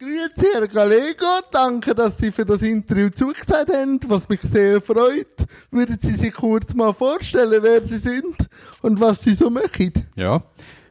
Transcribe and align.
Grüezi, 0.00 0.46
Herr 0.52 0.68
Gallego. 0.68 1.26
Danke, 1.50 1.92
dass 1.92 2.16
Sie 2.18 2.30
für 2.30 2.44
das 2.44 2.62
Interview 2.62 3.08
zugesagt 3.10 3.74
haben, 3.74 3.98
was 4.06 4.28
mich 4.28 4.40
sehr 4.42 4.80
freut. 4.80 5.44
Würden 5.72 5.98
Sie 6.00 6.14
sich 6.14 6.32
kurz 6.34 6.72
mal 6.72 6.94
vorstellen, 6.94 7.60
wer 7.60 7.82
Sie 7.82 7.96
sind 7.96 8.36
und 8.82 9.00
was 9.00 9.20
Sie 9.22 9.34
so 9.34 9.50
machen? 9.50 9.92
Ja, 10.14 10.40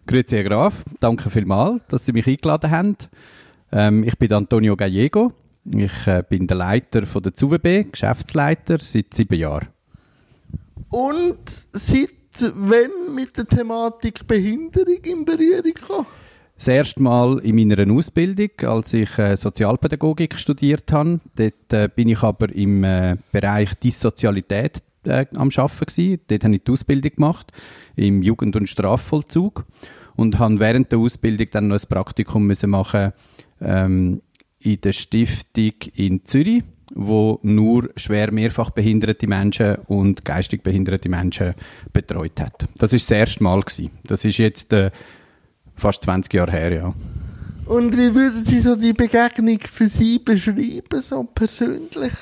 grüezi, 0.06 0.36
Herr 0.36 0.44
Graf. 0.44 0.84
Danke 1.00 1.30
vielmals, 1.30 1.84
dass 1.88 2.06
Sie 2.06 2.12
mich 2.12 2.28
eingeladen 2.28 2.70
haben. 2.70 2.98
Ähm, 3.72 4.04
ich 4.04 4.18
bin 4.18 4.34
Antonio 4.34 4.76
Gallego. 4.76 5.32
Ich 5.64 6.06
äh, 6.06 6.22
bin 6.28 6.46
der 6.46 6.58
Leiter 6.58 7.06
von 7.06 7.24
der 7.24 7.34
ZUWB, 7.34 7.90
Geschäftsleiter, 7.90 8.80
seit 8.82 9.14
sieben 9.14 9.40
Jahren. 9.40 9.70
Und 10.90 11.38
seit 11.72 12.10
wann 12.56 13.16
mit 13.16 13.38
der 13.38 13.48
Thematik 13.48 14.28
Behinderung 14.28 14.98
in 15.02 15.24
Berührung 15.24 15.64
gekommen? 15.64 16.08
Das 16.58 16.68
erste 16.68 17.04
Mal 17.04 17.38
in 17.40 17.56
meiner 17.56 17.92
Ausbildung, 17.94 18.50
als 18.64 18.92
ich 18.94 19.16
äh, 19.20 19.38
Sozialpädagogik 19.38 20.40
studiert 20.40 20.92
habe. 20.92 21.20
Dort 21.36 21.72
äh, 21.72 21.88
bin 21.96 22.10
ich 22.10 22.24
aber 22.24 22.54
im 22.54 22.84
äh, 22.84 23.16
Bereich 23.32 23.76
Dissozialität 23.76 24.82
am 25.06 25.50
Arbeiten. 25.56 26.20
Dort 26.28 26.44
habe 26.44 26.56
ich 26.56 26.64
die 26.64 26.72
Ausbildung 26.72 27.12
gemacht 27.16 27.52
im 27.96 28.24
Jugend- 28.24 28.56
und 28.56 28.68
Strafvollzug 28.68 29.66
und 30.16 30.40
habe 30.40 30.60
während 30.60 30.92
der 30.92 31.00
Ausbildung 31.00 31.48
dann 31.52 31.68
noch 31.68 31.78
ein 31.78 31.90
Praktikum 31.90 32.48
müssen 32.48 32.72
machen 32.72 33.14
ähm, 33.62 34.22
in 34.60 34.82
der 34.82 34.94
Stiftung 34.94 35.74
in 35.94 36.26
Zürich, 36.26 36.64
wo 36.94 37.40
nur 37.44 37.90
schwer 37.96 38.32
mehrfach 38.34 38.72
behinderte 38.72 39.28
Menschen 39.28 39.76
und 39.86 40.26
geistig 40.26 40.64
behinderte 40.64 41.08
Menschen 41.08 41.54
betreut 41.94 42.42
hat. 42.42 42.68
Das 42.78 42.94
ist 42.94 43.10
das 43.12 43.18
erste 43.18 43.44
Mal 43.44 43.62
gewesen. 43.62 43.92
Das 44.04 44.26
ist 44.26 44.40
jetzt 44.40 44.74
äh, 44.74 44.90
fast 45.78 46.04
20 46.04 46.34
Jahre 46.34 46.52
her, 46.52 46.74
ja. 46.74 46.94
Und 47.66 47.98
wie 47.98 48.16
würden 48.16 48.46
Sie 48.46 48.62
so 48.62 48.76
die 48.76 48.94
Begegnung 48.94 49.60
für 49.60 49.88
Sie 49.88 50.20
beschreiben, 50.20 51.02
so 51.02 51.24
persönlich? 51.24 52.14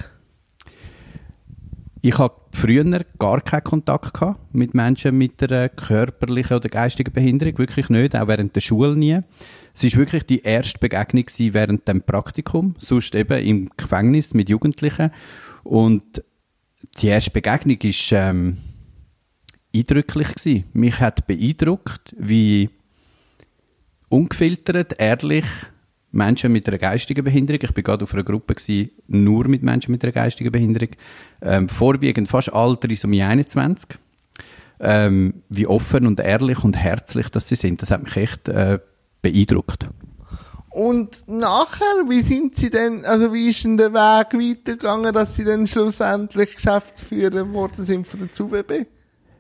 Ich 2.02 2.18
habe 2.18 2.36
früher 2.52 2.84
gar 3.18 3.42
keinen 3.42 3.64
Kontakt 3.64 4.14
gehabt 4.14 4.54
mit 4.54 4.74
Menschen 4.74 5.18
mit 5.18 5.42
einer 5.42 5.70
körperlichen 5.70 6.58
oder 6.58 6.70
geistigen 6.70 7.12
Behinderung, 7.12 7.58
wirklich 7.58 7.90
nicht, 7.90 8.16
auch 8.16 8.28
während 8.28 8.56
der 8.56 8.62
Schule 8.62 8.96
nie. 8.96 9.20
Es 9.74 9.84
war 9.84 10.00
wirklich 10.00 10.24
die 10.24 10.42
erste 10.42 10.80
Begegnung 10.80 11.26
während 11.38 11.88
dem 11.88 12.02
Praktikum, 12.02 12.76
sonst 12.78 13.16
eben 13.16 13.44
im 13.44 13.70
Gefängnis 13.76 14.34
mit 14.34 14.50
Jugendlichen. 14.50 15.12
Und 15.64 16.24
die 17.00 17.08
erste 17.08 17.32
Begegnung 17.32 17.80
war 17.82 18.30
ähm, 18.30 18.58
eindrücklich. 19.76 20.28
Gewesen. 20.30 20.64
Mich 20.74 21.00
hat 21.00 21.28
beeindruckt, 21.28 22.16
wie 22.18 22.70
ungefiltert, 24.16 24.96
ehrlich 24.98 25.46
Menschen 26.12 26.52
mit 26.54 26.68
einer 26.68 26.78
geistigen 26.78 27.24
Behinderung, 27.24 27.60
ich 27.62 27.76
war 27.76 27.84
gerade 27.84 28.04
auf 28.04 28.14
einer 28.14 28.24
Gruppe 28.24 28.56
gewesen, 28.56 28.92
nur 29.08 29.48
mit 29.48 29.64
Menschen 29.64 29.92
mit 29.92 30.04
einer 30.04 30.14
geistigen 30.14 30.52
Behinderung, 30.52 30.90
ähm, 31.42 31.68
vorwiegend 31.68 32.30
fast 32.30 32.54
Alter 32.54 32.90
ist 32.90 33.04
um 33.04 33.12
21, 33.12 33.90
ähm, 34.80 35.44
wie 35.50 35.68
offen 35.68 36.08
und 36.08 36.20
ehrlich 36.20 36.64
und 36.64 36.78
herzlich 36.78 37.30
dass 37.30 37.50
sie 37.50 37.56
sind. 37.56 37.82
Das 37.82 37.92
hat 37.92 38.04
mich 38.04 38.16
echt 38.16 38.48
äh, 38.48 38.80
beeindruckt. 39.22 39.88
Und 40.70 41.24
nachher, 41.28 42.04
wie 42.10 42.22
sind 42.22 42.56
Sie 42.56 42.70
denn, 42.70 43.06
also 43.06 43.32
wie 43.34 43.50
ist 43.50 43.64
denn 43.64 43.78
der 43.78 43.94
Weg 43.94 44.34
weitergegangen, 44.34 45.14
dass 45.14 45.36
Sie 45.36 45.46
dann 45.46 45.68
schlussendlich 45.68 46.56
Geschäftsführer 46.56 47.46
geworden 47.46 47.86
sind 47.86 48.08
von 48.08 48.20
der 48.20 48.32
ZUWB? 48.34 48.86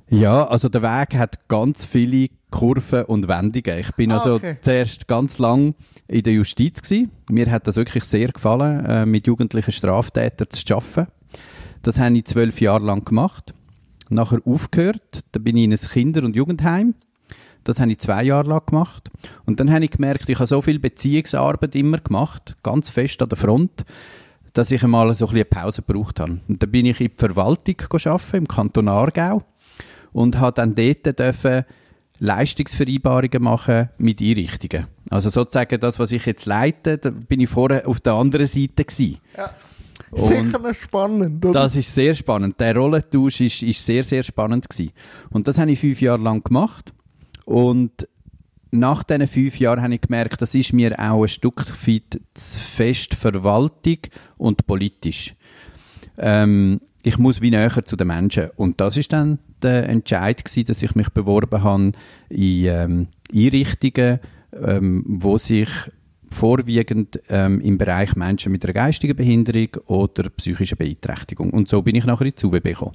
Ja, 0.09 0.48
also 0.48 0.70
der 0.70 0.84
Weg 0.84 1.16
hat 1.17 1.48
ganz 1.48 1.86
viele 1.86 2.30
Kurven 2.52 3.06
und 3.06 3.28
Wendungen. 3.28 3.80
Ich 3.80 3.92
bin 3.94 4.12
ah, 4.12 4.20
also 4.20 4.36
okay. 4.36 4.58
zuerst 4.62 5.08
ganz 5.08 5.39
lang 5.39 5.73
in 6.08 6.23
der 6.23 6.34
Justiz 6.34 6.81
gewesen. 6.81 7.12
Mir 7.30 7.50
hat 7.50 7.67
das 7.67 7.75
wirklich 7.75 8.03
sehr 8.03 8.28
gefallen, 8.28 8.86
äh, 8.86 9.06
mit 9.06 9.25
jugendlichen 9.25 9.72
Straftätern 9.72 10.50
zu 10.52 10.75
arbeiten. 10.75 11.12
Das 11.81 12.00
habe 12.00 12.17
ich 12.17 12.25
zwölf 12.25 12.62
Jahre 12.62 12.86
lang 12.86 13.03
gemacht. 13.03 13.53
Nachher 14.09 14.39
aufgehört, 14.45 15.22
da 15.31 15.40
bin 15.40 15.57
ich 15.57 15.63
in 15.63 15.74
ein 15.74 15.78
Kinder- 15.78 16.24
und 16.24 16.35
Jugendheim. 16.35 16.94
Das 17.63 17.80
habe 17.80 17.91
ich 17.91 17.97
zwei 17.97 18.24
Jahre 18.24 18.47
lang 18.47 18.66
gemacht. 18.68 19.09
Und 19.47 19.59
dann 19.59 19.72
habe 19.72 19.85
ich 19.85 19.91
gemerkt, 19.91 20.30
ich 20.30 20.38
habe 20.38 20.46
so 20.46 20.62
viel 20.62 20.78
Beziehungsarbeit 20.78 21.74
immer 21.75 21.97
gemacht, 21.97 22.56
ganz 22.62 22.91
fest 22.91 23.24
an 23.24 23.30
der 23.30 23.40
Front, 23.40 23.85
dass 24.53 24.69
ich 24.69 24.84
einmal 24.84 25.13
so 25.16 25.25
ein 25.25 25.34
bisschen 25.34 25.47
eine 25.51 25.63
Pause 25.63 25.81
gebraucht 25.81 26.19
habe. 26.19 26.40
Und 26.47 26.62
dann 26.62 26.72
bin 26.72 26.85
ich 26.85 27.01
in 27.01 27.07
die 27.07 27.13
Verwaltung 27.18 27.75
arbeiten, 27.91 28.38
im 28.38 28.47
Kanton 28.47 28.88
Aargau 28.88 29.44
und 30.16 30.40
habe 30.40 30.53
dann 30.53 30.76
dort 30.76 31.20
dürfen 31.20 31.66
Leistungsvereinbarungen 32.20 33.44
machen 33.44 33.90
mit 33.98 34.22
Einrichtungen. 34.22 34.88
Also 35.09 35.30
sozusagen 35.30 35.78
das, 35.81 36.00
was 36.00 36.14
ich 36.14 36.26
jetzt 36.26 36.46
leite, 36.46 36.98
da 36.98 37.09
bin 37.09 37.42
ich 37.42 37.50
vorher 37.50 37.86
auf 37.86 38.00
der 38.00 38.14
anderen 38.14 38.48
Seite 38.48 38.86
gewesen. 38.86 39.18
Ja. 39.36 39.54
Sicher 40.14 40.74
spannend, 40.74 41.44
oder? 41.44 41.64
Das 41.64 41.75
ist 41.75 41.94
sehr 41.94 42.14
spannend. 42.14 42.58
Der 42.62 42.78
Rollentausch 42.78 43.42
ist, 43.42 43.62
ist 43.62 43.86
sehr, 43.86 44.04
sehr 44.04 44.24
spannend 44.24 44.70
gewesen. 44.70 44.94
Und 45.31 45.50
das 45.50 45.58
habe 45.58 45.72
ich 45.72 45.80
fünf 45.80 46.00
Jahre 46.00 46.22
lang 46.22 46.42
gemacht. 46.42 46.94
Und 47.44 48.08
nach 48.72 49.04
diesen 49.04 49.28
fünf 49.28 49.59
Jahren 49.59 49.81
habe 49.81 49.96
ich 49.96 50.02
gemerkt, 50.02 50.42
das 50.42 50.56
ist 50.56 50.72
mir 50.72 50.98
auch 50.98 51.24
ein 51.24 51.28
Stück 51.28 51.66
weit 51.86 52.22
zu 52.34 52.59
fest 52.62 53.16
Verwaltung 53.16 53.98
und 54.38 54.66
politisch. 54.66 55.36
Ähm, 56.18 56.80
ich 57.06 57.20
muss 57.20 57.40
wie 57.40 57.52
näher 57.52 57.86
zu 57.86 57.96
den 57.96 58.08
Menschen. 58.08 58.50
Und 58.56 58.82
das 58.82 58.98
ist 58.98 59.14
dann 59.14 59.38
der 59.62 59.88
Entscheid 59.88 60.44
gewesen, 60.44 60.66
dass 60.66 60.82
ich 60.82 60.96
mich 60.96 61.10
beworben 61.10 61.64
habe 61.64 61.92
in 62.30 62.66
ähm, 62.66 63.08
Einrichtungen, 63.32 64.20
ähm, 64.52 65.04
wo 65.08 65.38
sich 65.38 65.70
vorwiegend 66.32 67.22
ähm, 67.30 67.62
im 67.62 67.78
Bereich 67.78 68.16
Menschen 68.16 68.52
mit 68.52 68.64
einer 68.64 68.74
geistigen 68.74 69.16
Behinderung 69.16 69.70
oder 69.86 70.30
psychischer 70.32 70.76
Beeinträchtigung. 70.76 71.52
Und 71.52 71.70
so 71.70 71.84
bin 71.84 71.96
ich 71.96 72.06
nachher 72.06 72.26
in 72.26 72.32
die 72.32 72.36
ZUWB 72.36 72.64
gekommen. 72.64 72.92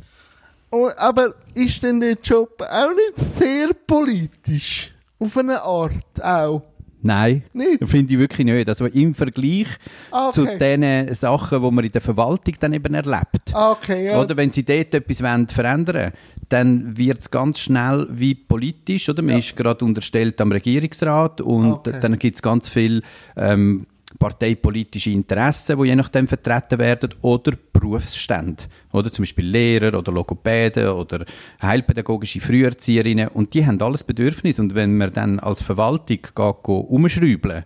Oh, 0.73 0.91
aber 0.97 1.35
ist 1.55 1.81
denn 1.83 2.01
der 2.01 2.19
Job 2.23 2.61
auch 2.69 2.91
nicht 2.91 3.39
sehr 3.39 3.69
politisch? 3.87 4.93
Auf 5.21 5.37
eine 5.37 5.63
Art 5.63 6.21
auch? 6.21 6.63
Nein, 7.03 7.43
finde 7.85 8.13
ich 8.13 8.19
wirklich 8.19 8.45
nicht. 8.45 8.69
Also 8.69 8.87
im 8.87 9.15
Vergleich 9.15 9.67
ah, 10.11 10.29
okay. 10.29 10.35
zu 10.35 10.59
den 10.59 11.15
Sachen, 11.15 11.63
die 11.63 11.71
man 11.71 11.85
in 11.85 11.93
der 11.93 12.01
Verwaltung 12.01 12.55
dann 12.61 12.73
eben 12.73 12.95
erlebt. 12.95 13.53
Ah, 13.53 13.73
okay, 13.73 14.07
ja. 14.07 14.21
Oder 14.21 14.37
wenn 14.37 14.51
sie 14.51 14.65
dort 14.65 14.95
etwas 14.95 15.23
wollen 15.23 15.49
verändern 15.49 16.13
dann 16.51 16.97
wird 16.97 17.21
es 17.21 17.31
ganz 17.31 17.61
schnell 17.61 18.07
wie 18.11 18.35
politisch. 18.35 19.09
Oder? 19.09 19.23
Man 19.23 19.33
ja. 19.33 19.39
ist 19.39 19.57
gerade 19.57 19.85
unterstellt 19.85 20.41
am 20.41 20.53
Regierungsrat 20.53 21.41
und 21.41 21.73
okay. 21.73 21.99
dann 22.03 22.19
gibt 22.19 22.37
es 22.37 22.43
ganz 22.43 22.69
viel 22.69 23.03
ähm, 23.37 23.87
parteipolitische 24.19 25.11
Interessen, 25.11 25.79
die 25.79 25.89
je 25.89 25.97
nachdem 25.97 26.27
vertreten 26.27 26.79
werden, 26.79 27.15
oder 27.23 27.53
Berufsstände, 27.73 28.65
oder 28.93 29.11
zum 29.13 29.23
Beispiel 29.23 29.47
Lehrer 29.47 29.99
oder 29.99 30.13
Logopäden 30.13 30.89
oder 30.89 31.25
heilpädagogische 31.63 32.41
Früherzieherinnen 32.41 33.29
und 33.29 33.55
die 33.55 33.65
haben 33.65 33.81
alles 33.81 34.05
Bedürfnis 34.05 34.59
und 34.59 34.75
wenn 34.75 34.97
man 34.97 35.13
dann 35.13 35.39
als 35.39 35.63
Verwaltung 35.63 36.19
geht, 36.23 36.69
umschrauben 36.69 37.65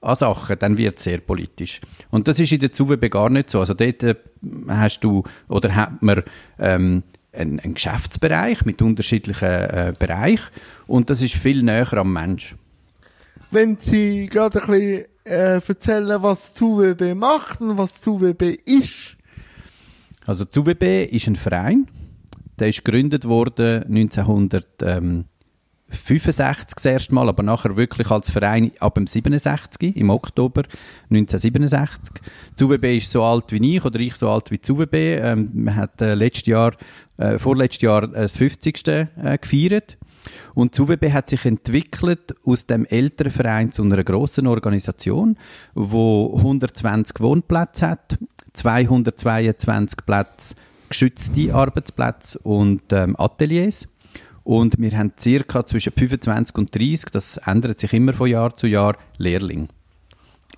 an 0.00 0.16
Sachen, 0.16 0.58
dann 0.58 0.78
wird 0.78 0.98
es 0.98 1.04
sehr 1.04 1.18
politisch. 1.18 1.80
Und 2.10 2.28
das 2.28 2.38
ist 2.38 2.52
in 2.52 2.60
der 2.60 2.72
ZUWB 2.72 3.10
gar 3.10 3.30
nicht 3.30 3.50
so. 3.50 3.60
Also 3.60 3.74
dort 3.74 4.02
äh, 4.02 4.14
hast 4.68 5.00
du, 5.00 5.24
oder 5.48 5.74
hat 5.74 6.02
man 6.02 6.22
ähm, 6.58 7.02
einen, 7.32 7.58
einen 7.60 7.74
Geschäftsbereich 7.74 8.64
mit 8.64 8.80
unterschiedlichen 8.82 9.48
äh, 9.48 9.92
Bereichen 9.98 10.46
und 10.86 11.10
das 11.10 11.22
ist 11.22 11.34
viel 11.34 11.62
näher 11.62 11.92
am 11.94 12.12
Mensch. 12.12 12.54
Wenn 13.50 13.76
Sie 13.76 14.26
gerade 14.26 14.62
ein 14.62 14.66
bisschen 14.66 15.04
äh, 15.26 15.60
erzählen, 15.66 16.22
was 16.22 16.54
ZUWB 16.54 17.14
macht 17.14 17.60
und 17.60 17.76
was 17.76 18.00
ZUWB 18.00 18.58
ist. 18.64 19.16
Also 20.24 20.44
ZUWB 20.44 21.08
ist 21.10 21.26
ein 21.26 21.36
Verein, 21.36 21.88
der 22.58 22.68
ist 22.68 22.84
gegründet 22.84 23.26
worden 23.26 23.84
1965 23.84 26.74
das 26.74 26.84
erste 26.84 27.14
Mal, 27.14 27.28
aber 27.28 27.42
nachher 27.42 27.76
wirklich 27.76 28.10
als 28.10 28.30
Verein 28.30 28.72
ab 28.80 28.94
dem 28.94 29.06
67, 29.06 29.96
im 29.96 30.10
Oktober 30.10 30.62
1967. 31.10 32.22
ZUWB 32.56 32.96
ist 32.96 33.10
so 33.10 33.22
alt 33.22 33.44
wie 33.50 33.76
ich 33.76 33.84
oder 33.84 34.00
ich 34.00 34.16
so 34.16 34.30
alt 34.30 34.50
wie 34.50 34.60
ZUWB. 34.60 34.94
Ähm, 34.94 35.50
man 35.52 35.76
hat 35.76 36.00
äh, 36.00 36.14
letztes 36.14 36.46
Jahr, 36.46 36.72
äh, 37.18 37.38
vorletztes 37.38 37.82
Jahr 37.82 38.04
äh, 38.04 38.22
das 38.22 38.36
50. 38.36 38.88
Äh, 38.88 39.06
gefeiert. 39.40 39.98
Und 40.54 40.76
die 40.76 40.82
UWB 40.82 41.12
hat 41.12 41.30
sich 41.30 41.44
entwickelt 41.44 42.34
aus 42.44 42.66
dem 42.66 42.86
älteren 42.86 43.32
Verein 43.32 43.72
zu 43.72 43.82
einer 43.82 44.02
grossen 44.04 44.46
Organisation, 44.46 45.36
wo 45.74 46.34
120 46.36 47.20
Wohnplätze 47.20 47.88
hat, 47.88 48.18
222 48.54 49.98
Plätze 50.06 50.54
geschützte 50.88 51.54
Arbeitsplätze 51.54 52.38
und 52.40 52.92
ähm, 52.92 53.16
Ateliers. 53.18 53.86
Und 54.44 54.78
wir 54.78 54.96
haben 54.96 55.12
circa 55.18 55.66
zwischen 55.66 55.92
25 55.92 56.56
und 56.56 56.74
30, 56.74 57.10
das 57.10 57.36
ändert 57.38 57.80
sich 57.80 57.92
immer 57.92 58.12
von 58.12 58.30
Jahr 58.30 58.54
zu 58.54 58.68
Jahr, 58.68 58.96
Lehrlinge. 59.18 59.68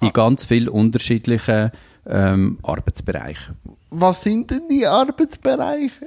In 0.00 0.08
ah. 0.08 0.10
ganz 0.10 0.44
vielen 0.44 0.68
unterschiedlichen 0.68 1.70
ähm, 2.06 2.58
Arbeitsbereichen. 2.62 3.56
Was 3.90 4.22
sind 4.22 4.50
denn 4.50 4.68
die 4.70 4.86
Arbeitsbereiche? 4.86 6.06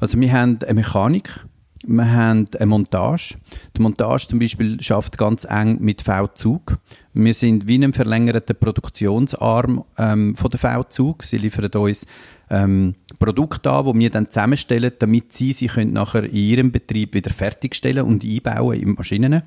Also 0.00 0.18
wir 0.18 0.32
haben 0.32 0.58
eine 0.62 0.74
Mechanik, 0.74 1.44
Wir 1.86 2.12
haben 2.12 2.48
eine 2.58 2.66
Montage. 2.66 3.36
Die 3.76 3.82
Montage 3.82 4.26
zum 4.28 4.38
Beispiel 4.38 4.82
schafft 4.82 5.16
ganz 5.16 5.44
eng 5.44 5.78
mit 5.80 6.02
V-Zug. 6.02 6.78
Wir 7.14 7.34
sind 7.34 7.68
wie 7.68 7.82
ein 7.82 7.92
verlängerter 7.92 8.54
Produktionsarm 8.54 9.84
ähm, 9.96 10.34
von 10.34 10.50
der 10.50 10.58
V-Zug. 10.58 11.22
Sie 11.22 11.38
liefern 11.38 11.70
uns 11.80 12.06
ähm, 12.50 12.94
Produkte 13.18 13.70
an, 13.70 13.92
die 13.92 13.98
wir 14.00 14.10
dann 14.10 14.30
zusammenstellen, 14.30 14.92
damit 14.98 15.32
sie 15.32 15.52
sie 15.52 15.68
können 15.68 15.92
nachher 15.92 16.24
in 16.24 16.34
ihrem 16.34 16.72
Betrieb 16.72 17.14
wieder 17.14 17.30
fertigstellen 17.30 18.04
und 18.04 18.24
einbauen 18.24 18.80
in 18.80 18.94
Maschinen. 18.94 19.42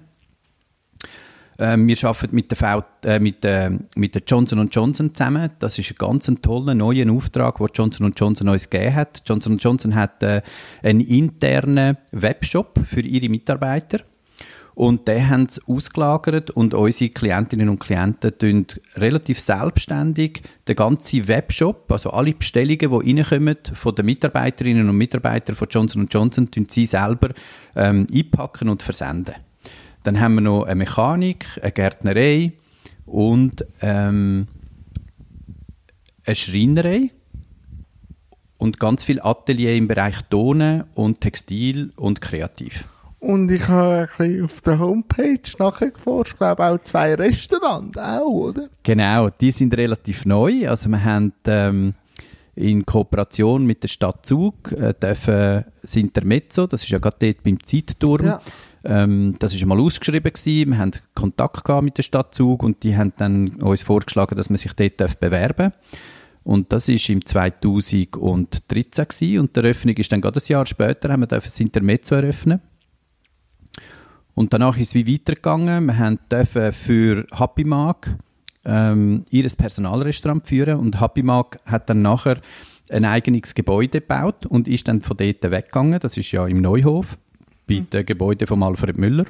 Ähm, 1.62 1.88
wir 1.88 1.96
arbeiten 2.04 2.34
mit 2.34 2.50
der, 2.50 2.58
v 2.58 2.84
äh, 3.06 3.19
mit, 3.19 3.46
äh, 3.46 3.69
mit 3.96 4.16
der 4.16 4.24
Johnson 4.25 4.68
Johnson 4.72 5.13
zusammen. 5.13 5.52
Das 5.60 5.78
ist 5.78 5.92
ein 5.92 5.96
ganz 5.96 6.31
toller 6.42 6.74
neuer 6.74 7.12
Auftrag, 7.12 7.60
den 7.60 7.68
Johnson 7.72 8.13
Johnson 8.18 8.50
uns 8.50 8.68
gegeben 8.68 8.96
hat. 8.96 9.22
Johnson 9.28 9.60
Johnson 9.60 9.94
hat 9.94 10.24
äh, 10.24 10.42
einen 10.81 11.02
internen 11.02 11.98
Webshop 12.12 12.80
für 12.88 13.02
ihre 13.02 13.30
Mitarbeiter. 13.30 14.00
Und 14.74 15.08
den 15.08 15.30
haben 15.30 15.48
sie 15.50 15.62
ausgelagert 15.68 16.50
und 16.50 16.74
unsere 16.74 17.12
Klientinnen 17.12 17.69
und 17.69 17.80
Klienten 17.80 18.36
tun 18.40 18.66
relativ 18.96 19.40
selbstständig 19.40 20.42
den 20.68 20.75
ganzen 20.75 21.28
Webshop, 21.28 21.92
also 21.92 22.10
alle 22.10 22.34
Bestellungen, 22.34 22.80
die 22.80 23.12
reinkommen 23.12 23.58
von 23.74 23.94
den 23.94 24.06
Mitarbeiterinnen 24.06 24.90
und 24.90 24.98
Mitarbeitern 24.98 25.56
von 25.56 25.68
Johnson 25.69 26.08
Johnson, 26.10 26.50
tun 26.50 26.66
sie 26.69 26.88
selber 26.88 27.30
ähm, 27.75 28.08
einpacken 28.12 28.69
und 28.69 28.81
versenden. 28.81 29.36
Dann 30.03 30.19
haben 30.19 30.36
wir 30.36 30.42
noch 30.42 30.63
eine 30.63 30.75
Mechanik, 30.75 31.45
eine 31.62 31.71
Gärtnerei 31.71 32.53
und 33.06 33.65
ähm, 33.81 34.48
eine 36.25 36.36
Schreinerei 36.36 37.12
und 38.57 38.80
ganz 38.80 39.03
viel 39.03 39.19
Atelier 39.21 39.75
im 39.75 39.88
Bereich 39.88 40.21
Tonen 40.30 40.83
und 40.94 41.21
Textil 41.21 41.92
und 41.95 42.21
Kreativ. 42.21 42.86
Und 43.19 43.51
ich 43.51 43.68
habe 43.68 44.07
auf 44.44 44.62
der 44.62 44.80
Homepage 44.80 45.39
nachgeforscht, 45.59 46.38
glaube 46.38 46.65
auch 46.65 46.80
zwei 46.80 47.13
Restaurants 47.13 47.95
auch, 47.95 48.25
oder? 48.25 48.68
Genau, 48.81 49.30
die 49.30 49.51
sind 49.51 49.77
relativ 49.77 50.25
neu. 50.25 50.68
Also 50.68 50.89
wir 50.89 51.03
haben 51.03 51.31
ähm, 51.45 51.94
in 52.56 52.83
Kooperation 52.86 53.65
mit 53.65 53.83
der 53.83 53.89
Stadt 53.89 54.25
Zug 54.25 54.71
äh, 54.71 54.94
dürfen 54.94 55.65
das 55.81 55.95
Intermezzo, 55.95 56.65
das 56.65 56.83
ist 56.83 56.89
ja 56.89 56.98
gerade 56.98 57.18
dort 57.19 57.44
beim 57.44 57.63
Zeitturm, 57.63 58.25
ja. 58.25 58.42
Ähm, 58.83 59.36
das 59.39 59.54
ist 59.54 59.66
mal 59.66 59.80
ausgeschrieben 59.80 60.33
gewesen. 60.33 60.72
Wir 60.72 60.78
haben 60.78 60.92
Kontakt 61.13 61.63
gehabt 61.63 61.83
mit 61.83 61.98
der 61.98 62.04
Stadt 62.04 62.33
Zug 62.33 62.63
und 62.63 62.83
die 62.83 62.98
haben 62.98 63.13
dann 63.18 63.50
uns 63.62 63.81
vorgeschlagen, 63.83 64.36
dass 64.36 64.50
man 64.50 64.57
sich 64.57 64.74
dort 64.74 65.19
bewerben 65.19 65.72
darf. 65.72 65.74
Und 66.44 66.74
das 66.74 66.88
ist 66.88 67.07
im 67.10 67.24
2013 67.24 68.10
gewesen. 69.07 69.39
und 69.39 69.56
die 69.56 69.60
Eröffnung 69.60 69.95
ist 69.95 70.12
dann 70.12 70.22
gerade 70.22 70.39
ein 70.39 70.48
Jahr 70.48 70.66
später, 70.66 71.12
haben 71.12 71.22
wir 71.22 71.28
das 71.28 71.60
Intermezzo 71.60 72.16
eröffnen. 72.16 72.62
Und 74.33 74.54
danach 74.54 74.78
ist 74.78 74.89
es 74.89 74.95
wie 74.95 75.13
weitergegangen. 75.13 75.86
Wir 75.86 75.98
haben 75.98 76.19
für 76.74 77.27
Happy 77.31 77.63
Mark 77.63 78.16
ähm, 78.66 79.25
ihr 79.30 79.48
Personalrestaurant 79.50 80.48
führen 80.48 80.80
und 80.80 81.00
Happy 81.01 81.24
Mark 81.24 81.60
hat 81.66 81.89
dann 81.89 82.01
nachher 82.01 82.39
ein 82.89 83.06
eigenes 83.06 83.56
Gebäude 83.56 84.01
gebaut 84.01 84.45
und 84.45 84.68
ist 84.68 84.88
dann 84.88 85.01
von 85.01 85.18
dort 85.18 85.44
weggegangen. 85.44 86.00
Das 86.00 86.18
ist 86.18 86.31
ja 86.31 86.45
im 86.48 86.62
Neuhof, 86.62 87.18
bei 87.68 87.75
mhm. 87.75 87.90
dem 87.90 88.06
Gebäude 88.06 88.48
von 88.48 88.63
Alfred 88.63 88.98
Müller. 88.98 89.25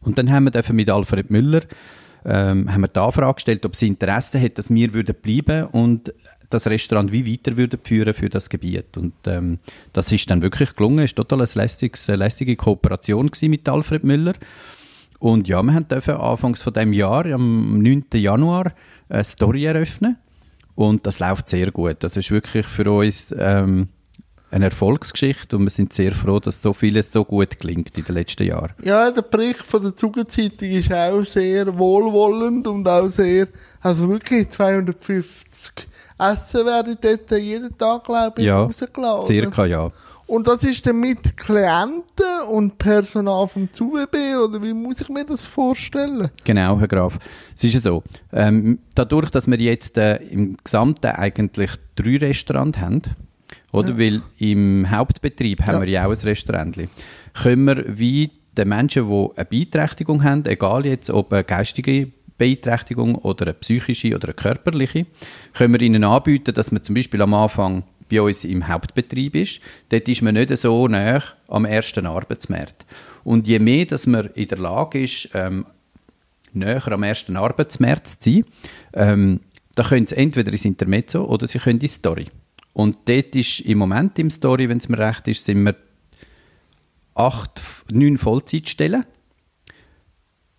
Und 0.00 0.18
dann 0.18 0.30
haben 0.30 0.52
wir 0.52 0.72
mit 0.72 0.90
Alfred 0.90 1.30
Müller 1.30 1.62
ähm, 2.24 2.72
haben 2.72 2.82
wir 2.82 2.88
die 2.88 3.00
Anfrage 3.00 3.34
gestellt, 3.34 3.64
ob 3.64 3.76
sie 3.76 3.86
Interesse 3.86 4.40
hat, 4.40 4.58
dass 4.58 4.70
wir 4.70 4.92
würden 4.92 5.14
bleiben 5.20 5.64
und 5.66 6.12
das 6.50 6.66
Restaurant 6.66 7.12
wie 7.12 7.30
weiter 7.30 7.56
würden 7.56 7.78
führen 7.82 8.12
für 8.12 8.28
das 8.28 8.50
Gebiet. 8.50 8.96
Und 8.96 9.14
ähm, 9.26 9.58
das 9.92 10.10
ist 10.12 10.30
dann 10.30 10.42
wirklich 10.42 10.74
gelungen. 10.74 11.00
Es 11.00 11.16
war 11.16 11.26
total 11.26 11.40
eine 11.40 11.50
lästige, 11.54 12.16
lästige 12.16 12.56
Kooperation 12.56 13.30
mit 13.42 13.68
Alfred 13.68 14.04
Müller. 14.04 14.34
Und 15.18 15.48
ja, 15.48 15.62
wir 15.62 15.80
dürfen 15.82 16.14
anfangs 16.14 16.62
von 16.62 16.72
dem 16.72 16.92
Jahr, 16.92 17.26
am 17.26 17.80
9. 17.80 18.06
Januar, 18.14 18.72
eine 19.08 19.24
Story 19.24 19.64
eröffnen. 19.64 20.16
Und 20.74 21.06
das 21.06 21.18
läuft 21.18 21.48
sehr 21.48 21.70
gut. 21.70 21.98
Das 22.00 22.16
ist 22.16 22.30
wirklich 22.30 22.66
für 22.66 22.90
uns 22.90 23.34
ähm, 23.38 23.88
eine 24.50 24.66
Erfolgsgeschichte 24.66 25.56
und 25.56 25.64
wir 25.64 25.70
sind 25.70 25.92
sehr 25.92 26.12
froh, 26.12 26.40
dass 26.40 26.60
so 26.60 26.72
vieles 26.72 27.12
so 27.12 27.24
gut 27.24 27.58
gelingt 27.58 27.96
in 27.96 28.04
den 28.04 28.14
letzten 28.14 28.46
Jahren. 28.46 28.72
Ja, 28.82 29.10
der 29.10 29.22
Bericht 29.22 29.62
von 29.62 29.82
der 29.82 29.94
Zugezeitung 29.94 30.70
ist 30.70 30.92
auch 30.92 31.24
sehr 31.24 31.78
wohlwollend 31.78 32.66
und 32.66 32.88
auch 32.88 33.08
sehr, 33.08 33.48
also 33.80 34.08
wirklich 34.08 34.48
250 34.50 35.86
Essen 36.18 36.66
werden 36.66 36.98
dort 37.00 37.30
jeden 37.40 37.78
Tag, 37.78 38.04
glaube 38.04 38.40
ich, 38.40 38.46
ja, 38.46 38.62
rausgeladen. 38.62 39.26
circa, 39.26 39.66
ja. 39.66 39.88
Und 40.26 40.46
das 40.46 40.62
ist 40.62 40.86
dann 40.86 41.00
mit 41.00 41.36
Klienten 41.36 42.42
und 42.48 42.78
Personal 42.78 43.48
vom 43.48 43.72
ZUWB, 43.72 44.14
oder 44.44 44.62
wie 44.62 44.72
muss 44.72 45.00
ich 45.00 45.08
mir 45.08 45.24
das 45.24 45.44
vorstellen? 45.44 46.30
Genau, 46.44 46.78
Herr 46.78 46.86
Graf. 46.86 47.18
Es 47.56 47.64
ist 47.64 47.74
ja 47.74 47.80
so, 47.80 48.04
ähm, 48.32 48.78
dadurch, 48.94 49.30
dass 49.30 49.48
wir 49.48 49.58
jetzt 49.58 49.98
äh, 49.98 50.16
im 50.16 50.56
Gesamten 50.62 51.06
eigentlich 51.06 51.72
drei 51.96 52.18
Restaurants 52.18 52.78
haben, 52.78 53.02
oder? 53.72 53.90
Ja. 53.90 53.98
Weil 53.98 54.22
im 54.38 54.90
Hauptbetrieb 54.90 55.62
haben 55.62 55.74
ja. 55.74 55.80
wir 55.80 55.88
ja 55.88 56.06
auch 56.06 56.12
ein 56.12 56.18
Restaurant. 56.18 56.78
Können 57.34 57.64
wir 57.64 57.98
wie 57.98 58.30
den 58.56 58.68
Menschen, 58.68 59.08
die 59.08 59.28
eine 59.36 59.44
Beeinträchtigung 59.44 60.24
haben, 60.24 60.44
egal 60.46 60.86
jetzt 60.86 61.10
ob 61.10 61.32
eine 61.32 61.44
geistige 61.44 62.10
Beeinträchtigung 62.36 63.16
oder 63.16 63.46
eine 63.46 63.54
psychische 63.54 64.14
oder 64.14 64.28
eine 64.28 64.34
körperliche, 64.34 65.06
können 65.52 65.74
wir 65.74 65.82
ihnen 65.82 66.04
anbieten, 66.04 66.54
dass 66.54 66.72
man 66.72 66.82
zum 66.82 66.94
Beispiel 66.94 67.22
am 67.22 67.34
Anfang 67.34 67.84
bei 68.10 68.20
uns 68.20 68.44
im 68.44 68.66
Hauptbetrieb 68.66 69.36
ist. 69.36 69.60
Dort 69.90 70.08
ist 70.08 70.22
man 70.22 70.34
nicht 70.34 70.56
so 70.56 70.88
nah 70.88 71.22
am 71.48 71.64
ersten 71.64 72.06
Arbeitsmarkt. 72.06 72.84
Und 73.24 73.46
je 73.46 73.58
mehr, 73.58 73.84
dass 73.84 74.06
man 74.06 74.30
in 74.34 74.48
der 74.48 74.58
Lage 74.58 75.02
ist, 75.02 75.28
ähm, 75.34 75.66
näher 76.52 76.90
am 76.90 77.02
ersten 77.02 77.36
Arbeitsmarkt 77.36 78.08
zu 78.08 78.16
sein, 78.20 78.44
ähm, 78.94 79.40
da 79.74 79.84
können 79.84 80.06
sie 80.06 80.16
entweder 80.16 80.50
ins 80.50 80.64
Intermezzo 80.64 81.24
oder 81.24 81.46
sie 81.46 81.58
können 81.58 81.76
in 81.76 81.80
die 81.80 81.88
Story. 81.88 82.26
Und 82.72 82.98
dort 83.06 83.34
ist 83.34 83.60
im 83.60 83.78
Moment 83.78 84.18
im 84.18 84.30
Story, 84.30 84.68
wenn 84.68 84.78
es 84.78 84.88
mir 84.88 84.98
recht 84.98 85.28
ist, 85.28 85.44
sind 85.44 85.64
wir 85.64 85.76
acht, 87.14 87.60
neun 87.90 88.18
Vollzeitstellen. 88.18 89.04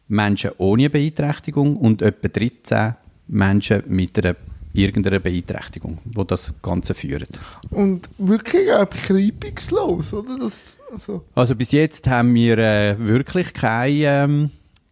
Menschen 0.08 0.52
ohne 0.58 0.90
Beeinträchtigung 0.90 1.78
und 1.78 2.02
etwa 2.02 2.28
13 2.28 2.96
Menschen 3.28 3.84
mit 3.88 4.18
einer 4.20 4.36
irgendeiner 4.74 5.20
Beeinträchtigung, 5.20 6.00
wo 6.06 6.24
das 6.24 6.62
Ganze 6.62 6.94
führt. 6.94 7.40
Und 7.70 8.10
wirklich 8.18 8.72
auch 8.72 8.88
reibungslos, 9.10 10.14
oder? 10.14 10.38
Das, 10.40 10.78
also. 10.92 11.26
also. 11.36 11.56
bis 11.56 11.72
jetzt 11.72 12.08
haben 12.08 12.34
wir 12.34 12.58
äh, 12.58 13.00
wirklich 13.00 13.54
keine 13.54 14.04
ähm, 14.06 14.52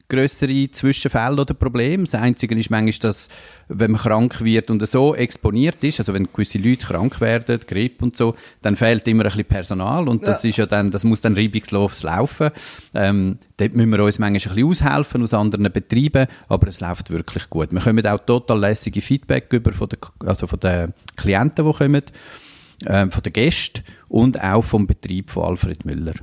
größere 0.10 0.72
Zwischenfälle 0.72 1.42
oder 1.42 1.54
Probleme. 1.54 2.04
Das 2.04 2.16
Einzige 2.16 2.56
ist 2.56 2.70
manchmal, 2.70 3.00
dass, 3.00 3.30
wenn 3.68 3.92
man 3.92 4.02
krank 4.02 4.42
wird 4.44 4.70
und 4.72 4.86
so 4.88 5.16
exponiert 5.16 5.84
ist, 5.84 6.00
also 6.00 6.14
wenn 6.14 6.28
gewisse 6.32 6.58
Leute 6.58 6.88
krank 6.88 7.22
werden, 7.22 7.60
Grippe 7.66 8.04
und 8.04 8.18
so, 8.18 8.36
dann 8.62 8.76
fehlt 8.76 9.08
immer 9.08 9.24
ein 9.24 9.30
bisschen 9.30 9.46
Personal 9.46 10.10
und 10.10 10.24
das 10.24 10.44
ja. 10.44 10.50
ist 10.50 10.58
ja 10.58 10.66
dann, 10.66 10.92
das 10.92 11.04
muss 11.04 11.22
dann 11.22 11.36
reibungslos 11.36 12.04
laufen. 12.04 12.50
Ähm, 12.94 13.38
dort 13.58 13.74
müssen 13.74 13.92
wir 13.92 14.04
uns 14.04 14.20
manchmal 14.20 14.58
ein 14.58 14.68
bisschen 14.68 14.88
aushelfen 14.88 15.24
aus 15.24 15.34
anderen 15.34 15.72
Betrieben, 15.72 16.28
aber 16.48 16.68
es 16.68 16.80
läuft 16.82 17.12
wirklich 17.12 17.50
gut. 17.50 17.72
Wir 17.72 17.80
kommen 17.80 18.06
auch 18.06 18.20
total 18.20 18.60
lässige 18.60 19.02
Feedback 19.02 19.54
über 19.54 19.72
von 19.74 19.90
den, 19.90 20.00
also 20.26 20.48
von 20.48 20.60
den 20.60 20.94
Klienten, 21.16 21.66
die 21.66 21.74
kommen, 21.74 22.04
äh, 22.86 23.10
von 23.10 23.24
den 23.24 23.34
Gästen 23.34 23.84
und 24.08 24.42
auch 24.44 24.64
vom 24.64 24.88
Betrieb 24.88 25.30
von 25.30 25.44
Alfred 25.46 25.86
Müller. 25.86 26.14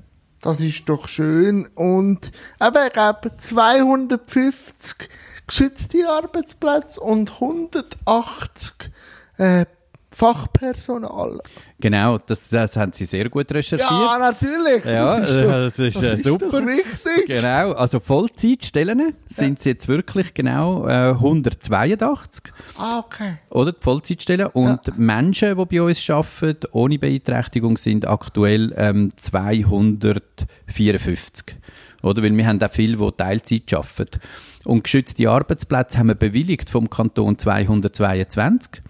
Das 0.47 0.61
ist 0.61 0.89
doch 0.89 1.09
schön. 1.09 1.67
Und 1.75 2.31
eben, 2.63 2.87
ich 2.87 2.93
glaube, 2.93 3.37
250 3.37 5.09
geschützte 5.45 6.09
Arbeitsplätze 6.09 7.01
und 7.01 7.33
180 7.33 8.93
äh, 9.39 9.67
Fachpersonal. 10.17 11.41
Genau, 11.79 12.17
das, 12.17 12.49
das 12.49 12.75
haben 12.75 12.95
Sie 12.95 13.05
sehr 13.05 13.29
gut 13.29 13.53
recherchiert. 13.53 13.91
Ja, 13.91 14.17
natürlich. 14.19 14.83
Ja, 14.87 15.21
das 15.21 15.29
ist, 15.29 15.45
doch, 15.45 15.53
das 15.53 15.79
ist, 15.79 16.03
das 16.03 16.23
super. 16.23 16.59
Ist 16.61 17.05
wichtig. 17.05 17.27
Genau, 17.27 17.73
also 17.73 18.01
Vollzeitstellen 18.01 19.13
sind 19.27 19.59
es 19.59 19.67
jetzt 19.67 19.89
wirklich 19.89 20.33
genau 20.33 20.89
äh, 20.89 21.11
182. 21.11 22.45
Ah, 22.79 23.01
okay. 23.01 23.41
Oder 23.51 23.73
die 23.73 23.83
Vollzeitstellen. 23.83 24.47
Und 24.47 24.87
ja. 24.87 24.95
Menschen, 24.97 25.55
die 25.55 25.65
bei 25.67 25.83
uns 25.83 26.09
arbeiten, 26.09 26.67
ohne 26.73 26.99
Beeinträchtigung, 26.99 27.77
sind 27.77 28.09
aktuell 28.09 28.73
ähm, 28.79 29.13
254. 29.17 31.57
Oder? 32.03 32.23
Weil 32.23 32.35
wir 32.35 32.47
haben 32.47 32.63
auch 32.63 32.71
viele, 32.71 32.97
die 32.97 33.13
Teilzeit 33.19 33.75
arbeiten. 33.75 34.21
Und 34.65 34.85
geschützte 34.85 35.29
Arbeitsplätze 35.29 35.99
haben 35.99 36.09
wir 36.09 36.15
bewilligt 36.15 36.71
vom 36.71 36.89
Kanton 36.89 37.37
222. 37.37 38.81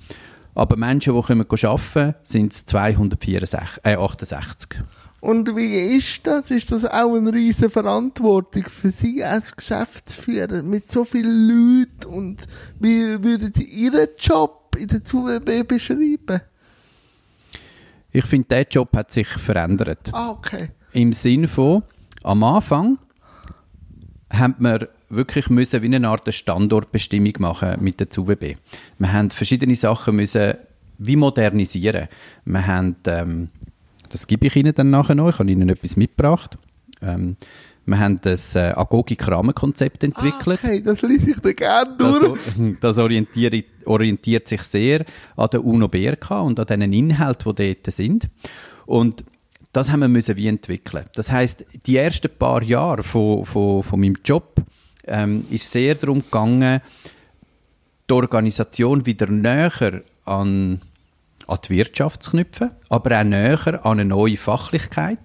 Aber 0.56 0.76
Menschen, 0.76 1.12
die 1.14 1.66
arbeiten, 1.66 2.14
sind 2.24 2.52
es 2.52 2.64
268. 2.64 3.78
Äh, 3.82 3.96
Und 5.20 5.54
wie 5.54 5.96
ist 5.96 6.26
das? 6.26 6.50
Ist 6.50 6.72
das 6.72 6.86
auch 6.86 7.14
eine 7.14 7.30
riesige 7.32 7.68
Verantwortung 7.68 8.64
für 8.64 8.90
Sie 8.90 9.22
als 9.22 9.54
Geschäftsführer 9.54 10.62
mit 10.62 10.90
so 10.90 11.04
vielen 11.04 11.48
Leuten? 11.48 12.06
Und 12.06 12.46
wie 12.80 13.22
würden 13.22 13.52
Sie 13.54 13.64
Ihren 13.64 14.08
Job 14.18 14.74
in 14.78 14.88
der 14.88 15.04
ZUWB 15.04 15.68
beschreiben? 15.68 16.40
Ich 18.10 18.24
finde, 18.24 18.48
der 18.48 18.62
Job 18.62 18.96
hat 18.96 19.12
sich 19.12 19.28
verändert. 19.28 20.10
Ah, 20.12 20.30
okay. 20.30 20.70
Im 20.92 21.12
Sinn 21.12 21.48
von, 21.48 21.82
am 22.22 22.42
Anfang 22.42 22.96
haben 24.32 24.54
wir 24.58 24.88
wirklich 25.08 25.48
müssen 25.50 25.82
wie 25.82 25.94
eine 25.94 26.08
Art 26.08 26.32
Standortbestimmung 26.32 27.34
machen 27.38 27.76
mit 27.80 28.00
der 28.00 28.10
ZUWB. 28.10 28.56
Wir 28.98 29.12
haben 29.12 29.30
verschiedene 29.30 29.76
Sachen 29.76 30.16
müssen 30.16 30.54
wie 30.98 31.16
modernisieren. 31.16 32.08
Wir 32.44 32.66
haben, 32.66 32.96
ähm, 33.06 33.48
das 34.08 34.26
gebe 34.26 34.46
ich 34.46 34.56
Ihnen 34.56 34.74
dann 34.74 34.90
nachher 34.90 35.14
noch, 35.14 35.28
ich 35.28 35.38
habe 35.38 35.50
Ihnen 35.50 35.68
etwas 35.68 35.96
mitgebracht. 35.96 36.58
Ähm, 37.02 37.36
wir 37.86 38.00
haben 38.00 38.20
das 38.20 38.56
äh, 38.56 38.72
Agogik-Rahmenkonzept 38.74 40.02
entwickelt. 40.02 40.58
Ah, 40.62 40.66
okay, 40.66 40.82
das 40.82 41.02
lese 41.02 41.30
ich 41.30 41.38
dir 41.38 41.54
gerne 41.54 41.94
Das, 41.96 42.18
durch. 42.18 42.40
das 42.80 42.98
orientiert, 42.98 43.64
orientiert 43.84 44.48
sich 44.48 44.62
sehr 44.62 45.04
an 45.36 45.48
der 45.52 45.64
UNO 45.64 45.86
BRK 45.86 46.40
und 46.40 46.58
an 46.58 46.80
den 46.80 46.92
Inhalten, 46.92 47.54
die 47.54 47.74
dort 47.74 47.94
sind. 47.94 48.28
Und 48.86 49.24
das 49.72 49.92
haben 49.92 50.00
wir 50.00 50.08
müssen 50.08 50.36
wie 50.36 50.48
entwickeln. 50.48 51.04
Das 51.14 51.30
heißt, 51.30 51.64
die 51.86 51.96
ersten 51.96 52.30
paar 52.36 52.62
Jahre 52.62 53.04
von, 53.04 53.44
von, 53.44 53.84
von 53.84 54.00
meinem 54.00 54.16
Job 54.24 54.56
ähm, 55.06 55.46
ist 55.50 55.70
sehr 55.70 55.94
darum 55.94 56.22
gegangen, 56.22 56.80
die 58.08 58.12
Organisation 58.14 59.04
wieder 59.06 59.28
näher 59.28 60.02
an, 60.24 60.80
an 61.46 61.58
die 61.64 61.70
Wirtschaft 61.70 62.22
zu 62.22 62.32
knüpfen, 62.32 62.70
aber 62.88 63.20
auch 63.20 63.24
näher 63.24 63.84
an 63.84 64.00
eine 64.00 64.04
neue 64.04 64.36
Fachlichkeit. 64.36 65.18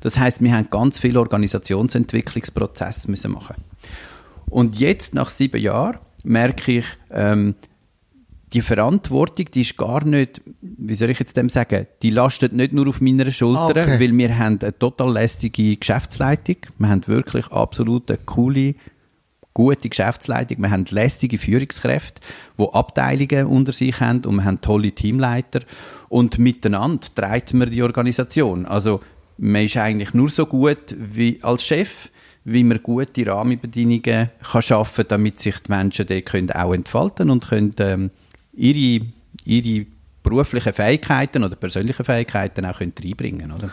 Das 0.00 0.18
heißt, 0.18 0.42
wir 0.42 0.52
haben 0.52 0.68
ganz 0.70 0.98
viele 0.98 1.20
Organisationsentwicklungsprozesse 1.20 3.10
müssen 3.10 3.32
machen. 3.32 3.56
Und 4.50 4.78
jetzt 4.78 5.14
nach 5.14 5.30
sieben 5.30 5.60
Jahren 5.60 5.98
merke 6.24 6.78
ich, 6.78 6.84
ähm, 7.10 7.54
die 8.54 8.62
Verantwortung, 8.62 9.46
die 9.52 9.60
ist 9.60 9.76
gar 9.76 10.04
nicht, 10.04 10.40
wie 10.62 10.94
soll 10.94 11.10
ich 11.10 11.18
jetzt 11.18 11.36
dem 11.36 11.50
sagen, 11.50 11.86
die 12.02 12.08
lastet 12.10 12.54
nicht 12.54 12.72
nur 12.72 12.88
auf 12.88 13.00
meiner 13.02 13.30
Schulter, 13.30 13.82
Okay. 13.82 14.00
weil 14.00 14.16
wir 14.16 14.38
haben 14.38 14.58
eine 14.60 14.78
total 14.78 15.12
lässige 15.12 15.76
Geschäftsleitung. 15.76 16.56
Wir 16.78 16.88
haben 16.88 17.06
wirklich 17.06 17.46
absolut 17.48 18.08
eine 18.10 18.18
coole, 18.24 18.74
gute 19.58 19.88
Geschäftsleitung. 19.88 20.62
Wir 20.62 20.70
haben 20.70 20.84
lässige 20.88 21.36
Führungskräfte, 21.36 22.20
die 22.56 22.68
Abteilungen 22.72 23.46
unter 23.46 23.72
sich 23.72 23.98
haben 23.98 24.24
und 24.24 24.36
wir 24.36 24.44
haben 24.44 24.60
tolle 24.60 24.92
Teamleiter. 24.92 25.62
Und 26.08 26.38
miteinander 26.38 27.08
treibt 27.12 27.52
man 27.54 27.68
die 27.68 27.82
Organisation. 27.82 28.66
Also 28.66 29.00
man 29.36 29.64
ist 29.64 29.76
eigentlich 29.76 30.14
nur 30.14 30.28
so 30.28 30.46
gut 30.46 30.94
wie 30.96 31.40
als 31.42 31.64
Chef, 31.64 32.08
wie 32.44 32.62
man 32.62 32.80
gute 32.84 33.26
Rahmenbedingungen 33.26 34.30
kann 34.40 34.62
schaffen 34.62 35.08
kann, 35.08 35.08
damit 35.08 35.40
sich 35.40 35.58
die 35.58 35.72
Menschen 35.72 36.06
dort 36.06 36.26
können 36.26 36.52
auch 36.52 36.72
entfalten 36.72 37.28
und 37.28 37.48
können 37.48 37.74
ähm, 37.80 38.10
ihre, 38.52 39.06
ihre 39.44 39.86
beruflichen 40.22 40.72
Fähigkeiten 40.72 41.42
oder 41.42 41.56
persönlichen 41.56 42.04
Fähigkeiten 42.04 42.64
auch 42.64 42.78
können 42.78 42.92
reinbringen 43.02 43.50
oder? 43.50 43.72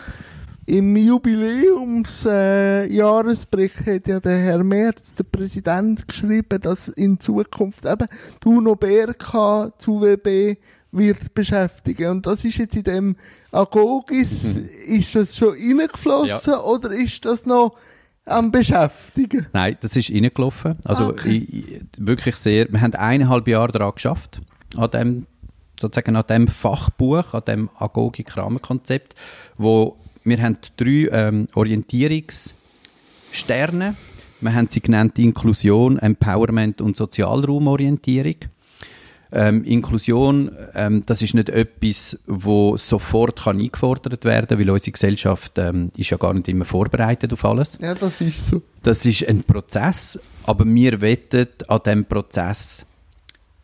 Im 0.68 0.96
Jubiläumsjahresbericht 0.96 3.86
äh, 3.86 3.94
hat 3.96 4.08
ja 4.08 4.18
der 4.18 4.36
Herr 4.36 4.64
Merz, 4.64 5.14
der 5.14 5.22
Präsident, 5.22 6.08
geschrieben, 6.08 6.60
dass 6.60 6.88
in 6.88 7.20
Zukunft 7.20 7.86
eben 7.86 8.08
die 8.42 8.48
UNO 8.48 8.74
BRK 8.74 9.70
zu 9.78 10.02
WB 10.02 10.56
wird 10.90 11.32
beschäftigen. 11.34 12.10
Und 12.10 12.26
das 12.26 12.44
ist 12.44 12.58
jetzt 12.58 12.74
in 12.74 12.82
dem 12.82 13.14
Agogis, 13.52 14.56
ist 14.88 15.14
das 15.14 15.36
schon 15.36 15.50
reingeflossen 15.50 16.54
oder 16.54 16.90
ist 16.90 17.24
das 17.24 17.46
noch 17.46 17.76
am 18.24 18.50
Beschäftigen? 18.50 19.46
Nein, 19.52 19.76
das 19.80 19.94
ist 19.94 20.10
reingelaufen. 20.10 20.78
Also 20.84 21.10
Okay. 21.10 21.46
ich, 21.48 21.68
ich, 21.68 21.80
wirklich 21.98 22.34
sehr, 22.36 22.66
wir 22.72 22.80
haben 22.80 22.94
eineinhalb 22.94 23.46
Jahre 23.46 23.70
daran 23.70 23.92
geschafft, 23.94 24.40
an 24.76 24.90
dem, 24.90 25.26
sozusagen 25.80 26.16
an 26.16 26.24
dem 26.28 26.48
Fachbuch, 26.48 27.34
an 27.34 27.42
dem 27.46 27.70
Agogik-Rahmenkonzept, 27.78 29.14
wo 29.58 29.96
wir 30.26 30.42
haben 30.42 30.58
drei 30.76 31.08
ähm, 31.12 31.48
Orientierungssterne. 31.54 33.94
Wir 34.40 34.54
haben 34.54 34.68
sie 34.68 34.80
genannt 34.80 35.16
Inklusion, 35.18 35.98
Empowerment 35.98 36.80
und 36.80 36.96
Sozialraumorientierung. 36.96 38.36
Ähm, 39.32 39.64
Inklusion, 39.64 40.52
ähm, 40.74 41.02
das 41.06 41.22
ist 41.22 41.34
nicht 41.34 41.48
etwas, 41.48 42.18
wo 42.26 42.76
sofort 42.76 43.44
kann 43.44 43.60
eingefordert 43.60 44.24
werden, 44.24 44.58
weil 44.58 44.70
unsere 44.70 44.92
Gesellschaft 44.92 45.58
ähm, 45.58 45.90
ist 45.96 46.10
ja 46.10 46.16
gar 46.16 46.34
nicht 46.34 46.48
immer 46.48 46.64
vorbereitet 46.64 47.32
auf 47.32 47.44
alles. 47.44 47.78
Ja, 47.80 47.94
das 47.94 48.20
ist 48.20 48.46
so. 48.46 48.62
Das 48.82 49.04
ist 49.04 49.28
ein 49.28 49.42
Prozess, 49.42 50.18
aber 50.44 50.64
wir 50.64 51.00
wollen 51.00 51.48
an 51.68 51.80
diesem 51.84 52.04
Prozess 52.04 52.86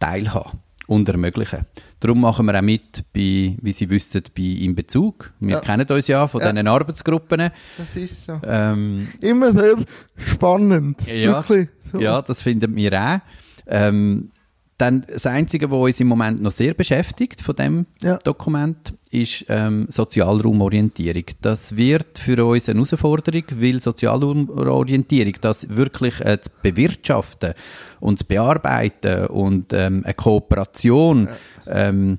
teilhaben 0.01 0.59
und 0.89 1.09
ermöglichen. 1.09 1.65
Darum 2.03 2.21
machen 2.21 2.47
wir 2.47 2.59
auch 2.59 2.63
mit, 2.63 3.05
bei, 3.15 3.57
wie 3.63 3.73
Sie 3.73 3.89
wissen, 3.89 4.23
bei 4.37 4.43
«In 4.43 4.75
Bezug». 4.75 5.33
Wir 5.39 5.55
Ja. 5.55 5.61
kennen 5.61 5.87
uns 5.89 6.09
ja 6.09 6.27
von 6.27 6.41
Ja. 6.41 6.51
diesen 6.53 6.67
Arbeitsgruppen. 6.67 7.51
Das 7.79 7.95
ist 7.95 8.25
so. 8.25 8.41
Ähm, 8.45 9.07
Immer 9.21 9.53
sehr 9.53 9.77
spannend. 10.17 11.07
Ja. 11.07 11.35
Wirklich. 11.49 11.69
So. 11.93 12.01
ja, 12.01 12.21
das 12.21 12.43
finden 12.43 12.75
wir 12.75 12.93
auch. 13.01 13.21
Ähm, 13.69 14.31
dann 14.79 15.05
das 15.07 15.27
Einzige, 15.27 15.71
was 15.71 15.79
uns 15.79 16.01
im 16.01 16.09
Moment 16.09 16.43
noch 16.43 16.51
sehr 16.51 16.75
beschäftigt 16.75 17.41
von 17.41 17.55
dem 17.55 17.87
Ja. 18.03 18.17
Dokument, 18.19 18.95
ist 19.13 19.45
ähm, 19.49 19.87
Sozialraumorientierung. 19.89 21.25
Das 21.41 21.77
wird 21.77 22.19
für 22.19 22.45
uns 22.45 22.69
eine 22.69 22.79
Herausforderung, 22.81 23.45
weil 23.61 23.81
Sozialraumorientierung, 23.81 25.35
das 25.41 25.69
wirklich 25.69 26.19
äh, 26.21 26.41
zu 26.41 26.51
bewirtschaften 26.63 27.55
und 28.01 28.19
zu 28.19 28.25
bearbeiten 28.25 29.27
und 29.27 29.73
ähm, 29.73 30.03
eine 30.05 30.15
Kooperation, 30.15 31.29
ähm, 31.67 32.19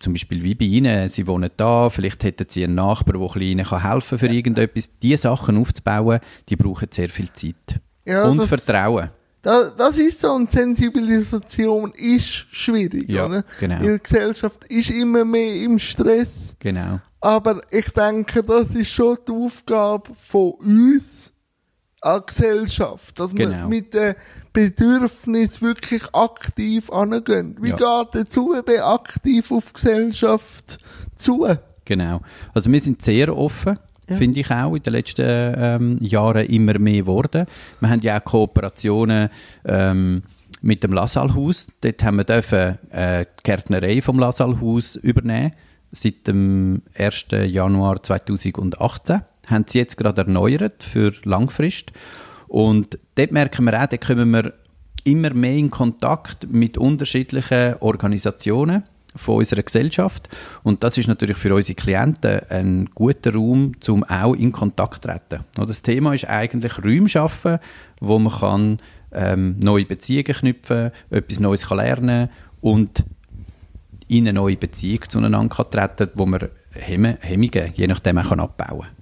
zum 0.00 0.12
Beispiel 0.12 0.42
wie 0.42 0.54
bei 0.54 0.64
Ihnen, 0.66 1.08
Sie 1.08 1.26
wohnen 1.26 1.50
da, 1.56 1.88
vielleicht 1.88 2.24
hätten 2.24 2.46
Sie 2.48 2.64
einen 2.64 2.74
Nachbar, 2.74 3.14
der 3.32 3.40
Ihnen 3.42 3.64
kann 3.64 3.82
helfen 3.82 4.18
für 4.18 4.26
irgendetwas. 4.26 4.90
Diese 5.00 5.22
Sachen 5.22 5.56
aufzubauen, 5.56 6.20
die 6.48 6.56
brauchen 6.56 6.88
sehr 6.90 7.08
viel 7.08 7.32
Zeit. 7.32 7.80
Ja, 8.04 8.24
und 8.28 8.38
das- 8.38 8.48
Vertrauen. 8.48 9.10
Da, 9.40 9.70
das 9.76 9.98
ist 9.98 10.20
so, 10.22 10.32
und 10.32 10.50
Sensibilisation 10.50 11.92
ist 11.96 12.26
schwierig, 12.50 13.10
Ja, 13.10 13.26
oder? 13.26 13.44
genau. 13.60 13.78
Die 13.78 13.98
Gesellschaft 14.02 14.64
ist 14.64 14.88
immer 14.90 15.22
mehr 15.24 15.54
im 15.62 15.78
Stress. 15.78 16.56
Genau. 16.58 16.98
Aber 17.20 17.60
ich 17.70 17.86
denke, 17.90 18.42
das 18.42 18.74
ist 18.74 18.88
schon 18.90 19.18
die 19.28 19.32
Aufgabe 19.32 20.10
von 20.16 20.52
uns 20.52 21.30
als 22.04 22.26
Gesellschaft, 22.26 23.18
dass 23.18 23.34
Genau. 23.34 23.68
mit 23.68 23.94
den 23.94 24.14
Bedürfnissen 24.52 25.66
wirklich 25.66 26.02
aktiv 26.12 26.90
angehen. 26.90 27.56
Wie 27.60 27.70
Ja. 27.70 28.02
geht 28.04 28.14
der 28.14 28.26
ZUB 28.26 28.70
aktiv 28.82 29.50
auf 29.50 29.66
die 29.66 29.72
Gesellschaft 29.74 30.78
zu? 31.16 31.46
Genau. 31.84 32.20
Also 32.54 32.70
wir 32.70 32.80
sind 32.80 33.02
sehr 33.02 33.36
offen, 33.36 33.78
Ja. 34.08 34.16
finde 34.16 34.40
ich 34.40 34.50
auch, 34.50 34.74
in 34.74 34.82
den 34.82 34.92
letzten 34.92 35.22
ähm, 35.56 35.96
Jahren 36.00 36.46
immer 36.46 36.78
mehr 36.78 37.00
geworden. 37.02 37.46
Wir 37.80 37.90
haben 37.90 38.00
ja 38.02 38.18
auch 38.20 38.24
Kooperationen 38.24 39.28
ähm, 39.64 40.22
mit 40.60 40.82
dem 40.82 40.92
Lassalhaus. 40.92 41.66
Dort 41.82 42.02
haben 42.02 42.16
wir 42.16 42.24
dürfen, 42.24 42.78
äh, 42.90 43.26
die 43.38 43.42
Gärtnerei 43.42 44.00
vom 44.02 44.18
Lassalhaus 44.18 44.96
übernehmen, 44.96 45.52
seit 45.92 46.26
dem 46.26 46.82
1. 46.96 47.26
Januar 47.46 48.02
2018. 48.02 49.22
Haben 49.46 49.64
sie 49.68 49.78
jetzt 49.78 49.96
gerade 49.96 50.22
erneuert 50.22 50.82
für 50.82 51.12
Langfrist. 51.24 51.92
Und 52.48 52.98
dort 53.14 53.32
merken 53.32 53.64
wir 53.64 53.82
auch, 53.82 53.86
dort 53.86 54.06
kommen 54.06 54.30
wir 54.30 54.52
immer 55.04 55.34
mehr 55.34 55.56
in 55.56 55.70
Kontakt 55.70 56.50
mit 56.50 56.78
unterschiedlichen 56.78 57.74
Organisationen 57.80 58.84
von 59.16 59.36
unserer 59.36 59.62
Gesellschaft. 59.62 60.28
Und 60.62 60.82
das 60.82 60.98
ist 60.98 61.06
natürlich 61.06 61.36
für 61.36 61.54
unsere 61.54 61.74
Klienten 61.74 62.40
ein 62.48 62.90
guter 62.94 63.34
Raum, 63.34 63.72
um 63.86 64.04
auch 64.04 64.34
in 64.34 64.52
Kontakt 64.52 65.02
zu 65.04 65.08
treten. 65.08 65.44
Das 65.54 65.82
Thema 65.82 66.14
ist 66.14 66.28
eigentlich 66.28 66.78
Räume 66.82 67.08
schaffen, 67.08 67.58
wo 68.00 68.18
man 68.18 68.32
kann, 68.32 68.78
ähm, 69.12 69.56
neue 69.60 69.84
Beziehungen 69.84 70.34
knüpfen, 70.34 70.90
etwas 71.10 71.38
Neues 71.38 71.68
kann 71.68 71.78
lernen 71.78 72.28
und 72.60 73.04
in 74.08 74.24
eine 74.24 74.32
neue 74.32 74.56
Beziehung 74.56 75.08
zueinander 75.08 75.54
kann 75.54 75.70
treten, 75.70 76.10
wo 76.14 76.26
man 76.26 76.48
Hemmungen, 76.72 77.72
je 77.74 77.86
nachdem, 77.86 78.18
auch 78.18 78.28
kann 78.28 78.40
abbauen 78.40 78.80
kann. 78.80 78.93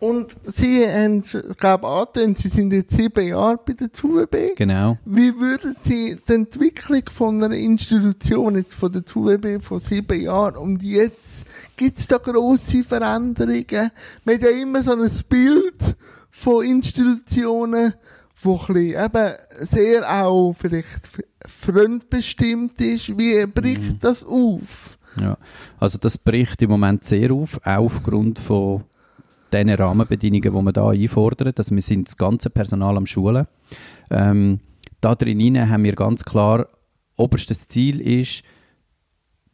Und 0.00 0.36
Sie 0.44 0.86
haben, 0.86 1.24
ich 1.24 1.58
glaube, 1.58 1.88
angetan, 1.88 2.36
Sie 2.36 2.46
sind 2.48 2.72
jetzt 2.72 2.94
sieben 2.94 3.26
Jahre 3.26 3.58
bei 3.66 3.72
der 3.72 3.92
ZUB. 3.92 4.54
Genau. 4.56 4.96
Wie 5.04 5.34
würden 5.36 5.74
Sie 5.82 6.16
die 6.28 6.32
Entwicklung 6.32 7.02
von 7.12 7.42
einer 7.42 7.56
Institution, 7.56 8.54
jetzt 8.54 8.74
von 8.74 8.92
der 8.92 9.04
ZUWB 9.04 9.60
von 9.60 9.80
sieben 9.80 10.20
Jahren 10.20 10.56
und 10.56 10.84
jetzt, 10.84 11.46
gibt 11.76 11.98
es 11.98 12.06
da 12.06 12.18
grosse 12.18 12.84
Veränderungen? 12.84 13.90
Man 14.24 14.34
hat 14.36 14.42
ja 14.42 14.50
immer 14.50 14.82
so 14.84 14.92
ein 14.92 15.10
Bild 15.28 15.96
von 16.30 16.64
Institutionen, 16.64 17.94
wo 18.40 18.60
ein 18.68 18.76
eben 18.76 19.32
sehr 19.62 20.08
auch 20.22 20.52
vielleicht 20.52 20.86
f- 20.86 21.24
fremdbestimmt 21.44 22.80
ist. 22.80 23.18
Wie 23.18 23.44
bricht 23.46 24.04
das 24.04 24.22
auf? 24.22 24.96
Ja, 25.20 25.36
also 25.80 25.98
das 25.98 26.16
bricht 26.16 26.62
im 26.62 26.70
Moment 26.70 27.04
sehr 27.04 27.32
auf, 27.32 27.58
auch 27.64 27.86
aufgrund 27.86 28.38
von 28.38 28.84
den 29.52 29.70
Rahmenbedingungen, 29.70 30.42
die 30.42 30.50
wir 30.64 30.72
da 30.72 30.90
einfordern. 30.90 31.52
Dass 31.54 31.70
wir 31.70 31.82
sind 31.82 32.08
das 32.08 32.16
ganze 32.16 32.50
Personal 32.50 32.96
am 32.96 33.06
Schulen. 33.06 33.46
Ähm, 34.10 34.60
da 35.00 35.14
drin 35.14 35.70
haben 35.70 35.84
wir 35.84 35.94
ganz 35.94 36.24
klar, 36.24 36.66
oberstes 37.16 37.66
Ziel 37.68 38.00
ist, 38.00 38.42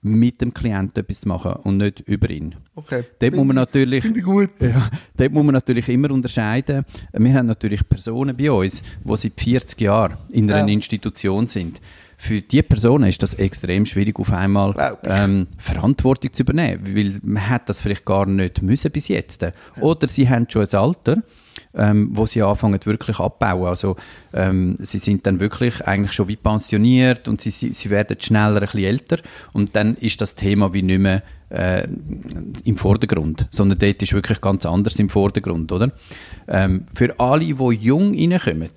mit 0.07 0.43
dem 0.43 0.53
Klienten 0.53 1.03
etwas 1.03 1.23
zu 1.23 1.29
machen 1.29 1.53
und 1.65 1.79
nicht 1.79 2.01
über 2.01 2.29
ihn. 2.29 2.55
Okay. 2.75 3.05
Dort 3.21 3.35
muss 3.35 3.47
man 3.47 3.57
natürlich, 3.57 4.05
gut. 4.23 4.51
ja, 4.61 4.91
dort 5.17 5.33
muss 5.33 5.45
man 5.45 5.55
natürlich 5.55 5.89
immer 5.89 6.11
unterscheiden. 6.11 6.85
Wir 7.13 7.35
haben 7.35 7.47
natürlich 7.47 7.89
Personen 7.89 8.37
bei 8.37 8.53
uns, 8.53 8.83
die 9.03 9.17
seit 9.17 9.41
40 9.41 9.81
Jahren 9.81 10.19
in 10.29 10.51
einer 10.51 10.67
Ja. 10.69 10.73
Institution 10.75 11.47
sind. 11.47 11.81
Für 12.25 12.41
diese 12.41 12.63
Personen 12.63 13.11
ist 13.11 13.23
das 13.23 13.35
extrem 13.35 13.85
schwierig, 13.85 14.19
auf 14.19 14.33
einmal 14.33 14.97
ähm, 15.05 15.47
Verantwortung 15.59 16.33
zu 16.33 16.43
übernehmen, 16.43 16.81
weil 16.97 17.19
man 17.23 17.51
hat 17.51 17.69
das 17.69 17.83
vielleicht 17.83 18.07
gar 18.07 18.25
nicht 18.25 18.63
müssen 18.63 18.91
bis 18.91 19.09
jetzt. 19.09 19.47
Oder 19.83 20.09
sie 20.09 20.27
haben 20.31 20.47
schon 20.49 20.63
ein 20.63 20.79
Alter, 20.79 21.17
ähm, 21.75 22.09
wo 22.13 22.25
sie 22.25 22.41
anfangen 22.41 22.81
wirklich 22.83 23.21
abbauen. 23.21 23.67
Also 23.67 23.97
ähm, 24.33 24.75
sie 24.79 24.97
sind 24.97 25.27
dann 25.27 25.39
wirklich 25.39 25.87
eigentlich 25.87 26.13
schon 26.13 26.29
wie 26.29 26.37
pensioniert 26.37 27.29
und 27.29 27.43
sie, 27.43 27.51
sie, 27.51 27.75
sie 27.75 27.91
werden 27.91 28.17
schneller 28.19 28.55
ein 28.55 28.61
bisschen 28.61 28.85
älter 28.85 29.19
und 29.53 29.77
dann 29.77 29.95
ist 29.97 30.19
das 30.23 30.35
Thema 30.35 30.73
wie 30.73 30.83
nicht 30.83 31.01
mehr 31.01 31.23
äh, 31.51 31.87
im 32.65 32.79
Vordergrund, 32.79 33.49
sondern 33.51 33.79
dort 33.79 34.03
ist 34.03 34.15
wirklich 34.15 34.41
ganz 34.41 34.65
anders 34.65 34.99
im 34.99 35.11
Vordergrund, 35.11 35.71
oder? 35.73 35.93
Ähm, 36.49 36.87
für 36.95 37.21
alle, 37.21 37.45
die 37.45 37.53
jung 37.83 38.15
reinkommen, 38.17 38.71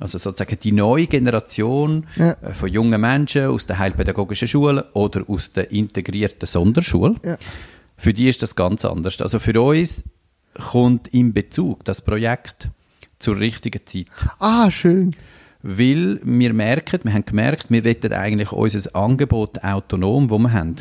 also 0.00 0.18
sozusagen 0.18 0.58
die 0.62 0.72
neue 0.72 1.06
Generation 1.06 2.06
Ja. 2.16 2.32
äh, 2.42 2.52
von 2.54 2.68
jungen 2.72 3.00
Menschen 3.00 3.46
aus 3.46 3.66
der 3.66 3.78
heilpädagogischen 3.78 4.48
Schule 4.48 4.86
oder 4.94 5.24
aus 5.28 5.52
der 5.52 5.70
integrierten 5.72 6.46
Sonderschule, 6.46 7.16
Ja. 7.24 7.36
für 7.96 8.12
die 8.14 8.28
ist 8.28 8.42
das 8.42 8.54
ganz 8.54 8.84
anders. 8.84 9.20
Also 9.20 9.38
für 9.38 9.60
uns 9.60 10.04
kommt 10.70 11.12
im 11.14 11.32
Bezug 11.32 11.84
das 11.84 12.00
Projekt 12.02 12.68
zur 13.18 13.38
richtigen 13.38 13.80
Zeit. 13.86 14.06
Ah, 14.38 14.70
schön. 14.70 15.14
Weil 15.62 16.20
wir 16.22 16.52
merken, 16.54 17.00
wir 17.02 17.12
haben 17.12 17.24
gemerkt, 17.24 17.66
wir 17.68 17.84
wollen 17.84 18.12
eigentlich 18.12 18.52
unser 18.52 18.94
Angebot 18.94 19.62
autonom, 19.64 20.28
das 20.28 20.38
wir 20.38 20.52
haben. 20.52 20.76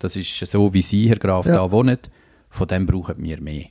Das 0.00 0.16
ist 0.16 0.38
so, 0.46 0.74
wie 0.74 0.82
Sie, 0.82 1.08
Herr 1.08 1.16
Graf, 1.18 1.46
Ja. 1.46 1.54
da 1.54 1.70
wohnen. 1.70 1.98
Von 2.50 2.66
dem 2.66 2.86
brauchen 2.86 3.16
wir 3.22 3.40
mehr. 3.40 3.66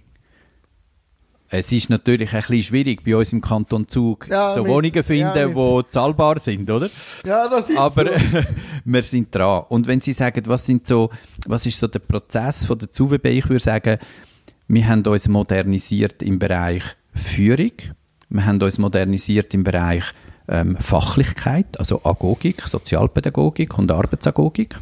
Es 1.50 1.72
ist 1.72 1.90
natürlich 1.90 2.34
ein 2.34 2.42
bisschen 2.42 2.64
schwierig, 2.64 3.04
bei 3.06 3.16
uns 3.16 3.32
im 3.32 3.40
Kanton 3.40 3.88
Zug 3.88 4.28
Ja, 4.30 4.54
so 4.54 4.64
mit- 4.64 4.72
Wohnungen 4.72 5.04
finden, 5.04 5.56
ja, 5.56 5.82
die 5.82 5.88
zahlbar 5.90 6.40
sind, 6.40 6.70
oder? 6.70 6.90
Ja, 7.26 7.48
das 7.48 7.70
ist 7.70 7.78
Aber 7.78 8.06
so. 8.06 8.10
wir 8.86 9.04
sind 9.04 9.34
dran. 9.34 9.64
Und 9.70 9.88
wenn 9.88 10.02
Sie 10.02 10.12
sagen, 10.14 10.44
was, 10.48 10.66
sind 10.66 10.86
so, 10.86 11.10
was 11.46 11.66
ist 11.66 11.80
so 11.80 11.88
der 11.88 12.00
Prozess 12.00 12.66
von 12.66 12.78
der 12.78 12.92
ZUWB, 12.92 13.26
ich 13.28 13.48
würde 13.50 13.64
sagen, 13.64 13.98
wir 14.68 14.88
haben 14.88 15.06
uns 15.06 15.28
modernisiert 15.30 16.22
im 16.22 16.38
Bereich 16.38 16.84
Führung, 17.14 17.72
wir 18.30 18.46
haben 18.46 18.62
uns 18.62 18.78
modernisiert 18.78 19.54
im 19.54 19.64
Bereich 19.64 20.04
ähm, 20.50 20.76
Fachlichkeit, 20.78 21.80
also 21.80 22.02
Agogik, 22.04 22.62
Sozialpädagogik 22.68 23.78
und 23.78 23.90
Arbeitsagogik. 23.90 24.78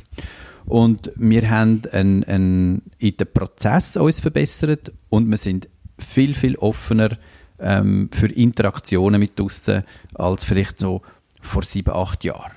Und 0.66 1.12
wir 1.16 1.48
haben 1.48 1.84
ein, 1.92 2.24
ein, 2.24 2.82
in 2.98 3.18
den 3.18 3.28
Prozess 3.32 3.98
uns 3.98 4.20
verbessert 4.20 4.92
und 5.10 5.30
wir 5.30 5.38
sind 5.38 5.68
viel, 5.98 6.36
viel 6.36 6.56
offener 6.58 7.18
ähm, 7.60 8.10
für 8.12 8.28
Interaktionen 8.28 9.20
mit 9.20 9.40
draussen 9.40 9.84
als 10.14 10.44
vielleicht 10.44 10.80
so 10.80 11.02
vor 11.42 11.64
sieben, 11.64 11.94
acht 11.94 12.24
Jahren. 12.24 12.52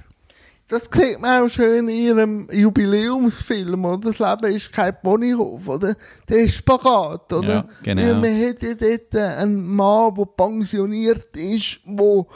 Das 0.68 0.86
sieht 0.92 1.18
man 1.18 1.44
auch 1.44 1.48
schön 1.48 1.88
in 1.88 1.96
ihrem 1.96 2.48
Jubiläumsfilm, 2.52 3.86
oder? 3.86 4.12
Das 4.12 4.18
Leben 4.18 4.54
ist 4.54 4.70
kein 4.70 4.94
Ponyhof, 5.00 5.66
oder? 5.66 5.94
Der 6.28 6.40
ist 6.40 6.56
Spagat, 6.56 7.32
oder? 7.32 7.48
Ja, 7.48 7.68
genau. 7.82 8.02
Weil 8.02 8.14
man 8.16 8.48
hat 8.48 8.62
ja 8.62 8.74
dort 8.74 9.16
einen 9.16 9.66
Mann, 9.66 10.14
der 10.14 10.26
pensioniert 10.26 11.34
ist, 11.34 11.80
der 11.86 12.26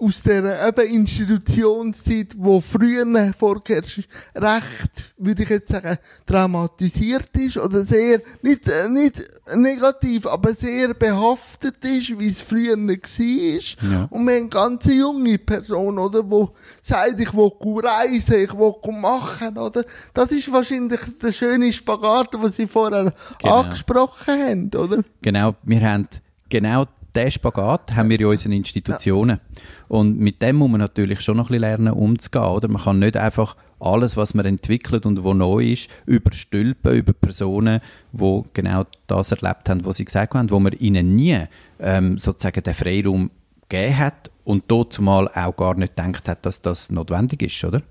aus 0.00 0.22
dieser 0.22 0.66
eben 0.68 0.88
Institutionszeit, 0.88 2.34
wo 2.36 2.60
früher 2.60 3.32
vorgeherrscht 3.38 3.98
ist, 3.98 4.08
recht, 4.34 5.14
würde 5.18 5.42
ich 5.42 5.48
jetzt 5.48 5.68
sagen, 5.68 5.98
dramatisiert 6.26 7.28
ist 7.36 7.58
oder 7.58 7.84
sehr, 7.84 8.20
nicht, 8.42 8.66
äh, 8.68 8.88
nicht 8.88 9.22
negativ, 9.54 10.26
aber 10.26 10.54
sehr 10.54 10.94
behaftet 10.94 11.84
ist, 11.84 12.18
wie 12.18 12.28
es 12.28 12.40
früher 12.40 12.76
war. 12.76 13.90
Ja. 13.90 14.08
Und 14.10 14.24
wir 14.26 14.34
haben 14.34 14.40
eine 14.40 14.48
ganz 14.48 14.86
junge 14.86 15.38
Person, 15.38 15.98
oder, 15.98 16.28
wo 16.28 16.54
sagt, 16.82 17.20
ich 17.20 17.32
will 17.34 17.52
reisen, 17.82 18.38
ich 18.44 18.54
will 18.54 18.74
machen, 19.00 19.58
oder? 19.58 19.84
Das 20.14 20.30
ist 20.32 20.50
wahrscheinlich 20.50 21.00
der 21.22 21.32
schöne 21.32 21.72
Spagat, 21.72 22.32
den 22.34 22.50
Sie 22.52 22.66
vorher 22.66 23.12
Genau. 23.38 23.60
angesprochen 23.60 24.40
haben, 24.40 24.70
oder? 24.74 25.02
Genau, 25.22 25.54
wir 25.62 25.80
haben 25.80 26.08
genau 26.48 26.86
diesen 27.14 27.30
Spagat 27.30 27.94
haben 27.94 28.10
wir 28.10 28.20
in 28.20 28.26
unseren 28.26 28.52
Institutionen. 28.52 29.40
Und 29.88 30.18
mit 30.18 30.40
dem 30.42 30.56
muss 30.56 30.70
man 30.70 30.80
natürlich 30.80 31.20
schon 31.20 31.36
noch 31.36 31.50
ein 31.50 31.58
bisschen 31.58 31.60
lernen, 31.60 31.92
umzugehen. 31.92 32.44
Oder? 32.44 32.68
Man 32.68 32.82
kann 32.82 32.98
nicht 32.98 33.16
einfach 33.16 33.56
alles, 33.80 34.16
was 34.16 34.34
man 34.34 34.46
entwickelt 34.46 35.06
und 35.06 35.24
was 35.24 35.34
neu 35.34 35.64
ist, 35.72 35.88
überstülpen 36.06 36.94
über 36.94 37.12
Personen, 37.12 37.80
die 38.12 38.42
genau 38.52 38.84
das 39.06 39.32
erlebt 39.32 39.68
haben, 39.68 39.84
was 39.84 39.96
sie 39.96 40.04
gesagt 40.04 40.34
haben, 40.34 40.50
wo 40.50 40.60
man 40.60 40.72
ihnen 40.72 41.16
nie 41.16 41.38
ähm, 41.80 42.18
sozusagen 42.18 42.62
den 42.62 42.74
Freiraum 42.74 43.30
gegeben 43.68 43.98
hat 43.98 44.30
und 44.44 44.64
dort 44.68 44.92
zumal 44.92 45.28
auch 45.28 45.56
gar 45.56 45.74
nicht 45.74 45.96
gedacht 45.96 46.28
hat, 46.28 46.44
dass 46.44 46.60
das 46.60 46.90
notwendig 46.90 47.42
ist, 47.42 47.64
oder? 47.64 47.82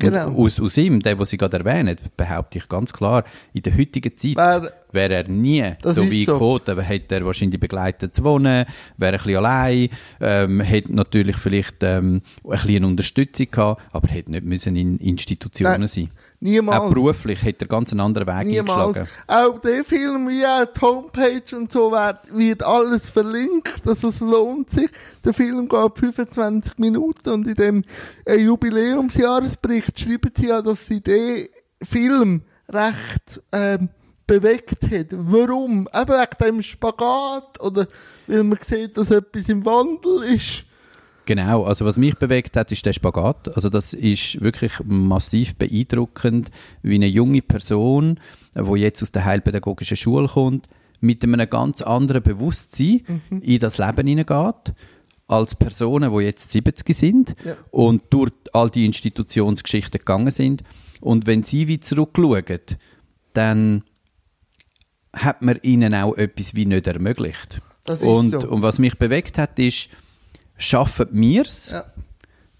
Genau. 0.00 0.34
Aus, 0.36 0.58
aus 0.60 0.76
ihm, 0.76 1.00
der, 1.00 1.18
was 1.18 1.30
Sie 1.30 1.36
gerade 1.36 1.58
erwähnen, 1.58 1.96
behaupte 2.16 2.58
ich 2.58 2.68
ganz 2.68 2.92
klar, 2.92 3.24
in 3.52 3.62
der 3.62 3.76
heutigen 3.76 4.16
Zeit 4.16 4.36
Wär- 4.36 4.72
wäre 4.92 5.14
er 5.14 5.28
nie 5.28 5.64
so 5.84 6.02
weit 6.02 6.12
so. 6.26 6.32
gekommen, 6.34 6.60
dann 6.64 6.80
hätte 6.80 7.14
er 7.14 7.24
wahrscheinlich 7.26 7.60
begleitet 7.60 8.14
zu 8.14 8.24
wohnen, 8.24 8.64
wäre 8.96 9.12
ein 9.12 9.18
bisschen 9.18 9.36
allein, 9.36 9.88
ähm, 10.20 10.60
hätte 10.60 10.94
natürlich 10.94 11.36
vielleicht 11.36 11.76
ähm, 11.82 12.22
ein 12.44 12.50
bisschen 12.50 12.76
eine 12.76 12.86
Unterstützung 12.86 13.46
gehabt, 13.50 13.82
aber 13.92 14.08
hätte 14.08 14.30
nicht 14.32 14.44
müssen 14.44 14.74
in 14.76 14.98
Institutionen 14.98 15.80
Nein, 15.80 15.88
sein. 15.88 16.08
Niemals. 16.40 16.80
Auch 16.82 16.88
beruflich 16.92 17.42
hätte 17.42 17.64
er 17.66 17.68
ganz 17.68 17.92
einen 17.92 18.00
anderen 18.00 18.26
Weg 18.26 18.46
Niemals. 18.46 18.96
eingeschlagen. 18.96 19.08
Auch 19.26 19.58
der 19.60 19.84
Film, 19.84 20.28
wie 20.28 20.44
auch 20.44 20.64
die 20.64 20.80
Homepage 20.80 21.56
und 21.56 21.70
so 21.70 21.92
wird, 21.92 22.18
wird 22.36 22.62
alles 22.62 23.08
verlinkt. 23.08 23.86
Also 23.86 24.08
es 24.08 24.20
lohnt 24.20 24.70
sich. 24.70 24.90
Der 25.24 25.32
Film 25.32 25.68
geht 25.68 25.98
25 25.98 26.78
Minuten 26.78 27.30
und 27.30 27.46
in 27.46 27.54
dem 27.54 27.84
äh, 28.24 28.36
Jubiläumsjahresbericht 28.36 29.98
schreiben 29.98 30.32
sie 30.36 30.46
ja, 30.46 30.62
dass 30.62 30.86
sie 30.86 31.00
den 31.00 31.48
Film 31.82 32.42
recht 32.68 33.42
ähm, 33.52 33.88
bewegt 34.26 34.82
hat. 34.90 35.08
Warum? 35.10 35.88
Eben 35.92 36.08
wegen 36.08 36.44
dem 36.56 36.62
Spagat 36.62 37.60
oder 37.60 37.86
weil 38.26 38.44
man 38.44 38.58
sieht, 38.62 38.96
dass 38.96 39.10
etwas 39.10 39.48
im 39.48 39.64
Wandel 39.64 40.22
ist. 40.34 40.64
Genau, 41.26 41.64
also 41.64 41.84
was 41.84 41.96
mich 41.96 42.16
bewegt 42.16 42.56
hat, 42.56 42.72
ist 42.72 42.84
der 42.86 42.92
Spagat. 42.92 43.54
Also 43.54 43.68
das 43.68 43.92
ist 43.92 44.40
wirklich 44.40 44.72
massiv 44.84 45.54
beeindruckend, 45.54 46.50
wie 46.82 46.96
eine 46.96 47.06
junge 47.06 47.42
Person, 47.42 48.18
äh, 48.54 48.62
wo 48.64 48.76
jetzt 48.76 49.02
aus 49.02 49.12
der 49.12 49.24
heilpädagogischen 49.24 49.96
Schule 49.96 50.28
kommt, 50.28 50.68
mit 51.00 51.22
einem 51.22 51.48
ganz 51.48 51.82
anderen 51.82 52.22
Bewusstsein 52.22 53.22
in 53.40 53.58
das 53.58 53.78
Leben 53.78 54.06
hineingeht, 54.06 54.74
als 55.28 55.54
Personen, 55.54 56.12
die 56.14 56.24
jetzt 56.24 56.50
70 56.50 56.96
sind 56.96 57.36
Ja. 57.44 57.56
und 57.70 58.02
durch 58.10 58.32
all 58.52 58.68
die 58.68 58.84
Institutionsgeschichten 58.84 59.98
gegangen 59.98 60.30
sind. 60.30 60.62
Und 61.00 61.26
wenn 61.26 61.42
sie 61.42 61.68
wie 61.68 61.80
zurückschauen, 61.80 62.42
dann 63.32 63.84
hat 65.14 65.40
man 65.42 65.58
ihnen 65.62 65.94
auch 65.94 66.14
etwas 66.16 66.54
wie 66.54 66.66
nicht 66.66 66.86
ermöglicht. 66.86 67.60
Das 67.84 68.00
ist 68.00 68.06
und, 68.06 68.30
so. 68.30 68.40
und 68.48 68.62
was 68.62 68.78
mich 68.78 68.98
bewegt 68.98 69.38
hat, 69.38 69.58
ist, 69.58 69.88
schaffen 70.60 71.08
wir 71.10 71.42
es, 71.42 71.70
Ja. 71.70 71.84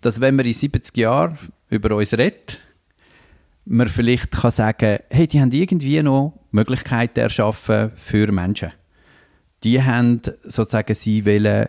dass 0.00 0.20
wenn 0.20 0.34
man 0.36 0.46
in 0.46 0.54
70 0.54 0.96
Jahren 0.96 1.38
über 1.68 1.94
uns 1.94 2.12
redet, 2.12 2.58
man 3.64 3.86
vielleicht 3.86 4.32
kann 4.32 4.50
sagen, 4.50 4.98
hey, 5.10 5.26
die 5.28 5.40
haben 5.40 5.52
irgendwie 5.52 6.02
noch 6.02 6.32
Möglichkeiten 6.50 7.20
erschaffen 7.20 7.92
für 7.94 8.32
Menschen. 8.32 8.72
Die 9.62 9.82
haben 9.82 10.22
sozusagen 10.42 10.94
sie 10.94 11.24
wollen 11.26 11.66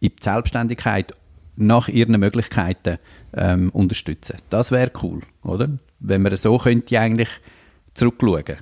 in 0.00 0.08
die 0.10 0.22
Selbstständigkeit 0.22 1.14
nach 1.56 1.88
ihren 1.88 2.18
Möglichkeiten 2.18 2.98
ähm, 3.34 3.68
unterstützen. 3.70 4.38
Das 4.48 4.72
wäre 4.72 4.90
cool, 5.02 5.20
oder? 5.42 5.68
Wenn 5.98 6.22
man 6.22 6.34
so 6.36 6.56
könnte 6.56 6.98
eigentlich 6.98 7.28
zurückschauen. 7.92 8.56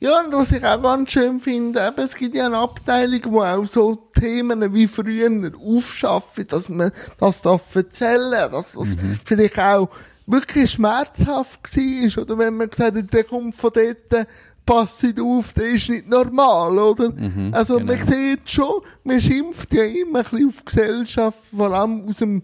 Ja, 0.00 0.20
und 0.20 0.32
was 0.34 0.52
ich 0.52 0.62
auch 0.64 0.82
ganz 0.82 1.12
schön 1.12 1.40
finde, 1.40 1.80
eben, 1.86 2.04
es 2.04 2.14
gibt 2.14 2.34
ja 2.34 2.46
eine 2.46 2.58
Abteilung, 2.58 3.20
wo 3.26 3.42
auch 3.42 3.66
so 3.66 4.10
Themen 4.18 4.74
wie 4.74 4.86
früher 4.86 5.30
aufschaffen, 5.58 6.46
dass 6.46 6.68
man 6.68 6.92
das 7.18 7.40
darf 7.40 7.74
erzählen, 7.74 8.50
dass 8.52 8.72
das 8.72 8.96
vielleicht 9.24 9.58
auch 9.58 9.88
wirklich 10.26 10.72
schmerzhaft 10.72 11.76
war, 11.76 12.22
oder 12.22 12.38
wenn 12.38 12.56
man 12.56 12.68
gesagt 12.68 12.96
hat, 12.96 13.12
der 13.12 13.24
kommt 13.24 13.56
von 13.56 13.70
dort, 13.72 14.26
passt 14.66 15.04
auf, 15.20 15.52
der 15.52 15.70
ist 15.70 15.88
nicht 15.88 16.08
normal, 16.08 16.78
oder? 16.78 17.12
also 17.52 17.78
man 17.78 17.96
genau. 17.96 18.10
sieht 18.10 18.50
schon, 18.50 18.82
man 19.04 19.20
schimpft 19.20 19.72
ja 19.72 19.84
immer 19.84 20.18
ein 20.18 20.24
bisschen 20.24 20.48
auf 20.48 20.56
die 20.58 20.64
Gesellschaft, 20.64 21.38
vor 21.56 21.72
allem 21.72 22.08
aus 22.08 22.16
dem 22.16 22.42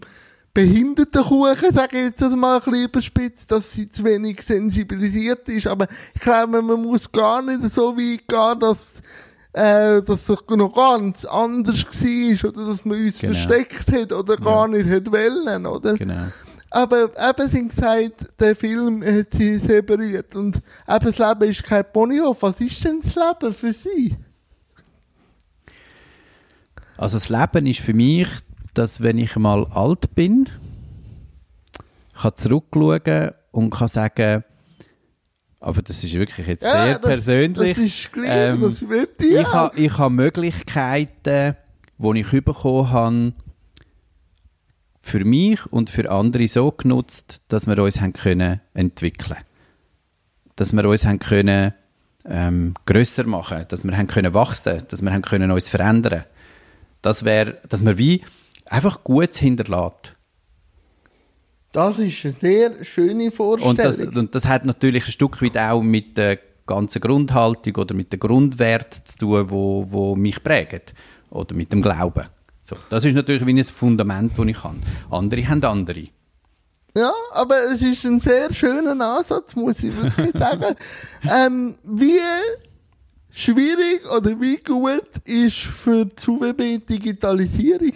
Behindertenkuchen, 0.53 1.73
sage 1.73 1.97
ich 1.97 2.03
jetzt 2.05 2.21
mal 2.21 2.57
ein 2.57 2.63
bisschen 2.63 2.83
überspitzt, 2.85 3.51
dass 3.51 3.71
sie 3.71 3.89
zu 3.89 4.03
wenig 4.03 4.41
sensibilisiert 4.43 5.49
ist. 5.49 5.65
Aber 5.67 5.87
ich 6.13 6.21
glaube, 6.21 6.61
man 6.61 6.81
muss 6.81 7.11
gar 7.11 7.41
nicht 7.41 7.73
so 7.73 7.97
weit 7.97 8.27
gehen, 8.27 8.59
dass, 8.59 9.01
äh, 9.53 10.01
dass 10.03 10.29
es 10.29 10.37
noch 10.49 10.73
ganz 10.75 11.25
anders 11.25 11.83
war, 11.85 12.49
oder 12.49 12.67
dass 12.67 12.85
man 12.85 13.01
uns 13.03 13.19
Genau. 13.19 13.33
versteckt 13.33 13.91
hat, 13.91 14.13
oder 14.13 14.37
gar 14.37 14.67
nicht 14.67 14.87
hat 14.89 15.11
wollen, 15.11 15.65
oder? 15.65 15.93
Genau. 15.95 16.27
aber 16.69 17.09
eben 17.29 17.49
sie 17.49 17.67
gesagt, 17.67 18.27
der 18.39 18.55
Film 18.55 19.03
hat 19.03 19.31
sie 19.31 19.57
sehr 19.57 19.81
berührt. 19.81 20.35
Und 20.35 20.57
eben 20.57 21.11
das 21.11 21.17
Leben 21.17 21.49
ist 21.49 21.63
kein 21.63 21.83
Ponyhof. 21.91 22.41
Was 22.41 22.59
ist 22.61 22.83
denn 22.85 22.99
das 23.03 23.15
Leben 23.15 23.53
für 23.53 23.73
sie? 23.73 24.15
Also 26.97 27.17
das 27.17 27.29
Leben 27.29 27.65
ist 27.67 27.79
für 27.79 27.93
mich, 27.93 28.27
dass 28.73 29.01
wenn 29.01 29.17
ich 29.17 29.35
mal 29.35 29.65
alt 29.67 30.13
bin, 30.15 30.49
kann 32.19 32.35
zurückschauen 32.35 33.31
und 33.51 33.69
kann 33.69 33.87
sagen, 33.87 34.43
aber 35.59 35.81
das 35.81 36.03
ist 36.03 36.13
wirklich 36.13 36.47
jetzt 36.47 36.63
Ja, 36.63 36.83
sehr 36.83 36.99
das- 36.99 37.01
persönlich. 37.09 37.75
Das 37.77 37.85
ist 37.85 38.11
gleich, 38.11 38.29
Ähm, 38.53 38.61
das 38.61 38.87
wird 38.89 39.21
ich 39.21 39.31
ich 39.33 39.47
habe 39.53 39.79
ich 39.79 39.97
ha 39.97 40.09
Möglichkeiten, 40.09 41.55
die 41.97 42.19
ich 42.19 42.43
bekommen 42.43 42.91
habe, 42.91 43.33
für 45.01 45.23
mich 45.25 45.65
und 45.67 45.89
für 45.89 46.09
andere 46.09 46.47
so 46.47 46.71
genutzt, 46.71 47.41
dass 47.49 47.67
wir 47.67 47.77
uns 47.81 47.99
haben 48.01 48.13
können 48.13 48.61
entwickeln. 48.73 49.37
Dass 50.55 50.73
wir 50.73 50.85
uns 50.87 51.05
haben 51.05 51.19
können, 51.19 51.73
ähm, 52.25 52.73
grösser 52.85 53.25
machen 53.25 53.65
dass 53.67 53.83
wir 53.83 53.97
haben 53.97 54.07
können 54.07 54.33
wachsen 54.33 54.83
dass 54.87 55.01
wir 55.01 55.11
haben 55.11 55.21
können 55.23 55.51
uns 55.51 55.67
verändern. 55.69 56.23
Das 57.01 57.25
wäre, 57.25 57.57
dass 57.67 57.83
wir 57.83 57.97
wie 57.97 58.23
einfach 58.65 59.03
Gutes 59.03 59.39
hinterlässt. 59.39 60.15
Das 61.71 61.97
ist 61.97 62.23
eine 62.23 62.35
sehr 62.39 62.83
schöne 62.83 63.31
Vorstellung. 63.31 63.71
Und 63.71 63.79
das, 63.79 63.97
und 63.97 64.35
das 64.35 64.45
hat 64.45 64.65
natürlich 64.65 65.05
ein 65.05 65.11
Stück 65.11 65.41
weit 65.41 65.57
auch 65.57 65.81
mit 65.81 66.17
der 66.17 66.37
ganzen 66.67 67.01
Grundhaltung 67.01 67.75
oder 67.75 67.95
mit 67.95 68.13
den 68.13 68.19
Grundwerten 68.19 69.05
zu 69.05 69.17
tun, 69.17 69.49
wo, 69.49 69.85
wo 69.89 70.15
mich 70.15 70.43
prägen. 70.43 70.81
Oder 71.31 71.55
mit 71.55 71.73
dem 71.73 71.81
Glauben. 71.81 72.27
So, 72.61 72.77
das 72.89 73.03
ist 73.05 73.15
natürlich 73.15 73.45
wie 73.45 73.59
ein 73.59 73.63
Fundament, 73.63 74.33
das 74.37 74.45
ich 74.45 74.63
habe. 74.63 74.77
Andere 75.09 75.47
haben 75.47 75.63
andere. 75.63 76.07
Ja, 76.95 77.11
aber 77.31 77.55
es 77.73 77.81
ist 77.81 78.05
ein 78.05 78.21
sehr 78.21 78.53
schöner 78.53 79.17
Ansatz, 79.17 79.55
muss 79.55 79.83
ich 79.83 79.95
wirklich 79.95 80.31
sagen. 80.37 80.75
ähm, 81.23 81.75
wie 81.83 82.19
schwierig 83.31 84.09
oder 84.15 84.39
wie 84.39 84.57
gut 84.57 85.09
ist 85.25 85.57
für 85.57 86.05
die 86.05 86.15
ZUWB 86.15 86.85
Digitalisierung? 86.87 87.93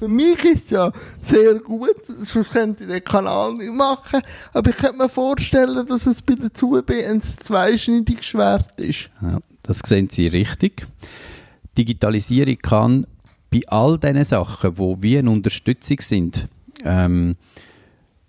Für 0.00 0.08
mich 0.08 0.42
ist 0.46 0.64
es 0.64 0.70
ja 0.70 0.90
sehr 1.20 1.56
gut, 1.56 2.06
sonst 2.06 2.52
könnte 2.52 2.84
ich 2.84 2.90
den 2.90 3.04
Kanal 3.04 3.52
nicht 3.52 3.70
machen, 3.70 4.22
aber 4.54 4.70
ich 4.70 4.76
könnte 4.78 4.96
mir 4.96 5.10
vorstellen, 5.10 5.86
dass 5.86 6.06
es 6.06 6.22
bei 6.22 6.36
der 6.36 6.54
ZUWB 6.54 6.90
ein 7.06 7.20
zweischneidiges 7.20 8.24
Schwert 8.24 8.80
ist. 8.80 9.10
Ja, 9.20 9.40
das 9.62 9.80
sehen 9.80 10.08
Sie 10.08 10.26
richtig. 10.26 10.86
Digitalisierung 11.76 12.56
kann 12.56 13.06
bei 13.50 13.60
all 13.66 13.98
diesen 13.98 14.24
Sachen, 14.24 14.78
wo 14.78 14.96
wie 15.02 15.18
eine 15.18 15.30
Unterstützung 15.30 16.00
sind, 16.00 16.48
ähm, 16.82 17.36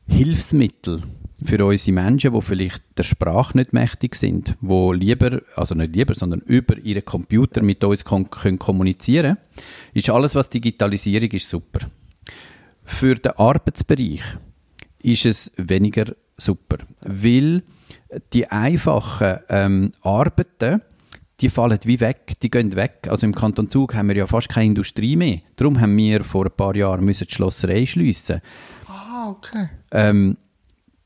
Hilfsmittel 0.10 1.02
für 1.44 1.66
unsere 1.66 1.94
Menschen, 1.94 2.34
die 2.34 2.42
vielleicht 2.42 2.84
der 2.98 3.04
Sprache 3.04 3.58
nicht 3.58 3.74
mächtig 3.74 4.16
sind, 4.16 4.56
wo 4.62 4.94
lieber, 4.94 5.42
also 5.56 5.76
nicht 5.76 5.96
lieber, 5.96 6.14
sondern 6.14 6.42
über 6.42 6.78
ihren 6.78 7.06
Computer 7.06 7.64
mit 7.64 7.84
uns 7.84 8.06
kon 8.06 8.30
können 8.30 8.60
kommunizieren, 8.60 9.38
ist 9.94 10.10
alles, 10.10 10.36
was 10.36 10.50
Digitalisierung 10.50 11.32
ist, 11.32 11.50
super. 11.50 11.88
Für 12.84 13.16
den 13.16 13.32
Arbeitsbereich 13.34 14.22
ist 15.02 15.26
es 15.26 15.52
weniger 15.58 16.14
super, 16.38 16.78
weil 17.02 17.64
die 18.34 18.48
einfachen 18.48 19.40
ähm, 19.50 19.92
Arbeiten, 20.02 20.82
die 21.40 21.50
fallen 21.50 21.80
wie 21.86 22.00
weg, 22.00 22.34
die 22.42 22.52
gehen 22.52 22.76
weg. 22.76 23.08
Also 23.10 23.26
im 23.26 23.34
Kanton 23.34 23.70
Zug 23.70 23.96
haben 23.96 24.10
wir 24.10 24.16
ja 24.16 24.28
fast 24.28 24.50
keine 24.50 24.68
Industrie 24.68 25.16
mehr. 25.16 25.40
Darum 25.56 25.80
haben 25.80 25.98
wir 25.98 26.24
vor 26.24 26.46
ein 26.46 26.52
paar 26.56 26.76
Jahren 26.76 27.04
müssen 27.04 27.26
die 27.28 27.34
Schlosserei 27.34 27.86
schliessen. 27.86 28.42
Ah, 28.88 29.30
okay. 29.30 29.70
Ähm, 29.92 30.38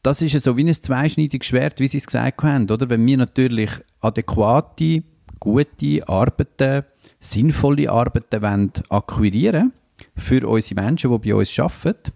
das 0.05 0.21
ist 0.21 0.39
so 0.43 0.55
wie 0.55 0.63
ein 0.63 0.73
zweischneidiges 0.73 1.47
Schwert, 1.47 1.79
wie 1.79 1.87
Sie 1.87 1.97
es 1.97 2.05
gesagt 2.05 2.43
haben, 2.43 2.69
oder? 2.69 2.89
Wenn 2.89 3.05
wir 3.07 3.17
natürlich 3.17 3.71
adäquate, 4.01 5.03
gute 5.39 6.07
Arbeiten, 6.07 6.85
sinnvolle 7.19 7.89
Arbeiten 7.89 8.41
wollen 8.43 8.71
akquirieren 8.89 9.73
für 10.15 10.47
unsere 10.47 10.81
Menschen, 10.81 11.11
die 11.11 11.29
bei 11.29 11.35
uns 11.35 11.59
arbeiten 11.59 12.11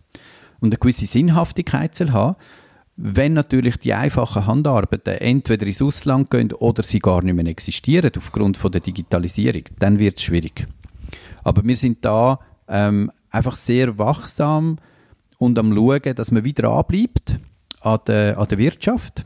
und 0.59 0.69
eine 0.69 0.77
gewisse 0.77 1.07
Sinnhaftigkeit 1.07 1.95
soll 1.95 2.11
haben, 2.11 2.35
wenn 2.95 3.33
natürlich 3.33 3.77
die 3.77 3.95
einfachen 3.95 4.45
Handarbeiten 4.45 5.15
entweder 5.15 5.65
ins 5.65 5.81
Ausland 5.81 6.29
gehen 6.29 6.53
oder 6.53 6.83
sie 6.83 6.99
gar 6.99 7.23
nicht 7.23 7.33
mehr 7.33 7.47
existieren 7.47 8.11
aufgrund 8.15 8.57
von 8.57 8.71
der 8.71 8.81
Digitalisierung, 8.81 9.63
dann 9.79 9.97
wird 9.97 10.17
es 10.17 10.23
schwierig. 10.23 10.67
Aber 11.43 11.65
wir 11.65 11.75
sind 11.75 12.05
da 12.05 12.39
ähm, 12.67 13.11
einfach 13.31 13.55
sehr 13.55 13.97
wachsam 13.97 14.77
und 15.39 15.57
am 15.57 15.73
schauen, 15.73 16.13
dass 16.15 16.31
man 16.31 16.43
wieder 16.43 16.63
dranbleibt 16.63 17.39
an 17.81 17.99
der, 18.07 18.37
an 18.37 18.47
der 18.47 18.57
Wirtschaft 18.57 19.25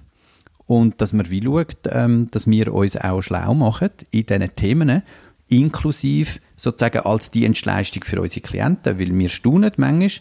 und 0.65 1.01
dass 1.01 1.13
man 1.13 1.29
wie 1.29 1.43
schaut, 1.43 1.77
ähm, 1.89 2.29
dass 2.31 2.47
wir 2.47 2.73
uns 2.73 2.97
auch 2.97 3.21
schlau 3.21 3.53
machen 3.53 3.89
in 4.11 4.25
diesen 4.25 4.55
Themen, 4.55 5.03
inklusive 5.49 6.39
sozusagen 6.57 7.05
als 7.05 7.31
Dienstleistung 7.31 8.03
für 8.03 8.21
unsere 8.21 8.41
Klienten, 8.41 8.99
weil 8.99 9.17
wir 9.17 9.29
staunen 9.29 9.71
manchmal, 9.77 10.11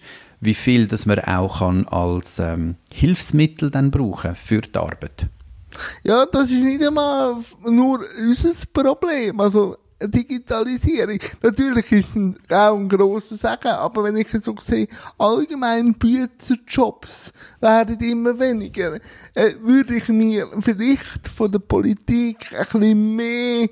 wie 0.41 0.55
viel 0.55 0.89
das 0.89 1.07
man 1.07 1.21
auch 1.21 1.61
kann 1.61 1.87
als 1.87 2.39
ähm, 2.39 2.77
Hilfsmittel 2.93 3.71
dann 3.71 3.91
brauchen 3.91 4.35
für 4.35 4.61
die 4.61 4.77
Arbeit. 4.77 5.29
Ja, 6.03 6.27
das 6.27 6.51
ist 6.51 6.63
nicht 6.65 6.85
einmal 6.85 7.37
nur 7.65 8.01
unser 8.19 8.53
Problem. 8.73 9.41
Also, 9.41 9.77
Digitalisierung. 10.09 11.19
Natürlich 11.43 11.93
ist 11.93 12.17
es 12.17 12.51
auch 12.51 12.77
ein 12.77 12.89
grosser 12.89 13.37
Segen, 13.37 13.69
aber 13.69 14.05
wenn 14.05 14.17
ich 14.17 14.29
so 14.41 14.55
sehe, 14.61 14.89
allgemein 15.19 15.95
Büzerjobs 15.95 17.33
werden 17.61 18.01
immer 18.01 18.39
weniger, 18.39 18.99
äh, 19.35 19.53
würde 19.61 19.97
ich 19.97 20.09
mir 20.09 20.49
vielleicht 20.61 21.29
von 21.29 21.51
der 21.51 21.61
Politik 21.61 22.53
ein 22.53 22.67
bisschen 22.81 23.17
mehr, 23.17 23.69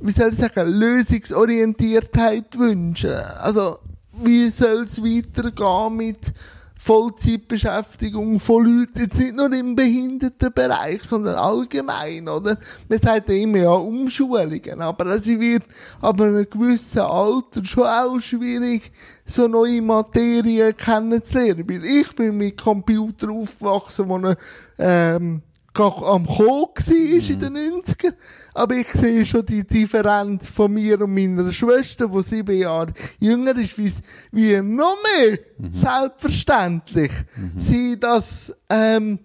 wie 0.00 0.12
soll 0.12 0.32
ich 0.32 0.38
sagen, 0.38 0.68
Lösungsorientiertheit 0.68 2.58
wünschen. 2.58 3.12
Also, 3.12 3.78
wie 4.12 4.50
soll 4.50 4.84
es 4.84 5.02
weitergehen 5.02 5.96
mit 5.96 6.32
Vollzeitbeschäftigung 6.80 8.38
von 8.38 8.64
Leuten, 8.64 9.00
jetzt 9.00 9.18
nicht 9.18 9.34
nur 9.34 9.52
im 9.52 9.74
Behindertenbereich, 9.74 11.02
sondern 11.02 11.34
allgemein, 11.34 12.28
oder? 12.28 12.56
Man 12.88 13.00
sagt 13.00 13.28
ja 13.28 13.34
immer, 13.34 13.58
ja, 13.58 13.72
Umschulungen, 13.72 14.80
aber 14.80 15.06
es 15.06 15.26
wird 15.26 15.66
ab 16.00 16.20
einem 16.20 16.48
gewissen 16.48 17.00
Alter 17.00 17.64
schon 17.64 17.82
auch 17.82 18.20
schwierig, 18.20 18.92
so 19.26 19.48
neue 19.48 19.82
Materien 19.82 20.76
kennenzulernen, 20.76 21.68
weil 21.68 21.84
ich 21.84 22.14
bin 22.14 22.38
mit 22.38 22.56
Computer 22.56 23.28
aufgewachsen, 23.28 24.08
wo 24.08 24.18
er, 24.18 24.36
ähm, 24.78 25.42
am 25.74 26.26
Kommen 26.26 26.26
war 26.26 27.30
in 27.30 27.40
den 27.40 27.82
90ern. 27.82 28.14
Aber 28.54 28.74
ich 28.74 28.88
sehe 28.88 29.24
schon 29.24 29.46
die 29.46 29.66
Differenz 29.66 30.48
von 30.48 30.72
mir 30.72 31.00
und 31.00 31.14
meiner 31.14 31.52
Schwester, 31.52 32.08
die 32.08 32.22
sieben 32.22 32.58
Jahre 32.58 32.92
jünger 33.20 33.56
ist, 33.56 33.78
wie, 33.78 33.92
wie 34.32 34.60
noch 34.60 34.96
mehr 35.02 35.38
selbstverständlich 35.72 37.12
sie 37.56 37.98
das 37.98 38.52
ähm, 38.68 39.20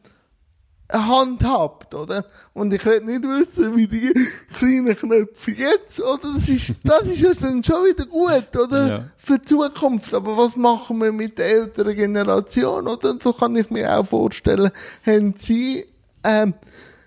handhabt, 0.93 1.95
oder? 1.95 2.25
Und 2.53 2.73
ich 2.73 2.85
will 2.85 3.01
nicht 3.01 3.23
wissen, 3.23 3.75
wie 3.75 3.87
die 3.87 4.13
kleinen 4.57 4.95
Knöpfe 4.95 5.51
jetzt, 5.51 5.99
oder? 5.99 6.33
Das 6.35 6.47
ist, 6.47 6.73
das 6.83 7.03
ist 7.03 7.21
ja 7.21 7.33
dann 7.33 7.63
schon 7.63 7.85
wieder 7.85 8.05
gut, 8.05 8.55
oder? 8.55 8.87
Ja. 8.87 9.05
Für 9.17 9.39
die 9.39 9.45
Zukunft. 9.45 10.13
Aber 10.13 10.37
was 10.37 10.55
machen 10.55 11.01
wir 11.01 11.11
mit 11.11 11.37
der 11.39 11.47
älteren 11.47 11.95
Generation, 11.95 12.87
oder? 12.87 13.17
So 13.21 13.33
kann 13.33 13.55
ich 13.55 13.69
mir 13.69 13.97
auch 13.97 14.05
vorstellen, 14.05 14.71
haben 15.05 15.33
sie, 15.35 15.85
ähm, 16.23 16.53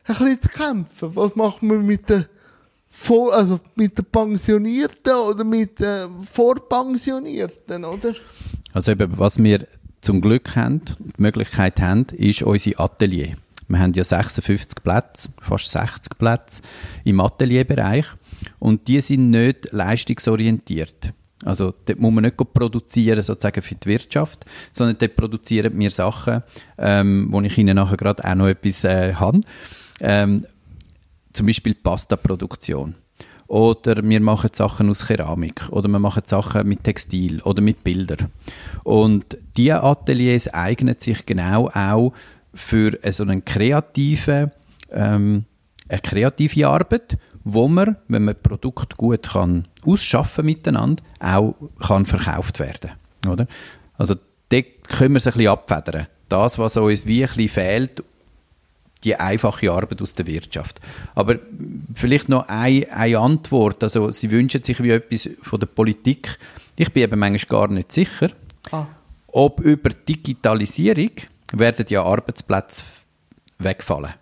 ein 0.05 0.15
bisschen 0.17 0.41
zu 0.43 0.49
kämpfen. 0.49 1.17
Was 1.17 1.37
machen 1.37 1.69
wir 1.69 1.79
mit 1.79 2.09
den 2.09 2.27
vor, 2.89 3.35
also 3.35 3.61
mit 3.75 3.99
den 3.99 4.05
Pensionierten 4.07 5.15
oder 5.15 5.45
mit 5.45 5.79
den 5.79 6.23
Vorpensionierten, 6.23 7.85
oder? 7.85 8.15
Also 8.73 8.93
eben, 8.93 9.19
was 9.19 9.43
wir 9.43 9.67
zum 10.01 10.21
Glück 10.21 10.57
haben, 10.57 10.81
die 10.99 11.23
Möglichkeit 11.23 11.81
haben, 11.81 12.07
ist 12.17 12.43
unser 12.43 12.81
Atelier. 12.81 13.37
Wir 13.69 13.79
haben 13.81 13.93
ja 13.93 14.05
56 14.05 14.83
Plätze, 14.83 15.29
fast 15.41 15.71
60 15.71 16.17
Plätze 16.19 16.63
im 17.05 17.21
Atelierbereich 17.21 18.07
und 18.61 18.87
die 18.87 19.01
sind 19.01 19.31
nicht 19.31 19.73
leistungsorientiert. 19.73 21.13
Also 21.45 21.75
dort 21.85 22.01
muss 22.01 22.13
man 22.13 22.25
nicht 22.25 22.37
produzieren 22.37 23.21
sozusagen 23.21 23.63
für 23.63 23.75
die 23.75 23.89
Wirtschaft, 23.89 24.47
sondern 24.73 24.97
dort 24.99 25.17
produzieren 25.17 25.79
wir 25.79 25.91
Sachen, 25.91 26.43
ähm, 26.79 27.29
wo 27.31 27.41
ich 27.43 27.59
Ihnen 27.59 27.77
nachher 27.77 27.97
gerade 27.97 28.25
auch 28.25 28.35
noch 28.35 28.49
etwas 28.49 28.85
äh, 28.85 29.15
habe. 29.15 29.41
Ähm, 30.01 30.47
zum 31.33 31.47
Beispiel 31.47 31.75
Pasta-Produktion. 31.75 32.95
Oder 33.49 34.03
wir 34.03 34.21
machen 34.21 34.51
Sachen 34.53 34.91
aus 34.91 35.07
Keramik. 35.07 35.69
Oder 35.71 35.89
wir 35.89 35.99
machen 35.99 36.23
Sachen 36.25 36.67
mit 36.67 36.83
Textil 36.83 37.41
oder 37.43 37.63
mit 37.63 37.85
Bildern. 37.85 38.33
Und 38.83 39.37
diese 39.57 39.83
Ateliers 39.83 40.49
eignen 40.53 40.97
sich 40.99 41.25
genau 41.27 41.69
auch 41.69 42.13
für 42.55 42.99
so 43.13 43.23
einen 43.23 43.45
kreativen, 43.45 44.51
ähm, 44.91 45.45
eine 45.89 46.01
kreative 46.01 46.67
Arbeit, 46.67 47.19
wo 47.49 47.69
man, 47.69 47.97
wenn 48.09 48.25
man 48.25 48.35
Produkt 48.43 48.97
gut 48.97 49.31
kann 49.31 49.69
ausschaffen 49.85 50.45
miteinander, 50.45 51.05
auch 51.21 51.55
kann 51.81 52.05
verkauft 52.05 52.59
werden. 52.59 52.91
Oder? 53.27 53.47
Also 53.97 54.17
dort 54.49 54.67
können 54.89 55.15
wir 55.15 55.19
es 55.19 55.29
ein 55.29 55.35
bisschen 55.35 55.49
abfedern. 55.53 56.09
Das, 56.29 56.59
was 56.59 56.77
uns 56.77 57.07
wie 57.07 57.23
ein 57.23 57.29
bisschen 57.29 57.49
fehlt, 57.49 58.03
die 59.05 59.15
einfache 59.15 59.71
Arbeit 59.71 60.03
aus 60.03 60.17
der 60.17 60.27
Wirtschaft. 60.27 60.81
Aber 61.15 61.37
vielleicht 61.95 62.29
noch 62.29 62.49
eine, 62.49 62.91
eine 62.93 63.19
Antwort. 63.21 63.81
Also, 63.85 64.11
Sie 64.11 64.33
wünschen 64.33 64.65
sich 64.65 64.83
wie 64.83 64.91
etwas 64.91 65.31
von 65.43 65.61
der 65.61 65.69
Politik. 65.69 66.39
Ich 66.75 66.93
bin 66.93 67.05
eben 67.05 67.19
manchmal 67.21 67.61
gar 67.61 67.69
nicht 67.73 67.93
sicher, 67.93 68.31
Ah. 68.73 68.87
ob 69.29 69.61
über 69.61 69.91
Digitalisierung 69.91 71.13
werden 71.53 71.87
ja 71.89 72.03
Arbeitsplätze 72.03 72.83
wegfallen. 73.61 74.15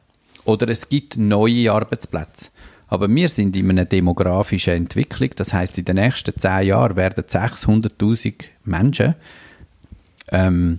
Oder 0.44 0.68
es 0.68 0.90
gibt 0.90 1.16
neue 1.16 1.72
Arbeitsplätze. 1.72 2.50
Aber 2.94 3.12
wir 3.12 3.28
sind 3.28 3.56
in 3.56 3.70
einer 3.70 3.86
demografischen 3.86 4.74
Entwicklung. 4.74 5.30
Das 5.34 5.52
heißt, 5.52 5.78
in 5.78 5.84
den 5.84 5.96
nächsten 5.96 6.38
zehn 6.38 6.68
Jahren 6.68 6.94
werden 6.94 7.24
600.000 7.24 8.34
Menschen 8.62 9.16
ähm, 10.30 10.78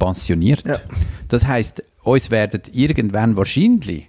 pensioniert. 0.00 0.66
Ja. 0.66 0.78
Das 1.28 1.46
heißt, 1.46 1.84
uns 2.02 2.32
werden 2.32 2.62
irgendwann 2.72 3.36
wahrscheinlich 3.36 4.08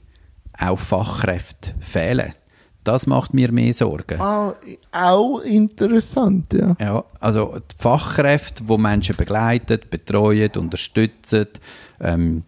auch 0.58 0.80
Fachkräfte 0.80 1.76
fehlen. 1.82 2.34
Das 2.84 3.06
macht 3.06 3.36
mir 3.36 3.52
mehr 3.52 3.74
Sorgen. 3.74 4.20
Ah, 4.20 4.56
auch 4.92 5.40
interessant, 5.42 6.52
ja. 6.52 6.76
Ja, 6.80 7.04
also 7.20 7.60
die 7.60 7.76
Fachkräfte, 7.78 8.64
die 8.64 8.78
Menschen 8.80 9.16
begleiten, 9.16 9.80
betreuen, 9.88 10.50
unterstützen, 10.58 11.48
ähm, 12.02 12.44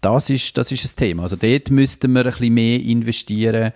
das, 0.00 0.30
ist, 0.30 0.56
das 0.56 0.72
ist 0.72 0.84
ein 0.84 0.96
Thema. 0.96 1.22
Also 1.24 1.36
dort 1.36 1.70
müssten 1.70 2.12
wir 2.12 2.24
ein 2.24 2.30
bisschen 2.30 2.54
mehr 2.54 2.80
investieren, 2.80 3.72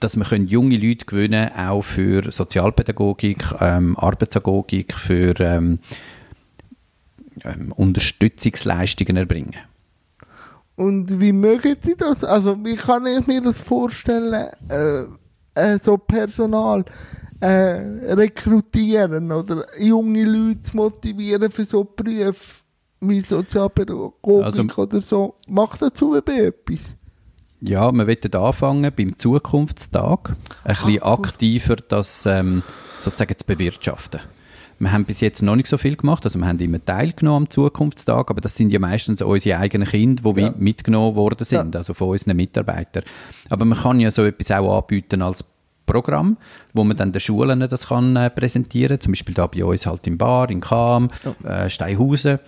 dass 0.00 0.16
wir 0.16 0.24
können 0.24 0.48
junge 0.48 0.78
Leute 0.78 1.04
gewinnen 1.04 1.50
auch 1.54 1.82
für 1.82 2.30
Sozialpädagogik, 2.32 3.44
ähm, 3.60 3.98
Arbeitsagogik, 3.98 4.94
für 4.94 5.38
ähm, 5.40 5.78
ähm, 7.44 7.72
Unterstützungsleistungen 7.72 9.16
erbringen. 9.16 9.56
Und 10.76 11.20
wie 11.20 11.32
mögen 11.32 11.76
Sie 11.82 11.94
das? 11.94 12.24
Also, 12.24 12.56
wie 12.64 12.76
kann 12.76 13.06
ich 13.06 13.26
mir 13.26 13.42
das 13.42 13.60
vorstellen, 13.60 14.48
äh, 14.70 15.04
äh, 15.54 15.78
so 15.82 15.98
Personal 15.98 16.84
äh, 17.40 17.46
rekrutieren 18.14 19.30
oder 19.30 19.66
junge 19.78 20.24
Leute 20.24 20.62
zu 20.62 20.76
motivieren 20.76 21.50
für 21.50 21.64
so 21.64 21.84
Berufe 21.84 22.59
wie 23.00 23.20
Sozialpädagogik 23.20 24.44
Also- 24.44 24.62
oder 24.76 25.02
so? 25.02 25.34
Macht 25.48 25.82
dazu 25.82 26.14
etwas? 26.14 26.96
Ja, 27.62 27.92
wir 27.92 28.06
wollen 28.06 28.34
anfangen 28.34 28.90
beim 28.96 29.18
Zukunftstag, 29.18 30.30
ein 30.64 30.74
bisschen 30.74 31.02
Ah, 31.02 31.16
gut. 31.16 31.26
aktiver 31.26 31.76
das 31.76 32.24
ähm, 32.26 32.62
sozusagen 32.96 33.36
zu 33.36 33.44
bewirtschaften. 33.44 34.20
Wir 34.78 34.92
haben 34.92 35.04
bis 35.04 35.20
jetzt 35.20 35.42
noch 35.42 35.56
nicht 35.56 35.66
so 35.68 35.76
viel 35.76 35.94
gemacht, 35.94 36.24
also 36.24 36.38
wir 36.38 36.46
haben 36.46 36.58
immer 36.58 36.82
teilgenommen 36.82 37.44
am 37.44 37.50
Zukunftstag, 37.50 38.30
aber 38.30 38.40
das 38.40 38.54
sind 38.56 38.72
ja 38.72 38.78
meistens 38.78 39.20
unsere 39.20 39.58
eigenen 39.58 39.86
Kinder, 39.86 40.32
die 40.32 40.40
Ja. 40.40 40.54
mitgenommen 40.56 41.16
worden 41.16 41.44
sind, 41.44 41.76
also 41.76 41.92
von 41.92 42.08
unseren 42.08 42.36
Mitarbeitern. 42.36 43.04
Aber 43.50 43.66
man 43.66 43.78
kann 43.78 44.00
ja 44.00 44.10
so 44.10 44.24
etwas 44.24 44.50
auch 44.52 44.78
anbieten 44.78 45.20
als 45.20 45.44
Programm, 45.90 46.36
wo 46.72 46.84
man 46.84 46.96
dann 46.96 47.12
den 47.12 47.20
Schulen 47.20 47.60
das 47.60 47.88
kann 47.88 48.16
äh, 48.16 48.30
präsentieren, 48.30 49.00
zum 49.00 49.12
Beispiel 49.12 49.34
da 49.34 49.46
bei 49.46 49.64
uns 49.64 49.86
halt 49.86 50.06
im 50.06 50.18
Bar, 50.18 50.50
in 50.50 50.60
Cham, 50.60 51.10
äh, 51.44 51.68
Steinhausen, 51.68 52.38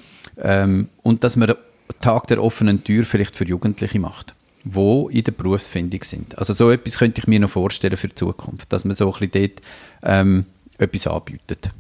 ähm, 0.40 0.88
und 1.02 1.24
dass 1.24 1.37
man 1.37 1.48
den 1.48 1.57
Tag 2.00 2.26
der 2.28 2.42
offenen 2.42 2.85
Tür 2.85 3.05
vielleicht 3.05 3.37
für 3.37 3.46
Jugendliche 3.46 3.98
macht, 3.98 4.35
wo 4.64 5.09
in 5.09 5.24
der 5.24 5.33
Berufsfindung 5.33 6.02
sind. 6.05 6.38
Also 6.38 6.52
so 6.52 6.70
etwas 6.70 6.98
könnte 6.98 7.20
ich 7.20 7.26
mir 7.26 7.40
noch 7.40 7.50
vorstellen 7.50 7.96
für 7.96 8.09
die 8.09 8.14
Zukunft, 8.14 8.72
dass 8.72 8.85
man 8.85 8.94
so 8.94 9.12
ein 9.12 9.18
bisschen 9.18 9.50
dort 9.50 9.62
ähm, 10.02 10.46
etwas 10.78 11.07
anbietet. 11.07 11.70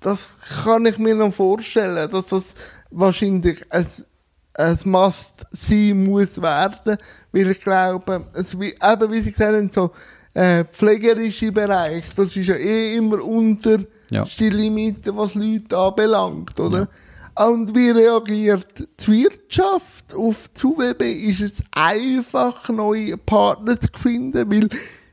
Das 0.00 0.38
kann 0.64 0.86
ich 0.86 0.98
mir 0.98 1.14
noch 1.14 1.32
vorstellen, 1.32 2.10
dass 2.10 2.28
das 2.28 2.54
wahrscheinlich 2.90 3.64
ein, 3.70 3.86
ein 4.54 4.78
Must 4.84 5.46
sein 5.50 6.06
muss 6.06 6.40
werden, 6.40 6.96
weil 7.32 7.50
ich 7.50 7.60
glaube, 7.60 8.26
es 8.32 8.58
wie, 8.58 8.74
eben 8.82 9.12
wie 9.12 9.20
Sie 9.20 9.32
gesagt 9.32 9.54
haben, 9.54 9.70
so 9.70 9.90
äh, 10.34 10.64
pflegerische 10.64 11.52
Bereich, 11.52 12.04
das 12.16 12.36
ist 12.36 12.46
ja 12.48 12.54
eh 12.56 12.96
immer 12.96 13.22
unter 13.24 13.78
Ja. 14.10 14.24
die 14.24 14.50
Limite, 14.50 15.16
was 15.16 15.34
Leute 15.34 15.76
anbelangt, 15.76 16.58
oder? 16.58 16.88
Und 17.36 17.74
wie 17.74 17.90
reagiert 17.90 18.86
die 19.00 19.06
Wirtschaft 19.22 20.14
auf 20.14 20.48
die 20.48 20.66
UWB? 20.66 21.02
Ist 21.30 21.40
es 21.40 21.62
einfach, 21.70 22.68
neue 22.68 23.16
Partner 23.16 23.78
zu 23.80 23.88
finden? 23.96 24.50
Weil 24.50 24.68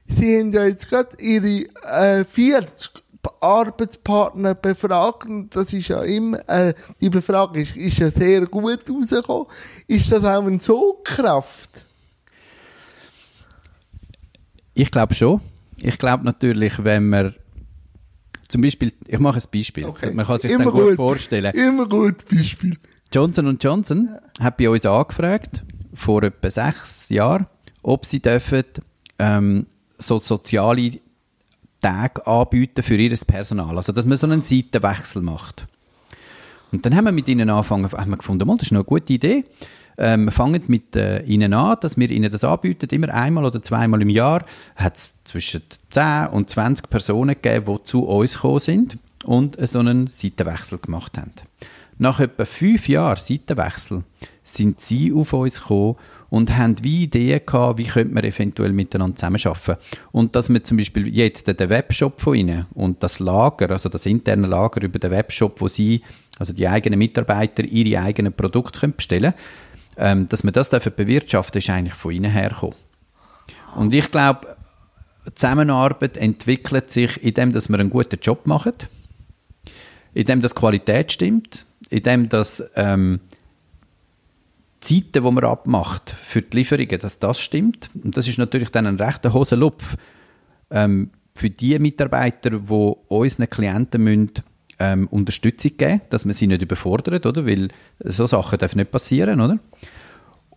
sie 0.08 0.40
haben 0.40 0.52
ja 0.52 0.66
jetzt 0.66 0.90
gerade 0.90 1.16
ihre 1.20 1.66
äh, 1.84 2.26
40 2.26 2.92
Arbeitspartner 3.40 4.56
befragt 4.56 5.26
und 5.30 5.56
das 5.56 5.74
ist 5.74 5.88
ja 5.90 6.02
immer, 6.04 6.40
äh, 6.50 6.74
die 7.02 7.10
Befragung 7.10 7.56
ist, 7.58 7.76
ist 7.76 8.00
ja 8.00 8.10
sehr 8.10 8.46
gut 8.46 8.80
rausgekommen. 8.90 9.48
Ist 9.88 10.12
das 10.12 10.24
auch 10.24 10.46
eine 10.46 10.60
Sogkraft? 10.60 11.86
Ich 14.78 14.92
glaube 14.92 15.16
schon. 15.16 15.42
Ich 15.78 15.98
glaube 15.98 16.24
natürlich, 16.24 16.84
wenn 16.84 17.10
man 17.10 17.36
zum 18.48 18.62
Beispiel, 18.62 18.94
ich 19.08 19.20
mache 19.20 19.40
ein 19.40 19.44
Beispiel, 19.52 19.92
man 20.14 20.26
kann 20.26 20.40
sich 20.40 20.56
dann 20.56 20.70
gut, 20.70 20.96
vorstellen. 20.96 21.54
Immer 21.54 21.88
gut, 21.88 22.26
Beispiel. 22.30 22.78
Johnson 23.12 23.58
Johnson 23.60 24.10
hat 24.40 24.58
bei 24.58 24.70
uns 24.70 24.86
angefragt, 24.86 25.64
vor 25.94 26.24
etwa 26.24 26.50
sechs 26.52 27.10
Jahren, 27.10 27.48
ob 27.82 28.06
sie 28.06 28.22
dürfen, 28.22 28.64
ähm, 29.18 29.66
so 29.98 30.20
soziale 30.20 31.00
Tage 31.82 32.26
anbieten 32.28 32.84
für 32.84 32.96
ihr 32.96 33.18
Personal. 33.26 33.78
Also, 33.78 33.92
dass 33.92 34.06
man 34.06 34.18
so 34.18 34.28
einen 34.28 34.44
Seitenwechsel 34.44 35.24
macht. 35.24 35.66
Und 36.72 36.86
dann 36.86 36.96
haben 36.96 37.06
wir 37.06 37.12
mit 37.12 37.28
ihnen 37.28 37.50
angefangen, 37.50 37.92
haben 37.92 38.12
wir 38.12 38.18
gefunden, 38.18 38.48
das 38.48 38.68
ist 38.68 38.72
noch 38.72 38.82
eine 38.82 38.86
gute 38.86 39.14
Idee. 39.14 39.46
Ähm, 39.98 40.26
wir 40.26 40.32
fangen 40.32 40.62
mit 40.68 40.96
äh, 40.96 41.24
ihnen 41.24 41.54
an, 41.54 41.78
dass 41.82 41.98
wir 41.98 42.10
ihnen 42.12 42.32
das 42.32 42.44
anbieten. 42.44 42.88
Immer 42.92 43.14
einmal 43.14 43.46
oder 43.46 43.62
zweimal 43.64 44.02
im 44.02 44.10
Jahr 44.10 44.46
hat 44.76 44.98
es 44.98 45.14
zwischen 45.24 45.64
10 45.90 46.28
und 46.28 46.50
20 46.50 46.90
Personen 46.90 47.36
gegeben, 47.42 47.66
die 47.66 47.84
zu 47.84 48.06
uns 48.06 48.36
gekommen 48.36 48.60
sind 48.60 48.98
und 49.26 49.58
so 49.68 49.80
einen 49.80 50.08
Seitenwechsel 50.08 50.78
gemacht 50.78 51.18
haben. 51.18 51.32
Nach 51.98 52.20
etwa 52.20 52.46
fünf 52.46 52.88
Jahren 52.88 53.18
Seitenwechsel 53.18 54.04
sind 54.44 54.80
sie 54.82 55.12
auf 55.12 55.34
uns 55.34 55.60
gekommen 55.60 55.96
und 56.30 56.56
haben 56.56 56.76
wie 56.84 57.04
Ideen 57.04 57.42
gehabt, 57.44 57.80
wie 57.80 57.86
könnte 57.86 58.14
man 58.14 58.24
eventuell 58.24 58.74
miteinander 58.74 59.16
zusammenarbeiten. 59.16 59.78
Und 60.12 60.36
dass 60.36 60.50
wir 60.50 60.64
zum 60.64 60.78
Beispiel 60.78 61.08
jetzt 61.08 61.48
den 61.48 61.70
Webshop 61.70 62.22
von 62.22 62.36
ihnen 62.36 62.68
und 62.74 63.02
das 63.02 63.20
Lager, 63.20 63.72
also 63.72 63.90
das 63.90 64.06
interne 64.06 64.46
Lager 64.46 64.84
über 64.84 65.00
den 65.00 65.10
Webshop, 65.10 65.60
wo 65.60 65.68
sie, 65.68 66.04
also 66.38 66.54
die 66.54 66.68
eigenen 66.68 67.00
Mitarbeiter, 67.00 67.64
ihre 67.64 68.02
eigenen 68.02 68.34
Produkte 68.34 68.82
können 68.82 68.96
bestellen 68.96 69.34
ähm, 69.98 70.28
dass 70.28 70.44
wir 70.44 70.52
das 70.52 70.70
dürfen 70.70 70.94
bewirtschaften, 70.96 71.60
ist 71.60 71.70
eigentlich 71.70 71.94
von 71.94 72.12
ihnen 72.12 72.32
hergekommen. 72.32 72.76
Und 73.76 73.94
ich 73.94 74.12
glaube, 74.12 74.56
Zusammenarbeit 75.36 76.18
entwickelt 76.18 76.92
sich, 76.92 77.22
indem 77.24 77.52
dass 77.52 77.70
wir 77.70 77.80
einen 77.80 77.90
guten 77.90 78.20
Job 78.22 78.48
machen, 78.48 78.74
indem 80.14 80.42
dass 80.42 80.56
Qualität 80.56 81.12
stimmt, 81.12 81.66
indem 81.90 82.30
dass 82.30 82.64
ähm, 82.76 83.20
Zeiten, 84.80 85.12
die 85.12 85.20
man 85.22 85.44
abmacht 85.44 86.16
für 86.24 86.42
die 86.42 86.58
Lieferungen, 86.58 87.00
dass 87.00 87.20
das 87.20 87.40
stimmt. 87.40 87.90
Und 88.02 88.16
das 88.16 88.28
ist 88.28 88.38
natürlich 88.38 88.70
dann 88.70 88.86
ein 88.88 89.00
rechter 89.00 89.34
Hosenlupf 89.34 89.98
ähm, 90.72 91.12
für 91.36 91.50
die 91.50 91.78
Mitarbeiter, 91.80 92.52
die 92.52 92.94
unseren 93.08 93.50
Klienten 93.50 94.04
müssen, 94.04 94.32
ähm, 94.80 95.08
Unterstützung 95.08 95.72
geben, 95.78 96.02
dass 96.10 96.26
man 96.26 96.34
sie 96.34 96.48
nicht 96.48 96.62
überfordert, 96.62 97.26
oder? 97.26 97.46
Weil 97.46 97.70
so 98.00 98.26
Sachen 98.28 98.60
dürfen 98.60 98.78
nicht 98.78 98.92
passieren, 98.92 99.42
oder? 99.42 99.60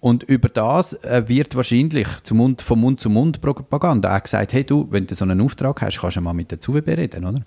Und 0.01 0.23
über 0.23 0.49
das 0.49 0.95
äh, 1.05 1.25
wird 1.27 1.55
wahrscheinlich 1.55 2.09
zum 2.23 2.39
Mund, 2.39 2.63
von 2.63 2.81
Mund 2.81 3.01
zu 3.01 3.11
Mund 3.11 3.43
Propaganda 3.43 4.17
auch 4.17 4.23
gesagt, 4.23 4.55
hey 4.55 4.65
du, 4.65 4.89
wenn 4.91 5.07
du 5.07 5.15
so 5.15 5.27
einen 5.27 5.43
Auftrag 5.43 5.83
hast, 5.83 6.01
kannst 6.01 6.17
du 6.17 6.23
mal 6.23 6.33
mit 6.33 6.51
der 6.51 6.59
ZUWB 6.59 6.89
reden, 6.89 7.27
oder? 7.27 7.43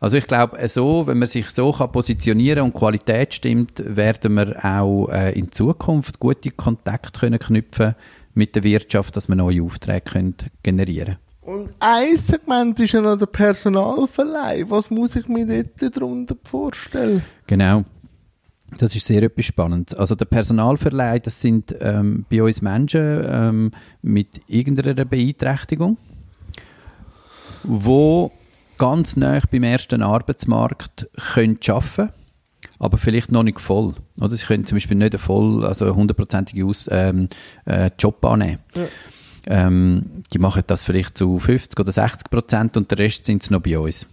Also 0.00 0.18
ich 0.18 0.26
glaube, 0.26 0.68
so, 0.68 1.06
wenn 1.06 1.18
man 1.18 1.28
sich 1.28 1.48
so 1.48 1.72
kann 1.72 1.90
positionieren 1.90 2.64
und 2.64 2.74
Qualität 2.74 3.32
stimmt, 3.32 3.82
werden 3.86 4.34
wir 4.34 4.62
auch 4.62 5.08
äh, 5.08 5.32
in 5.32 5.50
Zukunft 5.50 6.20
gute 6.20 6.50
Kontakte 6.50 7.20
können 7.20 7.38
knüpfen 7.38 7.94
mit 8.34 8.54
der 8.54 8.64
Wirtschaft, 8.64 9.16
dass 9.16 9.28
wir 9.28 9.36
neue 9.36 9.62
Aufträge 9.62 10.02
können 10.02 10.34
generieren 10.62 11.16
Und 11.44 11.70
ein 11.78 12.16
Segment 12.16 12.80
ist 12.80 12.92
ja 12.92 13.00
noch 13.02 13.18
der 13.18 13.26
Personalverleih. 13.26 14.64
Was 14.68 14.90
muss 14.90 15.14
ich 15.14 15.28
mir 15.28 15.46
dort 15.46 15.96
darunter 15.96 16.36
vorstellen? 16.42 17.22
Genau. 17.46 17.84
Das 18.78 18.96
ist 18.96 19.06
sehr 19.06 19.22
etwas 19.22 19.44
Spannendes. 19.44 19.94
Also 19.94 20.14
der 20.14 20.24
Personalverleih, 20.24 21.20
das 21.20 21.40
sind 21.40 21.74
ähm, 21.80 22.24
bei 22.30 22.42
uns 22.42 22.62
Menschen 22.62 23.24
ähm, 23.28 23.70
mit 24.02 24.40
irgendeiner 24.48 25.04
Beeinträchtigung, 25.04 25.98
wo 27.62 28.32
ganz 28.78 29.16
nah 29.16 29.38
beim 29.50 29.62
ersten 29.62 30.02
Arbeitsmarkt 30.02 31.08
können 31.34 31.58
arbeiten 31.68 32.10
aber 32.78 32.98
vielleicht 32.98 33.32
noch 33.32 33.42
nicht 33.42 33.60
voll. 33.60 33.94
Oder 34.20 34.36
sie 34.36 34.46
können 34.46 34.66
zum 34.66 34.76
Beispiel 34.76 34.96
nicht 34.96 35.14
einen 35.14 35.20
voll, 35.20 35.64
also 35.64 35.94
hundertprozentige 35.94 36.70
ähm, 36.90 37.28
äh, 37.64 37.90
Job 37.98 38.24
annehmen. 38.24 38.58
Ja. 38.74 38.82
Ähm, 39.46 40.22
die 40.32 40.38
machen 40.38 40.62
das 40.66 40.82
vielleicht 40.82 41.18
zu 41.18 41.38
50 41.38 41.78
oder 41.78 41.92
60 41.92 42.30
Prozent 42.30 42.76
und 42.76 42.90
der 42.90 42.98
Rest 42.98 43.26
sind 43.26 43.42
es 43.42 43.50
noch 43.50 43.60
bei 43.60 43.78
uns. 43.78 44.06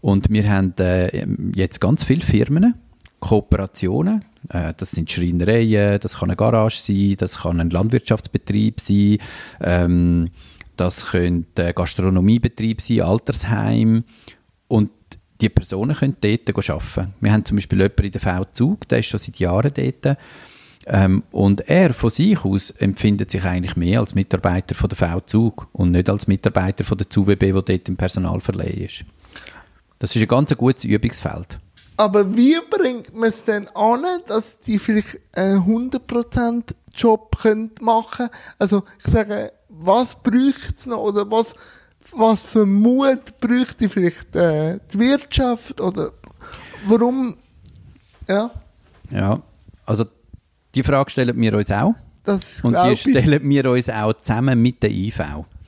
Und 0.00 0.30
wir 0.30 0.48
haben 0.50 0.74
äh, 0.78 1.26
jetzt 1.54 1.80
ganz 1.80 2.04
viele 2.04 2.22
Firmen, 2.22 2.74
Kooperationen. 3.20 4.24
Äh, 4.48 4.74
das 4.76 4.90
sind 4.90 5.10
Schreinereien, 5.10 6.00
das 6.00 6.18
kann 6.18 6.28
eine 6.28 6.36
Garage 6.36 6.76
sein, 6.76 7.14
das 7.16 7.38
kann 7.38 7.60
ein 7.60 7.70
Landwirtschaftsbetrieb 7.70 8.80
sein, 8.80 9.18
ähm, 9.60 10.28
das 10.76 11.06
könnte 11.06 11.72
Gastronomiebetrieb 11.72 12.80
sein, 12.80 13.02
Altersheim 13.02 14.04
und 14.68 14.90
die 15.40 15.48
Personen 15.48 15.96
können 15.96 16.16
dort 16.20 16.70
arbeiten. 16.70 17.14
Wir 17.20 17.32
haben 17.32 17.44
zum 17.44 17.56
Beispiel 17.56 17.78
jemanden 17.78 18.04
in 18.04 18.12
der 18.12 18.20
V-Zug, 18.20 18.88
der 18.88 19.00
ist 19.00 19.06
schon 19.06 19.20
seit 19.20 19.38
Jahren 19.38 19.72
dort. 19.74 20.18
Ähm, 20.86 21.22
und 21.30 21.68
er 21.68 21.94
von 21.94 22.10
sich 22.10 22.44
aus 22.44 22.70
empfindet 22.70 23.30
sich 23.30 23.44
eigentlich 23.44 23.76
mehr 23.76 24.00
als 24.00 24.14
Mitarbeiter 24.14 24.74
von 24.74 24.88
der 24.88 24.98
V-Zug 24.98 25.68
und 25.72 25.92
nicht 25.92 26.10
als 26.10 26.26
Mitarbeiter 26.26 26.84
von 26.84 26.98
der 26.98 27.08
ZUWB, 27.08 27.38
der 27.38 27.62
dort 27.62 27.88
im 27.88 27.96
Personalverleih 27.96 28.86
ist. 28.86 29.04
Das 29.98 30.16
ist 30.16 30.22
ein 30.22 30.28
ganz 30.28 30.54
gutes 30.56 30.84
Übungsfeld. 30.84 31.58
Aber 31.96 32.34
wie 32.34 32.56
bringt 32.70 33.14
man 33.14 33.28
es 33.28 33.44
denn 33.44 33.68
an, 33.68 34.02
dass 34.26 34.58
die 34.58 34.78
vielleicht 34.78 35.20
einen 35.32 35.60
100% 35.60 36.74
Job 36.94 37.38
können 37.40 37.70
machen 37.80 38.28
Also 38.58 38.82
ich 38.98 39.12
sage, 39.12 39.52
was 39.68 40.16
bräuchte 40.16 40.74
es 40.76 40.86
noch 40.86 40.98
oder 40.98 41.30
was, 41.30 41.54
was 42.10 42.46
für 42.46 42.66
Mut 42.66 43.40
bräuchte 43.40 43.88
vielleicht 43.88 44.34
äh, 44.34 44.78
die 44.92 44.98
Wirtschaft 44.98 45.80
oder 45.80 46.12
warum, 46.86 47.36
ja? 48.28 48.50
Ja, 49.10 49.40
also 49.86 50.06
die 50.74 50.82
Frage 50.82 51.10
stellen 51.10 51.40
wir 51.40 51.54
uns 51.54 51.70
auch. 51.70 51.94
Und 52.62 52.72
die 52.72 52.76
glaub 52.76 52.92
ich. 52.92 53.00
stellen 53.00 53.48
wir 53.48 53.70
uns 53.70 53.88
auch 53.88 54.12
zusammen 54.14 54.60
mit 54.60 54.82
der 54.82 54.90
IV. 54.90 55.20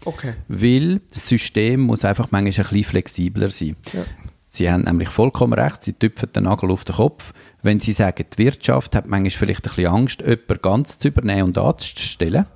Okay. 0.05 0.35
Weil 0.49 1.01
das 1.11 1.29
System 1.29 1.81
muss 1.81 2.05
einfach 2.05 2.31
manchmal 2.31 2.67
ein 2.67 2.71
bisschen 2.71 2.85
flexibler 2.85 3.51
sein. 3.51 3.77
Ja. 3.93 4.05
Sie 4.49 4.71
haben 4.71 4.83
nämlich 4.83 5.09
vollkommen 5.09 5.55
recht, 5.55 5.83
sie 5.83 5.95
tüpfen 5.95 6.31
den 6.33 6.45
Nagel 6.45 6.71
auf 6.71 6.85
den 6.85 6.95
Kopf. 6.95 7.33
Wenn 7.63 7.81
sie 7.81 7.93
sagen, 7.93 8.25
die 8.33 8.39
Wirtschaft 8.39 8.95
hat 8.95 9.09
manchmal 9.09 9.31
vielleicht 9.31 9.67
ein 9.67 9.75
bisschen 9.75 9.93
Angst, 9.93 10.21
jemanden 10.21 10.63
ganz 10.63 10.99
zu 10.99 11.09
übernehmen 11.09 11.49
und 11.49 11.59
anzustellen. 11.59 12.47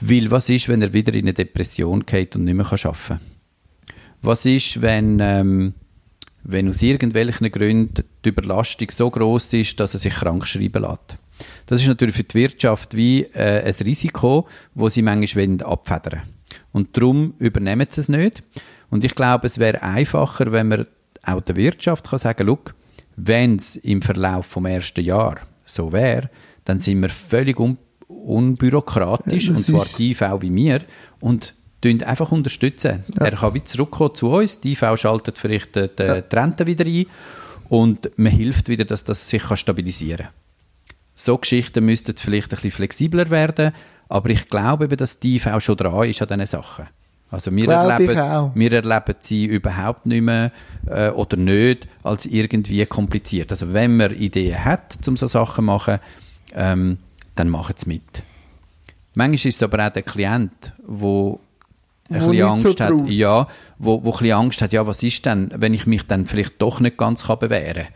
Weil 0.00 0.30
was 0.30 0.50
ist, 0.50 0.68
wenn 0.68 0.82
er 0.82 0.92
wieder 0.92 1.14
in 1.14 1.26
eine 1.26 1.34
Depression 1.34 2.04
geht 2.04 2.34
und 2.34 2.44
nicht 2.44 2.54
mehr 2.54 2.66
arbeiten 2.66 2.98
kann? 3.06 3.20
Was 4.22 4.44
ist, 4.44 4.82
wenn, 4.82 5.20
ähm, 5.20 5.74
wenn 6.42 6.68
aus 6.68 6.82
irgendwelchen 6.82 7.52
Gründen 7.52 8.04
die 8.24 8.30
Überlastung 8.30 8.90
so 8.90 9.08
groß 9.10 9.52
ist, 9.52 9.78
dass 9.78 9.94
er 9.94 10.00
sich 10.00 10.14
krank 10.14 10.46
schreiben 10.46 10.82
lässt? 10.82 11.18
Das 11.66 11.80
ist 11.80 11.86
natürlich 11.88 12.16
für 12.16 12.24
die 12.24 12.34
Wirtschaft 12.34 12.96
wie 12.96 13.22
äh, 13.24 13.62
ein 13.64 13.74
Risiko, 13.86 14.46
wo 14.74 14.88
sie 14.88 15.02
manchmal 15.02 15.46
wollen 15.46 15.62
abfedern 15.62 16.22
Und 16.72 16.96
darum 16.96 17.34
übernehmen 17.38 17.86
sie 17.90 18.00
es 18.00 18.08
nicht. 18.08 18.42
Und 18.90 19.04
ich 19.04 19.14
glaube, 19.14 19.46
es 19.46 19.58
wäre 19.58 19.82
einfacher, 19.82 20.52
wenn 20.52 20.68
man 20.68 20.86
auch 21.24 21.40
der 21.40 21.56
Wirtschaft 21.56 22.08
kann 22.10 22.18
sagen 22.18 22.46
kann, 22.46 22.58
wenn 23.16 23.56
es 23.56 23.76
im 23.76 24.02
Verlauf 24.02 24.46
vom 24.46 24.66
ersten 24.66 25.04
Jahr 25.04 25.36
so 25.64 25.92
wäre, 25.92 26.28
dann 26.64 26.80
sind 26.80 27.00
wir 27.02 27.08
völlig 27.10 27.58
un 27.58 27.78
unbürokratisch, 28.08 29.46
Ja, 29.48 29.52
das 29.54 29.56
und 29.58 29.66
zwar 29.66 29.84
ist- 29.86 29.98
die 29.98 30.10
IV 30.12 30.20
wie 30.40 30.54
wir, 30.54 30.80
und 31.20 31.54
einfach 32.06 32.32
unterstützen. 32.32 33.04
Er 33.18 33.32
kann 33.32 33.52
wie 33.52 33.62
zurückkommen 33.62 34.14
zu 34.14 34.30
uns, 34.30 34.60
die 34.60 34.72
IV 34.72 34.96
schaltet 34.96 35.38
vielleicht 35.38 35.76
die, 35.76 35.88
die, 35.88 36.22
die 36.30 36.36
Rente 36.36 36.66
wieder 36.66 36.86
ein 36.86 37.04
und 37.68 38.10
man 38.16 38.32
hilft 38.32 38.68
wieder, 38.70 38.84
dass 38.86 39.04
das 39.04 39.28
sich 39.28 39.42
stabilisieren 39.56 40.26
kann. 40.26 40.34
So 41.14 41.38
Geschichten 41.38 41.84
müssten 41.84 42.16
vielleicht 42.16 42.46
ein 42.46 42.56
bisschen 42.56 42.70
flexibler 42.72 43.30
werden, 43.30 43.72
aber 44.08 44.30
ich 44.30 44.48
glaube 44.48 44.84
eben, 44.84 44.96
dass 44.96 45.20
die 45.20 45.36
IV 45.36 45.60
schon 45.60 45.76
dran 45.76 46.08
ist 46.08 46.20
an 46.22 46.28
diesen 46.28 46.46
Sachen. 46.46 46.86
Also 47.30 47.54
wir 47.54 47.64
Glaube 47.64 47.92
erleben, 47.92 48.18
auch. 48.18 48.52
wir 48.54 48.72
erleben 48.72 49.16
sie 49.18 49.44
überhaupt 49.46 50.06
nicht 50.06 50.22
mehr 50.22 50.52
äh, 50.86 51.08
oder 51.08 51.36
nicht 51.36 51.88
als 52.04 52.26
irgendwie 52.26 52.84
kompliziert. 52.86 53.50
Also 53.50 53.72
wenn 53.72 53.96
man 53.96 54.12
Ideen 54.12 54.64
hat, 54.64 54.98
um 55.06 55.16
so 55.16 55.26
Sachen 55.26 55.56
zu 55.56 55.62
machen, 55.62 55.98
ähm, 56.54 56.98
dann 57.34 57.48
machen 57.48 57.74
sie 57.76 57.88
mit. 57.88 58.22
Manchmal 59.14 59.34
ist 59.34 59.56
es 59.56 59.62
aber 59.62 59.86
auch 59.86 59.90
der 59.90 60.02
Klient, 60.02 60.72
wo 60.86 61.40
ein 62.10 62.22
Wo 62.22 62.30
bisschen 62.30 62.30
nicht 62.30 62.62
so 62.62 62.68
Angst 62.68 62.80
hat, 62.80 63.08
ja, 63.08 63.48
wo, 63.78 64.04
wo 64.04 64.10
ein 64.10 64.12
bisschen 64.12 64.32
Angst 64.32 64.62
hat, 64.62 64.72
ja, 64.72 64.86
was 64.86 65.02
ist 65.02 65.26
denn, 65.26 65.50
wenn 65.54 65.74
ich 65.74 65.86
mich 65.86 66.06
dann 66.06 66.26
vielleicht 66.26 66.60
doch 66.60 66.80
nicht 66.80 66.96
ganz 66.96 67.24
kann 67.24 67.38
bewähren 67.38 67.84
kann. 67.84 67.94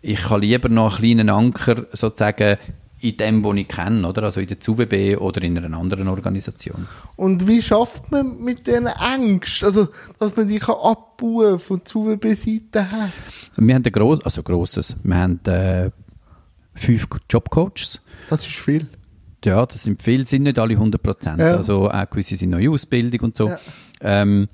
Ich 0.00 0.20
kann 0.20 0.40
lieber 0.40 0.68
noch 0.68 0.98
einen 0.98 1.16
kleinen 1.16 1.28
Anker 1.28 1.86
sozusagen 1.92 2.58
in 3.00 3.16
dem, 3.16 3.44
was 3.44 3.56
ich 3.56 3.68
kenne, 3.68 4.06
oder? 4.06 4.24
Also 4.24 4.40
in 4.40 4.48
der 4.48 4.60
ZUWB 4.60 5.18
oder 5.18 5.42
in 5.42 5.56
einer 5.56 5.76
anderen 5.76 6.08
Organisation. 6.08 6.88
Und 7.16 7.46
wie 7.46 7.62
schafft 7.62 8.10
man 8.10 8.42
mit 8.42 8.66
diesen 8.66 8.86
Ängsten, 8.86 9.68
also 9.68 9.88
dass 10.18 10.36
man 10.36 10.48
die 10.48 10.58
kann 10.58 10.74
abbauen 10.74 11.58
von 11.58 11.84
ZUWB-Seite 11.84 12.90
her? 12.90 13.12
Wir 13.56 13.74
haben 13.74 13.84
ein 13.84 13.92
gross, 13.92 14.24
also 14.24 14.42
grosses, 14.42 14.96
wir 15.02 15.16
haben 15.16 15.40
äh, 15.44 15.90
fünf 16.74 17.06
Jobcoaches. 17.30 18.00
Das 18.30 18.46
ist 18.46 18.56
viel. 18.56 18.88
Ja, 19.44 19.64
das 19.64 19.84
sind 19.84 20.02
viele, 20.02 20.26
sind 20.26 20.42
nicht 20.42 20.58
alle 20.58 20.74
100 20.74 21.00
Prozent. 21.00 21.38
Ja. 21.38 21.56
Also 21.56 21.88
auch 21.88 22.10
gewisse 22.10 22.36
sind 22.36 22.52
in 22.52 22.68
Ausbildung 22.68 23.20
und 23.20 23.36
so. 23.36 23.48
Ja. 23.48 23.60
Ähm, 24.00 24.48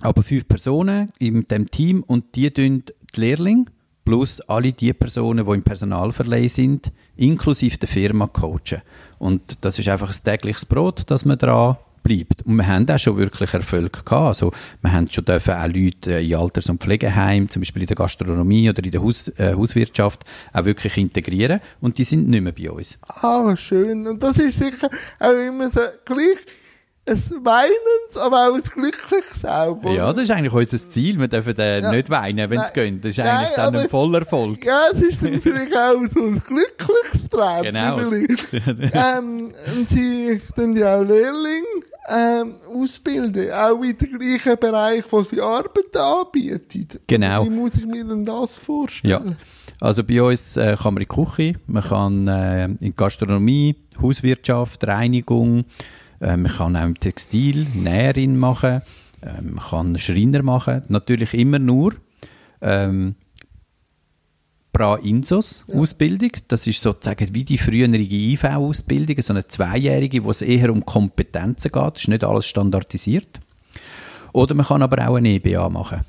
aber 0.00 0.24
fünf 0.24 0.48
Personen 0.48 1.12
in 1.18 1.46
dem 1.46 1.70
Team 1.70 2.02
und 2.02 2.34
die 2.34 2.50
tun 2.50 2.82
die 3.14 3.20
Lehrlinge 3.20 3.66
plus 4.04 4.40
alle 4.42 4.72
die 4.72 4.92
Personen, 4.92 5.46
die 5.46 5.52
im 5.52 5.62
Personalverleih 5.62 6.48
sind, 6.48 6.92
inklusive 7.16 7.78
der 7.78 7.88
Firma 7.88 8.26
coachen. 8.26 8.82
Und 9.18 9.58
das 9.60 9.78
ist 9.78 9.88
einfach 9.88 10.10
ein 10.10 10.24
tägliches 10.24 10.66
Brot, 10.66 11.04
dass 11.06 11.24
man 11.24 11.38
dran 11.38 11.76
bleibt. 12.02 12.42
Und 12.42 12.56
wir 12.56 12.66
haben 12.66 12.88
auch 12.90 12.98
schon 12.98 13.16
wirklich 13.16 13.54
Erfolg 13.54 14.04
gehabt. 14.04 14.26
Also 14.26 14.52
wir 14.80 14.92
haben 14.92 15.08
schon 15.08 15.24
dürfen 15.24 15.54
auch 15.54 15.66
Leute 15.66 16.12
in 16.12 16.34
Alters- 16.34 16.68
und 16.68 16.82
Pflegeheimen, 16.82 17.48
zum 17.48 17.62
Beispiel 17.62 17.82
in 17.82 17.88
der 17.88 17.96
Gastronomie 17.96 18.68
oder 18.68 18.82
in 18.84 18.90
der 18.90 19.02
Haus, 19.02 19.28
äh, 19.36 19.54
Hauswirtschaft, 19.54 20.24
auch 20.52 20.64
wirklich 20.64 20.96
integrieren. 20.96 21.60
Und 21.80 21.98
die 21.98 22.04
sind 22.04 22.28
nicht 22.28 22.42
mehr 22.42 22.52
bei 22.52 22.70
uns. 22.70 22.98
Ah, 23.06 23.56
schön. 23.56 24.06
Und 24.06 24.22
das 24.22 24.38
ist 24.38 24.58
sicher 24.58 24.90
auch 25.20 25.30
immer 25.30 25.70
so 25.70 25.80
gleich 26.04 26.38
ein 27.04 27.44
Weinens, 27.44 28.16
aber 28.16 28.48
auch 28.48 28.54
ein 28.54 28.62
Glückliches 28.62 29.44
auch. 29.44 29.82
Ja, 29.84 30.12
das 30.12 30.24
ist 30.24 30.30
eigentlich 30.30 30.52
unser 30.52 30.78
Ziel. 30.88 31.18
Wir 31.18 31.26
dürfen 31.28 31.58
äh, 31.58 31.80
Ja. 31.80 31.90
nicht 31.90 32.08
weinen, 32.10 32.48
wenn 32.48 32.60
es 32.60 32.72
geht. 32.72 33.04
Das 33.04 33.10
ist 33.10 33.18
Nein, 33.18 33.28
eigentlich 33.28 33.54
dann 33.56 33.76
ein 33.76 33.88
Vollerfolg. 33.88 34.64
Ja, 34.64 34.82
es 34.92 35.00
ist 35.00 35.22
dann 35.22 35.40
vielleicht 35.42 35.76
auch 35.76 36.00
so 36.12 36.20
ein 36.20 36.42
glückliches 36.46 37.28
Träumchen. 37.28 37.74
Genau. 37.74 37.98
ähm, 38.92 39.52
und 39.76 39.88
sie 39.88 40.40
dann 40.54 40.76
ja 40.76 40.96
auch 40.98 41.02
Lehrling 41.02 41.64
ähm, 42.08 42.54
ausbilden, 42.72 43.50
auch 43.52 43.82
in 43.82 43.96
dem 43.96 44.18
gleichen 44.18 44.58
Bereich, 44.58 45.04
wo 45.10 45.22
sie 45.22 45.40
Arbeit 45.40 45.96
anbieten. 45.96 47.00
Genau. 47.06 47.44
Wie 47.44 47.50
muss 47.50 47.74
ich 47.74 47.86
mir 47.86 48.04
denn 48.04 48.24
das 48.24 48.56
Ja. 48.56 48.62
vorstellen? 48.64 49.36
Also 49.80 50.04
bei 50.04 50.22
uns 50.22 50.56
äh, 50.56 50.76
kann 50.80 50.94
man 50.94 51.02
in 51.02 51.08
die 51.08 51.14
Küche, 51.24 51.54
man 51.66 51.82
kann 51.82 52.28
äh, 52.28 52.64
in 52.66 52.94
Gastronomie, 52.94 53.74
Hauswirtschaft, 54.00 54.86
Reinigung, 54.86 55.64
man 56.36 56.52
kann 56.52 56.76
auch 56.76 56.84
im 56.84 56.98
Textil 56.98 57.66
Näherin 57.74 58.38
machen, 58.38 58.82
äh, 59.22 59.42
man 59.42 59.64
kann 59.64 59.98
Schreiner 59.98 60.42
machen. 60.42 60.82
Natürlich 60.88 61.34
immer 61.34 61.58
nur 61.58 61.94
ähm, 62.60 63.16
Pra-Insos 64.72 65.64
Ausbildung. 65.72 66.30
Das 66.48 66.66
ist 66.66 66.80
sozusagen 66.80 67.34
wie 67.34 67.44
die 67.44 67.58
frühere 67.58 67.96
IV-Ausbildung, 67.96 69.20
so 69.20 69.32
eine 69.32 69.46
zweijährige, 69.46 70.24
wo 70.24 70.30
es 70.30 70.42
eher 70.42 70.70
um 70.70 70.84
Kompetenzen 70.86 71.70
geht. 71.70 71.94
Das 71.94 72.02
ist 72.02 72.08
nicht 72.08 72.24
alles 72.24 72.46
standardisiert. 72.46 73.40
Oder 74.32 74.54
man 74.54 74.66
kann 74.66 74.82
aber 74.82 75.08
auch 75.08 75.16
eine 75.16 75.30
EBA 75.30 75.68
machen. 75.68 76.00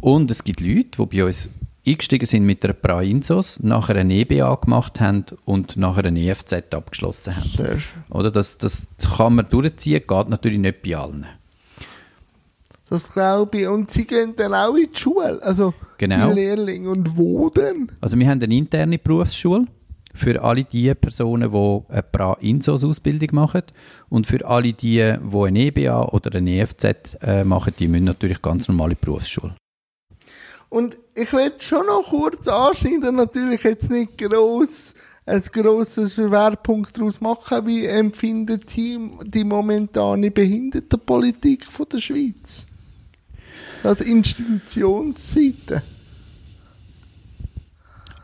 Und 0.00 0.30
es 0.30 0.44
gibt 0.44 0.60
Leute, 0.60 0.90
die 0.96 1.06
bei 1.06 1.24
uns 1.24 1.50
eingestiegen 1.86 2.26
sind 2.26 2.44
mit 2.44 2.64
einer 2.64 2.74
Pra-Insos, 2.74 3.60
nachher 3.62 3.96
eine 3.96 4.14
EBA 4.14 4.54
gemacht 4.56 5.00
haben 5.00 5.24
und 5.44 5.76
nachher 5.76 6.04
eine 6.04 6.20
EFZ 6.20 6.72
abgeschlossen 6.74 7.36
haben. 7.36 7.50
Sehr 7.56 7.78
schön. 7.80 8.02
Oder 8.10 8.30
das, 8.30 8.58
das 8.58 8.88
kann 9.16 9.34
man 9.34 9.48
durchziehen, 9.48 10.02
geht 10.06 10.28
natürlich 10.28 10.58
nicht 10.58 10.82
bei 10.82 10.96
allen. 10.96 11.26
Das 12.88 13.10
glaube 13.10 13.58
ich. 13.58 13.68
Und 13.68 13.90
sie 13.90 14.06
gehen 14.06 14.34
dann 14.36 14.52
auch 14.54 14.74
in 14.74 14.88
die 14.92 14.98
Schule, 14.98 15.40
also 15.42 15.72
Genau. 15.98 16.28
die 16.28 16.34
Lehrlinge. 16.34 16.90
Und 16.90 17.16
wo 17.16 17.48
denn? 17.48 17.90
Also 18.00 18.18
wir 18.18 18.28
haben 18.28 18.42
eine 18.42 18.54
interne 18.54 18.98
Berufsschule 18.98 19.66
für 20.14 20.42
alle 20.42 20.64
die 20.64 20.92
Personen, 20.94 21.50
die 21.50 21.80
eine 21.88 22.02
Pra-Insos-Ausbildung 22.02 23.28
machen 23.32 23.62
und 24.10 24.26
für 24.26 24.46
alle 24.46 24.72
die, 24.74 24.96
die 24.96 25.02
eine 25.02 25.58
EBA 25.60 26.02
oder 26.08 26.36
eine 26.36 26.50
EFZ 26.60 27.16
äh, 27.22 27.44
machen, 27.44 27.72
die 27.78 27.88
müssen 27.88 28.04
natürlich 28.04 28.42
ganz 28.42 28.68
normale 28.68 28.94
Berufsschule. 28.94 29.54
Und 30.72 30.98
ich 31.14 31.30
will 31.34 31.52
schon 31.58 31.84
noch 31.84 32.08
kurz 32.08 32.48
anschneiden, 32.48 33.16
natürlich 33.16 33.62
jetzt 33.62 33.90
nicht 33.90 34.16
gross, 34.16 34.94
ein 35.26 35.42
grosses 35.52 36.14
Schwerpunkt 36.14 36.96
daraus 36.96 37.20
machen, 37.20 37.66
wie 37.66 37.84
empfindet 37.84 38.70
Sie 38.70 38.98
die 39.22 39.44
momentane 39.44 40.30
Behindertenpolitik 40.30 41.66
von 41.66 41.84
der 41.92 41.98
Schweiz? 41.98 42.66
Also 43.82 44.02
Institutionsseite. 44.04 45.82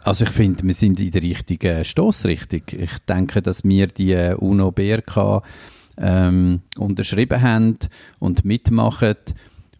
Also 0.02 0.24
ich 0.24 0.30
finde, 0.30 0.64
wir 0.64 0.72
sind 0.72 1.00
in 1.00 1.10
der 1.10 1.22
richtigen 1.22 1.84
Stoßrichtung. 1.84 2.62
Ich 2.68 2.98
denke, 3.06 3.42
dass 3.42 3.62
wir 3.62 3.88
die 3.88 4.12
äh, 4.12 4.34
UNO-BRK 4.34 5.42
ähm, 5.98 6.62
unterschrieben 6.78 7.42
haben 7.42 7.78
und 8.20 8.46
mitmachen 8.46 9.16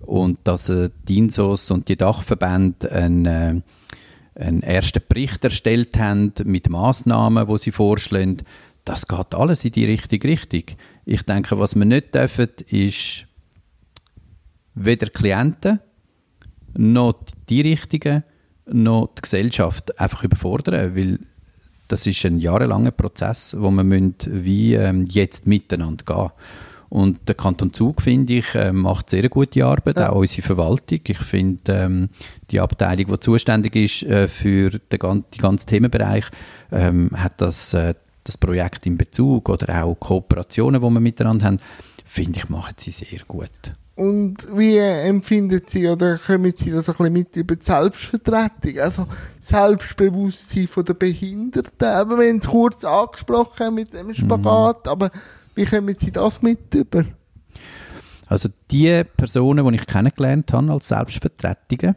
und 0.01 0.39
dass 0.45 0.69
äh, 0.69 0.91
die 1.09 1.19
INSOS 1.19 1.71
und 1.71 1.89
die 1.89 1.97
Dachverbände 1.97 2.91
ein, 2.93 3.27
äh, 3.27 3.61
einen 4.35 4.63
ersten 4.63 5.03
Bericht 5.09 5.45
erstellt 5.45 5.99
haben 5.99 6.33
mit 6.45 6.69
Massnahmen, 6.69 7.49
wo 7.49 7.57
sie 7.57 7.73
vorschlagen. 7.73 8.39
Das 8.85 9.07
geht 9.09 9.35
alles 9.35 9.65
in 9.65 9.73
die 9.73 9.85
richtige 9.85 10.29
Richtung. 10.29 10.63
Ich 11.05 11.23
denke, 11.23 11.59
was 11.59 11.75
wir 11.75 11.85
nicht 11.85 12.15
dürfen, 12.15 12.49
ist 12.69 13.27
weder 14.75 15.09
Klienten 15.09 15.81
noch 16.77 17.15
die 17.49 17.63
Richtigen 17.63 18.23
noch 18.71 19.09
die 19.17 19.23
Gesellschaft 19.23 19.99
einfach 19.99 20.23
überfordern, 20.25 20.95
weil 20.95 21.19
das 21.89 22.07
ist 22.07 22.25
ein 22.27 22.39
jahrelanger 22.39 22.91
Prozess, 22.91 23.57
wo 23.59 23.71
man 23.71 23.89
müssen, 23.89 24.15
wie 24.27 24.75
ähm, 24.75 25.07
jetzt 25.07 25.47
miteinander 25.47 26.05
gehen. 26.05 26.31
Und 26.91 27.29
der 27.29 27.35
Kanton 27.35 27.73
Zug, 27.73 28.01
finde 28.01 28.35
ich, 28.35 28.55
äh, 28.55 28.73
macht 28.73 29.11
sehr 29.11 29.29
gute 29.29 29.65
Arbeit, 29.65 29.99
ja. 29.99 30.11
auch 30.11 30.17
unsere 30.17 30.43
Verwaltung. 30.43 31.01
Ich 31.07 31.19
finde, 31.19 31.73
ähm, 31.73 32.09
die 32.51 32.61
Abteilung, 32.61 33.13
die 33.13 33.21
zuständig 33.21 33.77
ist 33.77 34.03
äh, 34.05 34.27
für 34.29 34.71
den, 34.71 34.99
gan 34.99 35.25
den 35.35 35.43
ganzen 35.43 35.67
Themenbereich, 35.67 36.25
ähm, 36.73 37.11
hat 37.15 37.41
das, 37.41 37.75
äh, 37.75 37.95
das 38.25 38.39
Projekt 38.39 38.87
in 38.87 38.97
Bezug 38.97 39.49
oder 39.51 39.85
auch 39.85 39.97
Kooperationen, 39.97 40.81
die 40.81 40.87
wir 40.87 41.01
miteinander 41.01 41.47
haben, 41.47 41.61
finde 42.07 42.39
ich, 42.39 42.49
machen 42.49 42.75
sie 42.79 42.91
sehr 42.91 43.21
gut. 43.27 43.51
Und 43.99 44.37
wie 44.57 44.77
empfinden 44.79 45.61
Sie 45.67 45.89
oder 45.89 46.19
kommen 46.19 46.55
Sie 46.57 46.71
das 46.71 46.89
ein 46.89 46.95
bisschen 46.95 47.13
mit 47.13 47.35
über 47.35 47.57
die 47.57 47.65
Selbstvertretung, 47.65 48.79
also 48.79 49.09
Selbstbewusstsein 49.41 50.69
der 50.87 50.95
Behinderten? 50.95 51.89
Aber 51.89 52.17
wir 52.21 52.29
haben 52.29 52.39
es 52.39 52.47
kurz 52.47 52.85
angesprochen 52.85 53.75
mit 53.75 53.95
dem 53.95 54.15
Spagat, 54.15 54.87
mhm. 54.87 54.91
aber 54.93 55.11
wie 55.59 55.65
kommen 55.65 55.97
Sie 55.99 56.13
das 56.13 56.41
mit 56.41 56.73
über? 56.73 57.05
Also 58.29 58.49
die 58.71 59.03
Personen, 59.17 59.67
die 59.67 59.75
ich 59.75 59.87
kennengelernt 59.87 60.53
habe 60.53 60.71
als 60.71 60.89
Selbstvertretungen, 60.89 61.97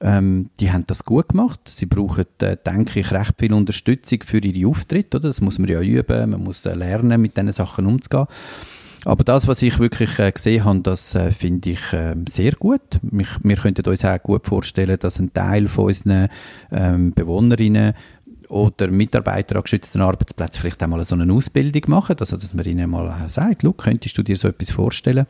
ähm, 0.00 0.50
die 0.60 0.70
haben 0.70 0.84
das 0.86 1.04
gut 1.04 1.30
gemacht. 1.30 1.60
Sie 1.66 1.86
brauchen, 1.86 2.26
äh, 2.40 2.56
denke 2.56 3.00
ich, 3.00 3.10
recht 3.10 3.34
viel 3.38 3.54
Unterstützung 3.54 4.22
für 4.24 4.38
ihre 4.38 4.68
Auftritte. 4.68 5.16
Oder? 5.16 5.28
Das 5.28 5.40
muss 5.40 5.58
man 5.58 5.68
ja 5.68 5.80
üben, 5.80 6.30
man 6.30 6.44
muss 6.44 6.66
äh, 6.66 6.74
lernen, 6.74 7.20
mit 7.20 7.36
diesen 7.36 7.52
Sachen 7.52 7.86
umzugehen. 7.86 8.26
Aber 9.04 9.24
das, 9.24 9.48
was 9.48 9.62
ich 9.62 9.78
wirklich 9.78 10.18
äh, 10.18 10.30
gesehen 10.30 10.64
habe, 10.64 10.80
das 10.80 11.14
äh, 11.14 11.32
finde 11.32 11.70
ich 11.70 11.92
äh, 11.92 12.14
sehr 12.28 12.52
gut. 12.52 13.00
Mich, 13.02 13.28
wir 13.42 13.56
könnten 13.56 13.88
uns 13.88 14.04
auch 14.04 14.22
gut 14.22 14.46
vorstellen, 14.46 14.98
dass 15.00 15.18
ein 15.18 15.32
Teil 15.32 15.68
von 15.68 15.86
unseren 15.86 16.28
ähm, 16.70 17.12
Bewohnerinnen 17.14 17.94
oder 18.48 18.88
Mitarbeiter 18.88 19.56
an 19.56 19.62
geschützten 19.62 20.00
Arbeitsplätzen 20.00 20.60
vielleicht 20.60 20.82
einmal 20.82 21.04
so 21.04 21.14
eine 21.14 21.32
Ausbildung 21.32 21.82
machen, 21.88 22.16
also 22.18 22.36
dass 22.36 22.54
man 22.54 22.64
ihnen 22.64 22.90
mal 22.90 23.28
sagt, 23.28 23.64
könntest 23.76 24.16
du 24.16 24.22
dir 24.22 24.36
so 24.36 24.48
etwas 24.48 24.70
vorstellen? 24.70 25.26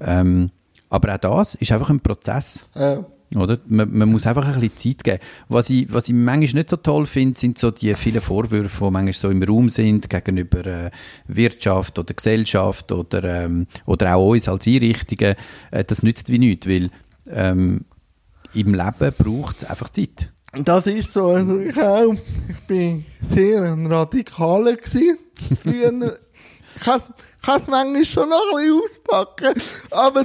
Ähm, 0.00 0.50
aber 0.90 1.14
auch 1.14 1.18
das 1.18 1.54
ist 1.56 1.72
einfach 1.72 1.90
ein 1.90 2.00
Prozess. 2.00 2.64
Ja. 2.74 3.04
Oder? 3.34 3.58
Man, 3.66 3.92
man, 3.92 4.08
muss 4.08 4.26
einfach 4.26 4.46
ein 4.46 4.60
bisschen 4.60 4.96
Zeit 4.96 5.04
geben. 5.04 5.18
Was 5.48 5.68
ich, 5.68 5.92
was 5.92 6.08
ich 6.08 6.14
manchmal 6.14 6.60
nicht 6.60 6.70
so 6.70 6.76
toll 6.76 7.04
finde, 7.04 7.38
sind 7.38 7.58
so 7.58 7.70
die 7.70 7.94
vielen 7.94 8.22
Vorwürfe, 8.22 8.86
die 8.86 8.90
manchmal 8.90 9.12
so 9.12 9.28
im 9.28 9.42
Raum 9.42 9.68
sind 9.68 10.08
gegenüber 10.08 10.64
äh, 10.64 10.90
Wirtschaft 11.26 11.98
oder 11.98 12.14
Gesellschaft 12.14 12.90
oder, 12.90 13.44
ähm, 13.44 13.66
oder 13.84 14.16
auch 14.16 14.30
uns 14.30 14.48
als 14.48 14.66
Einrichtungen. 14.66 15.34
Äh, 15.70 15.84
das 15.84 16.02
nützt 16.02 16.30
wie 16.30 16.38
nichts, 16.38 16.66
weil 16.66 16.90
ähm, 17.30 17.84
im 18.54 18.74
Leben 18.74 19.12
braucht 19.18 19.58
es 19.58 19.64
einfach 19.64 19.90
Zeit. 19.90 20.30
Das 20.64 20.86
ist 20.86 21.12
so. 21.12 21.26
Also 21.26 21.58
ich 21.58 21.76
auch. 21.80 22.14
Ich 22.48 22.66
bin 22.66 23.04
sehr 23.20 23.62
ein 23.62 23.86
Radikaler 23.86 24.76
gewesen. 24.76 25.18
Früher. 25.62 26.18
ich 26.76 26.82
kann 26.82 27.60
es 27.60 27.68
manchmal 27.68 28.04
schon 28.04 28.28
noch 28.28 28.42
ein 28.50 28.56
bisschen 28.56 28.82
auspacken, 28.82 29.62
aber 29.90 30.24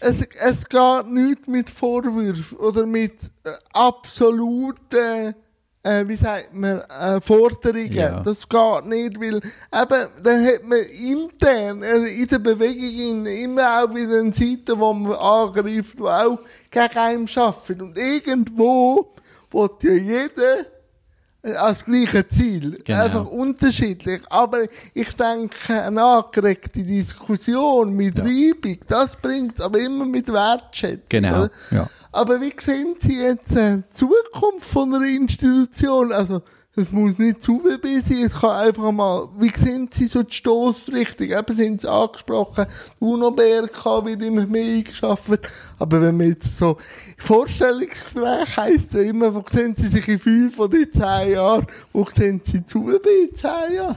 es, 0.00 0.16
es 0.22 0.68
geht 0.68 1.06
nicht 1.06 1.48
mit 1.48 1.70
Vorwürfen 1.70 2.58
oder 2.58 2.86
mit 2.86 3.12
äh, 3.44 3.50
absoluten, 3.74 5.34
äh, 5.82 6.08
wie 6.08 6.16
sagt 6.16 6.54
man, 6.54 6.80
äh, 6.80 7.20
Forderungen. 7.20 7.92
Ja. 7.92 8.20
Das 8.20 8.48
geht 8.48 8.86
nicht, 8.86 9.20
weil 9.20 9.36
eben, 9.36 10.08
dann 10.22 10.46
hat 10.46 10.64
man 10.64 10.78
intern, 10.78 11.82
also 11.82 12.06
in 12.06 12.26
der 12.26 12.38
Bewegung 12.38 13.26
immer 13.26 13.82
auch 13.82 13.94
wieder 13.94 14.20
eine 14.20 14.32
Seite, 14.32 14.78
wo 14.78 14.92
man 14.92 15.12
angreift, 15.12 15.98
die 15.98 16.02
auch 16.02 16.38
gegen 16.70 16.98
einen 16.98 17.28
arbeitet. 17.36 17.82
Und 17.82 17.98
irgendwo 17.98 19.14
will 19.54 19.70
ja 19.82 19.92
jeder 19.94 20.66
als 21.60 21.84
gleiche 21.84 22.26
Ziel. 22.28 22.76
Genau. 22.84 23.04
Einfach 23.04 23.26
unterschiedlich. 23.26 24.22
Aber 24.30 24.64
ich 24.94 25.12
denke, 25.14 25.82
eine 25.82 26.02
angeregte 26.02 26.82
Diskussion 26.82 27.94
mit 27.94 28.18
ja. 28.18 28.24
Reibung, 28.24 28.78
das 28.86 29.16
bringt 29.16 29.60
aber 29.60 29.78
immer 29.78 30.06
mit 30.06 30.32
Wertschätzung. 30.32 31.04
Genau. 31.08 31.46
Ja. 31.70 31.88
Aber 32.12 32.40
wie 32.40 32.52
sehen 32.58 32.94
Sie 32.98 33.20
jetzt 33.20 33.54
äh, 33.56 33.78
die 33.78 33.90
Zukunft 33.90 34.66
von 34.66 34.94
einer 34.94 35.06
Institution? 35.06 36.12
Also, 36.12 36.42
es 36.76 36.90
muss 36.90 37.18
nicht 37.18 37.40
zu 37.40 37.62
WB 37.62 38.06
sein, 38.06 38.24
es 38.24 38.34
kann 38.34 38.50
einfach 38.50 38.90
mal, 38.90 39.28
wie 39.38 39.50
sind 39.50 39.94
Sie 39.94 40.08
so 40.08 40.24
die 40.24 40.34
Stossrichtung? 40.34 41.28
Eben 41.28 41.54
sind 41.54 41.80
Sie 41.82 41.90
angesprochen, 41.90 42.66
UNO-BRK 42.98 44.04
wird 44.04 44.22
immer 44.22 44.44
mehr 44.46 44.78
eingeschafft. 44.78 45.48
Aber 45.78 46.02
wenn 46.02 46.16
man 46.16 46.28
jetzt 46.30 46.58
so, 46.58 46.78
Vorstellungsgespräch 47.18 48.56
heisst 48.56 48.92
ja 48.94 49.02
immer, 49.02 49.32
wo 49.32 49.44
sehen 49.48 49.76
Sie 49.76 49.86
sich 49.86 50.08
in 50.08 50.18
fünf 50.18 50.58
oder 50.58 50.76
in 50.76 50.90
zehn 50.90 51.32
Jahren? 51.32 51.66
Wo 51.92 52.06
sehen 52.12 52.40
Sie 52.42 52.64
zu 52.64 52.86
WB 52.86 53.28
in 53.28 53.34
zehn 53.34 53.76
Jahren? 53.76 53.96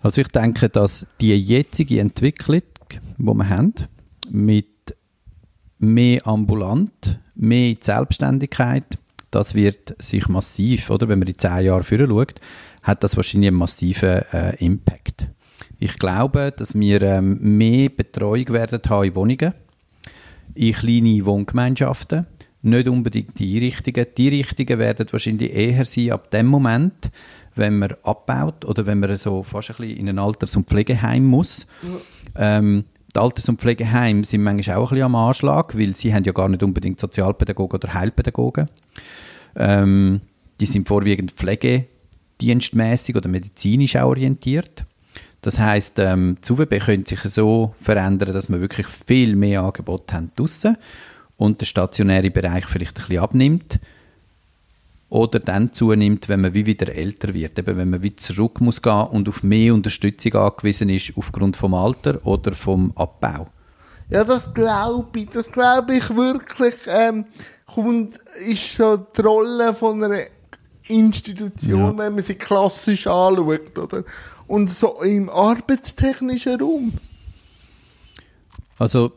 Also 0.00 0.22
ich 0.22 0.28
denke, 0.28 0.70
dass 0.70 1.06
die 1.20 1.34
jetzige 1.34 2.00
Entwicklung, 2.00 2.62
die 2.90 3.24
wir 3.24 3.48
haben, 3.48 3.74
mit 4.30 4.66
mehr 5.78 6.26
ambulant, 6.26 7.20
mehr 7.34 7.76
Selbstständigkeit, 7.80 8.98
das 9.34 9.54
wird 9.54 9.96
sich 9.98 10.28
massiv, 10.28 10.90
oder 10.90 11.08
wenn 11.08 11.18
man 11.18 11.28
in 11.28 11.38
zehn 11.38 11.64
Jahren 11.64 11.82
führen 11.82 12.08
schaut, 12.08 12.34
hat 12.82 13.02
das 13.02 13.16
wahrscheinlich 13.16 13.48
einen 13.48 13.56
massiven 13.56 14.22
äh, 14.32 14.54
Impact. 14.64 15.26
Ich 15.78 15.98
glaube, 15.98 16.52
dass 16.56 16.78
wir 16.78 17.02
ähm, 17.02 17.38
mehr 17.40 17.88
Betreuung 17.88 18.48
werden 18.50 18.80
haben 18.88 19.04
in 19.04 19.14
Wohnungen, 19.14 19.54
in 20.54 20.72
kleine 20.72 21.26
Wohngemeinschaften, 21.26 22.26
nicht 22.62 22.88
unbedingt 22.88 23.38
die 23.38 23.56
Einrichtungen. 23.56 24.06
Die 24.16 24.26
Einrichtungen 24.28 24.78
werden 24.78 25.06
wahrscheinlich 25.10 25.52
eher 25.52 25.84
sein 25.84 26.12
ab 26.12 26.30
dem 26.30 26.46
Moment, 26.46 27.10
wenn 27.56 27.78
man 27.78 27.94
abbaut 28.02 28.64
oder 28.64 28.86
wenn 28.86 29.00
man 29.00 29.16
so 29.16 29.42
fast 29.42 29.70
ein 29.70 29.76
bisschen 29.76 29.96
in 29.96 30.08
ein 30.08 30.18
Alters- 30.18 30.56
und 30.56 30.68
Pflegeheim 30.68 31.24
muss. 31.24 31.66
Ähm, 32.36 32.84
die 33.14 33.20
Alters- 33.20 33.48
und 33.48 33.60
Pflegeheime 33.60 34.24
sind 34.24 34.42
manchmal 34.42 34.76
auch 34.76 34.90
ein 34.90 34.96
bisschen 34.96 35.04
am 35.04 35.14
Anschlag, 35.14 35.78
weil 35.78 35.94
sie 35.94 36.12
haben 36.14 36.24
ja 36.24 36.32
gar 36.32 36.48
nicht 36.48 36.62
unbedingt 36.62 36.98
Sozialpädagogen 36.98 37.78
oder 37.78 37.94
Heilpädagogen. 37.94 38.68
Ähm, 39.56 40.20
die 40.60 40.66
sind 40.66 40.88
vorwiegend 40.88 41.32
pflegedienstmäßig 41.32 43.16
oder 43.16 43.28
medizinisch 43.28 43.96
orientiert. 43.96 44.84
Das 45.42 45.58
heißt, 45.58 45.98
ähm, 45.98 46.38
das 46.40 46.50
UWB 46.50 46.78
könnte 46.78 47.16
sich 47.16 47.32
so 47.32 47.74
verändern, 47.80 48.32
dass 48.32 48.48
wir 48.48 48.60
wirklich 48.60 48.86
viel 48.86 49.36
mehr 49.36 49.62
Angebote 49.62 50.14
haben 50.14 50.30
draussen 50.36 50.76
und 51.36 51.60
der 51.60 51.66
stationäre 51.66 52.30
Bereich 52.30 52.66
vielleicht 52.66 52.98
ein 52.98 53.06
bisschen 53.06 53.22
abnimmt 53.22 53.78
oder 55.14 55.38
dann 55.38 55.72
zunimmt, 55.72 56.28
wenn 56.28 56.40
man 56.40 56.54
wie 56.54 56.66
wieder 56.66 56.92
älter 56.92 57.34
wird, 57.34 57.58
eben 57.58 57.76
wenn 57.76 57.90
man 57.90 58.02
wieder 58.02 58.16
zurück 58.16 58.60
muss 58.60 58.82
gehen 58.82 59.06
und 59.10 59.28
auf 59.28 59.42
mehr 59.42 59.74
Unterstützung 59.74 60.34
angewiesen 60.34 60.88
ist 60.88 61.12
aufgrund 61.16 61.56
vom 61.56 61.74
Alter 61.74 62.24
oder 62.26 62.52
vom 62.52 62.92
Abbau. 62.96 63.48
Ja, 64.10 64.24
das 64.24 64.52
glaube 64.52 65.18
ich, 65.18 65.30
das 65.30 65.50
glaube 65.50 65.96
ich 65.96 66.14
wirklich. 66.14 66.74
Ähm, 66.86 67.26
kommt, 67.66 68.18
ist 68.46 68.74
so 68.74 68.96
die 68.96 69.20
Rolle 69.20 69.74
von 69.74 70.02
einer 70.02 70.24
Institution, 70.88 71.80
ja. 71.80 71.98
wenn 71.98 72.14
man 72.14 72.22
sie 72.24 72.34
klassisch 72.34 73.06
anschaut, 73.06 73.78
oder? 73.78 74.04
Und 74.46 74.70
so 74.70 75.00
im 75.02 75.30
arbeitstechnischen 75.30 76.60
Raum. 76.60 76.92
Also, 78.78 79.12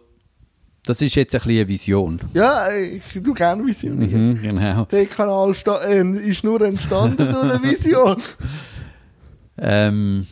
das 0.86 1.02
ist 1.02 1.16
jetzt 1.16 1.36
ein 1.36 1.40
bisschen 1.40 1.58
eine 1.58 1.68
Vision. 1.68 2.22
Ja, 2.34 2.70
ich 2.72 3.04
du 3.22 3.34
gerne 3.34 3.66
Vision. 3.66 4.00
Mhm, 4.00 4.42
genau. 4.42 4.86
Der 4.86 5.06
Kanal 5.08 5.54
äh, 5.86 6.30
ist 6.30 6.44
nur 6.46 6.62
entstanden 6.62 7.18
durch 7.18 7.44
eine 7.44 7.62
Vision. 7.62 8.16
ähm, 9.58 10.26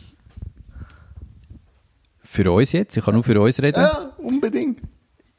für 2.36 2.52
uns 2.52 2.72
jetzt, 2.72 2.96
ich 2.96 3.04
kann 3.04 3.14
nur 3.14 3.24
für 3.24 3.40
uns 3.40 3.60
reden. 3.60 3.80
Ja, 3.80 4.12
unbedingt. 4.18 4.80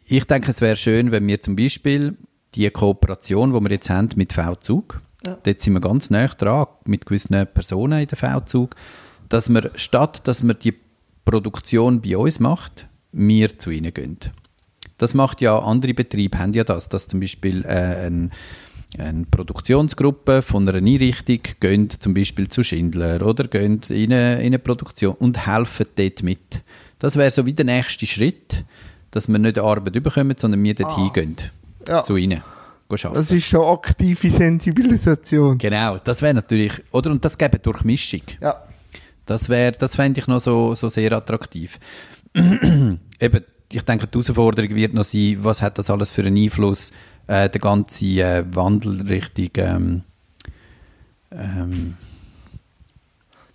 Ich 0.08 0.26
denke, 0.26 0.52
es 0.52 0.62
wäre 0.62 0.76
schön, 0.76 1.12
wenn 1.12 1.28
wir 1.28 1.41
zum 1.41 1.56
Beispiel 1.56 2.18
die 2.56 2.70
Kooperation, 2.70 3.54
die 3.54 3.62
wir 3.62 3.72
jetzt 3.72 3.89
haben 3.89 4.10
mit 4.16 4.34
V-Zug, 4.34 5.00
ja. 5.26 5.38
dort 5.43 5.62
sind 5.62 5.74
wir 5.74 5.82
ganz 5.82 6.10
nah 6.10 6.28
dran, 6.28 6.68
mit 6.86 7.06
gewissen 7.06 7.45
Personen 7.54 8.02
in 8.02 8.08
der 8.08 8.18
V-Zug, 8.18 8.76
dass 9.30 9.50
wir, 9.50 9.72
statt 9.76 10.22
dass 10.28 10.43
wir 10.43 10.54
die 10.54 10.74
Produktion 11.26 12.02
bei 12.02 12.18
uns 12.18 12.39
macht, 12.39 12.88
wir 13.12 13.60
zu 13.60 13.70
ihnen 13.70 13.93
gehen. 13.93 14.18
Das 14.98 15.14
macht 15.14 15.41
ja, 15.41 15.60
andere 15.60 15.93
Betriebe 15.93 16.39
haben 16.39 16.54
ja 16.54 16.64
das, 16.64 16.89
dass 16.89 17.08
zum 17.08 17.20
Beispiel 17.20 17.64
äh, 17.66 18.08
ein, 18.08 18.32
eine 18.98 19.26
Produktionsgruppe 19.30 20.41
von 20.41 20.68
einer 20.68 20.78
Einrichtung 20.78 21.39
gehen 21.60 21.89
zum 21.89 22.14
Beispiel 22.14 22.48
zu 22.48 22.64
Schindler 22.64 23.26
oder 23.26 23.43
gehen 23.48 23.82
in 23.89 24.14
eine, 24.14 24.39
in 24.39 24.48
eine 24.48 24.60
Produktion 24.60 25.16
und 25.16 25.45
helfen 25.45 25.86
dort 25.95 26.24
mit. 26.24 26.62
Das 27.00 27.16
wäre 27.16 27.32
so 27.32 27.45
wie 27.45 27.54
der 27.54 27.66
nächste 27.66 28.06
Schritt, 28.06 28.64
dass 29.12 29.28
wir 29.28 29.39
nicht 29.39 29.60
Arbeit 29.60 29.95
überkommen, 29.95 30.36
sondern 30.38 30.64
wir 30.64 30.76
dort 30.76 30.91
ah. 30.91 30.95
hingehen 30.95 31.36
ja. 31.88 32.04
zu 32.04 32.18
ihnen. 32.18 32.41
arbeiten. 32.89 33.14
Das 33.14 33.32
ist 33.32 33.50
so 33.50 33.66
aktive 33.66 34.30
Sensibilisation. 34.32 35.58
Genau, 35.58 35.98
das 35.98 36.22
wäre 36.22 36.34
natürlich, 36.34 36.74
oder? 36.91 37.12
Und 37.12 37.24
das 37.24 37.38
gäbe 37.38 37.60
Durchmischung. 37.60 38.22
Ja. 38.41 38.64
Das 39.26 39.50
wäre, 39.50 39.74
das 39.74 39.95
fände 39.95 40.22
ich 40.22 40.28
noch 40.28 40.39
so, 40.39 40.74
so 40.74 40.89
sehr 40.89 41.12
attraktiv. 41.12 41.80
Eben, 42.34 43.43
ich 43.72 43.82
denke, 43.82 44.08
die 44.08 44.14
Herausforderung 44.14 44.76
wird 44.76 44.93
noch 44.93 45.04
sein, 45.04 45.38
was 45.41 45.62
hat 45.62 45.78
das 45.78 45.89
alles 45.89 46.10
für 46.10 46.24
einen 46.24 46.38
Einfluss, 46.38 46.91
äh, 47.28 47.50
der 47.50 47.60
ganze 47.60 48.06
äh, 48.06 48.43
Wandel 48.56 49.02
Richtung 49.02 49.50
ähm, 49.58 50.02
ähm, 51.32 51.98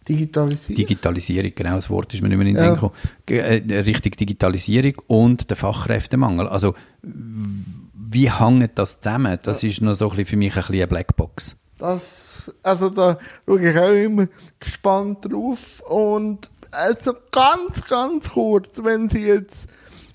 Digitalisieren. 0.09 0.77
Digitalisierung, 0.77 1.53
genau 1.55 1.75
das 1.77 1.89
Wort 1.91 2.13
ist 2.15 2.23
mir 2.23 2.29
nicht 2.29 2.39
mehr 2.39 2.47
in 2.47 2.55
den 2.55 2.57
Sinn 2.57 2.67
Ja. 2.67 2.75
gekommen, 2.75 2.95
Ge- 3.27 3.39
äh, 3.69 3.79
Richtung 3.81 4.13
Digitalisierung 4.13 4.95
und 5.07 5.49
der 5.51 5.57
Fachkräftemangel. 5.57 6.49
Also, 6.49 6.75
wie 7.03 8.31
hängt 8.31 8.79
das 8.79 9.01
zusammen? 9.01 9.39
Das 9.43 9.63
ist 9.63 9.81
noch 9.81 9.95
so 9.95 10.07
ein 10.07 10.11
bisschen 10.11 10.27
für 10.27 10.37
mich 10.37 10.53
ein 10.55 10.61
bisschen 10.61 10.75
eine 10.77 10.87
Blackbox. 10.87 11.57
Das, 11.79 12.53
also 12.63 12.91
da 12.91 13.19
schaue 13.47 13.69
ich 13.71 13.77
auch 13.79 13.91
immer 13.93 14.27
gespannt 14.61 15.19
drauf. 15.31 15.81
Und 15.89 16.51
also 16.71 17.15
ganz, 17.31 17.85
ganz 17.89 18.31
kurz, 18.31 18.83
wenn 18.83 19.09
Sie 19.09 19.21
jetzt 19.23 19.69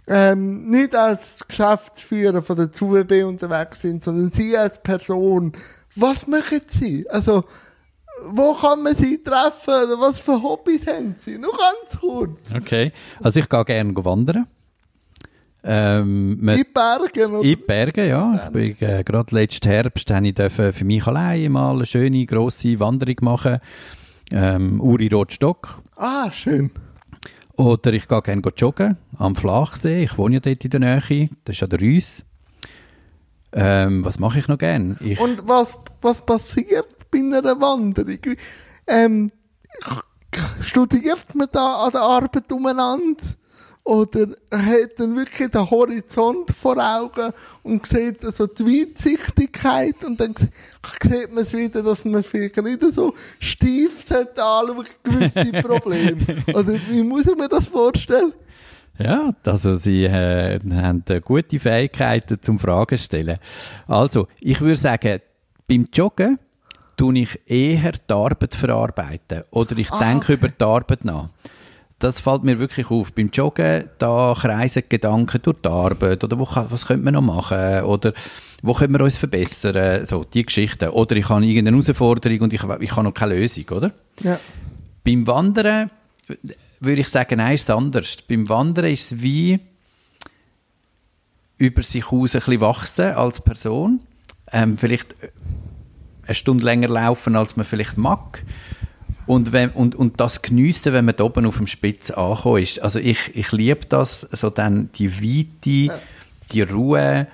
ähm, 0.07 0.69
nicht 0.69 0.95
als 0.95 1.45
Geschäftsführer 1.47 2.41
von 2.41 2.55
der 2.55 2.71
ZUWB 2.71 3.23
unterwegs 3.25 3.81
sind, 3.81 4.03
sondern 4.03 4.31
Sie 4.31 4.55
als 4.57 4.81
Person, 4.81 5.51
was 5.95 6.27
machen 6.27 6.61
Sie? 6.67 7.09
Also, 7.09 7.43
wo 8.25 8.53
kann 8.53 8.83
man 8.83 8.95
Sie 8.95 9.21
treffen? 9.21 9.69
Oder 9.69 9.99
was 9.99 10.19
für 10.19 10.41
Hobbys 10.41 10.87
haben 10.87 11.15
Sie? 11.17 11.37
Nur 11.37 11.51
ganz 11.53 11.99
kurz. 11.99 12.39
Okay. 12.55 12.91
Also, 13.21 13.39
ich 13.39 13.49
gehe 13.49 13.65
gerne 13.65 13.93
wandern. 14.05 14.47
Ähm, 15.63 16.47
In 16.47 16.65
Bergen 16.73 17.25
oder? 17.33 17.37
In 17.37 17.41
die 17.41 17.55
Berge, 17.55 18.07
ja. 18.07 18.45
Ich 18.45 18.51
bin, 18.51 18.87
äh, 18.87 19.03
gerade 19.03 19.35
letzten 19.35 19.67
Herbst 19.67 20.09
habe 20.11 20.27
ich 20.27 20.35
dürfen 20.35 20.71
für 20.71 20.85
mich 20.85 21.05
allein 21.07 21.51
mal 21.51 21.75
eine 21.75 21.85
schöne, 21.85 22.25
grosse 22.25 22.79
Wanderung 22.79 23.15
machen. 23.21 23.59
Ähm, 24.31 24.79
Uri 24.79 25.07
Rotstock. 25.07 25.81
Ah, 25.95 26.31
schön. 26.31 26.71
Oder 27.55 27.91
ich 27.93 28.07
gehe 28.07 28.21
gerne 28.21 28.41
joggen 28.55 28.97
am 29.17 29.35
Flachsee. 29.35 30.03
Ich 30.03 30.17
wohne 30.17 30.35
ja 30.35 30.39
dort 30.41 30.63
in 30.63 30.69
der 30.69 30.79
Nähe. 30.79 31.29
Das 31.43 31.55
ist 31.55 31.63
an 31.63 31.69
der 31.71 31.81
Reuss. 31.81 32.23
Ähm, 33.51 34.05
was 34.05 34.19
mache 34.19 34.39
ich 34.39 34.47
noch 34.47 34.57
gerne? 34.57 34.95
Ich, 34.99 35.19
Und 35.19 35.47
was, 35.47 35.77
was 36.01 36.23
passiert 36.25 36.85
bei 37.11 37.19
einer 37.19 37.59
Wanderung? 37.59 38.19
Ähm, 38.87 39.31
studiert 40.61 41.33
man 41.33 41.47
da 41.51 41.85
an 41.85 41.91
der 41.91 42.01
Arbeit 42.01 42.51
umeinander? 42.51 43.23
Oder 43.83 44.27
hat 44.51 44.97
dann 44.97 45.15
wirklich 45.15 45.49
den 45.49 45.69
Horizont 45.69 46.51
vor 46.51 46.75
Augen 46.77 47.31
und 47.63 47.87
sieht 47.87 48.19
so 48.35 48.45
die 48.45 48.65
Weitsichtigkeit 48.65 50.03
und 50.03 50.19
dann 50.19 50.35
sieht 50.35 51.31
man 51.31 51.43
es 51.43 51.53
wieder, 51.53 51.81
dass 51.81 52.03
man 52.03 52.21
vielleicht 52.21 52.57
nicht 52.57 52.83
so 52.93 53.13
steif 53.39 54.03
sollte 54.03 54.43
anschauen, 54.43 54.85
gewisse 55.03 55.51
Probleme. 55.63 56.43
Oder 56.47 56.73
wie 56.89 57.01
muss 57.01 57.27
ich 57.27 57.37
mir 57.37 57.47
das 57.47 57.69
vorstellen? 57.69 58.33
Ja, 58.99 59.33
also 59.45 59.77
sie 59.77 60.03
äh, 60.03 60.59
haben 60.69 61.05
gute 61.23 61.57
Fähigkeiten 61.57 62.41
zum 62.41 62.59
Fragen 62.59 62.97
stellen. 62.97 63.37
Also, 63.87 64.27
ich 64.41 64.59
würde 64.59 64.75
sagen, 64.75 65.21
beim 65.65 65.87
Joggen 65.93 66.39
tue 66.97 67.19
ich 67.19 67.39
eher 67.45 67.91
die 67.93 68.13
Arbeit 68.13 68.55
verarbeiten 68.55 69.43
oder 69.51 69.77
ich 69.77 69.91
Ah, 69.91 69.99
denke 69.99 70.25
okay. 70.25 70.33
über 70.33 70.49
die 70.49 70.63
Arbeit 70.63 71.05
nach. 71.05 71.29
Das 71.99 72.19
fällt 72.21 72.43
mir 72.43 72.59
wirklich 72.59 72.91
auf. 72.91 73.11
Beim 73.13 73.29
Joggen, 73.33 73.89
da 73.97 74.35
kreisen 74.39 74.83
Gedanken 74.87 75.39
durch 75.41 75.57
die 75.63 75.69
Arbeit 75.69 76.23
oder 76.23 76.37
wo, 76.37 76.45
kann- 76.45 76.67
was 76.69 76.85
könnte 76.85 77.03
man 77.03 77.13
noch 77.15 77.21
machen 77.21 77.83
oder 77.85 78.13
wo 78.61 78.73
können 78.73 78.93
wir 78.93 79.01
uns 79.01 79.17
verbessern, 79.17 80.05
so 80.05 80.23
die 80.23 80.45
Geschichten. 80.45 80.89
Oder 80.89 81.15
ich 81.15 81.27
habe 81.29 81.43
irgendeine 81.45 81.77
Herausforderung 81.77 82.41
und 82.41 82.53
ich, 82.53 82.61
ich 82.81 82.91
habe 82.95 83.03
noch 83.03 83.13
keine 83.13 83.35
Lösung, 83.35 83.65
oder? 83.69 83.91
Ja. 84.21 84.39
Beim 85.03 85.25
Wandern 85.25 85.89
würde 86.79 87.01
ich 87.01 87.07
sagen, 87.07 87.37
nein, 87.37 87.55
ist 87.55 87.63
es 87.63 87.69
anders. 87.71 88.17
Beim 88.27 88.47
Wandern 88.49 88.85
ist 88.85 89.11
es 89.11 89.21
wie 89.21 89.59
über 91.57 91.81
sich 91.81 92.05
aus 92.11 92.35
ein 92.35 92.39
bisschen 92.41 92.61
wachsen 92.61 93.11
als 93.11 93.41
Person. 93.41 94.01
Ähm, 94.51 94.77
vielleicht 94.77 95.15
eine 96.27 96.35
Stunde 96.35 96.65
länger 96.65 96.89
laufen, 96.89 97.35
als 97.35 97.55
man 97.55 97.65
vielleicht 97.65 97.97
mag. 97.97 98.43
Und, 99.25 99.51
wenn, 99.51 99.69
und, 99.71 99.95
und 99.95 100.19
das 100.21 100.41
geniessen, 100.41 100.93
wenn 100.93 101.05
man 101.05 101.15
da 101.15 101.25
oben 101.25 101.45
auf 101.45 101.57
dem 101.57 101.67
Spitz 101.67 102.11
angekommen 102.11 102.63
ist. 102.63 102.79
Also 102.79 102.99
ich, 102.99 103.35
ich 103.35 103.51
liebe 103.51 103.85
das, 103.89 104.21
so 104.21 104.49
dann 104.49 104.89
die 104.93 105.21
Weite, 105.21 105.99
die 106.51 106.61
Ruhe. 106.61 107.27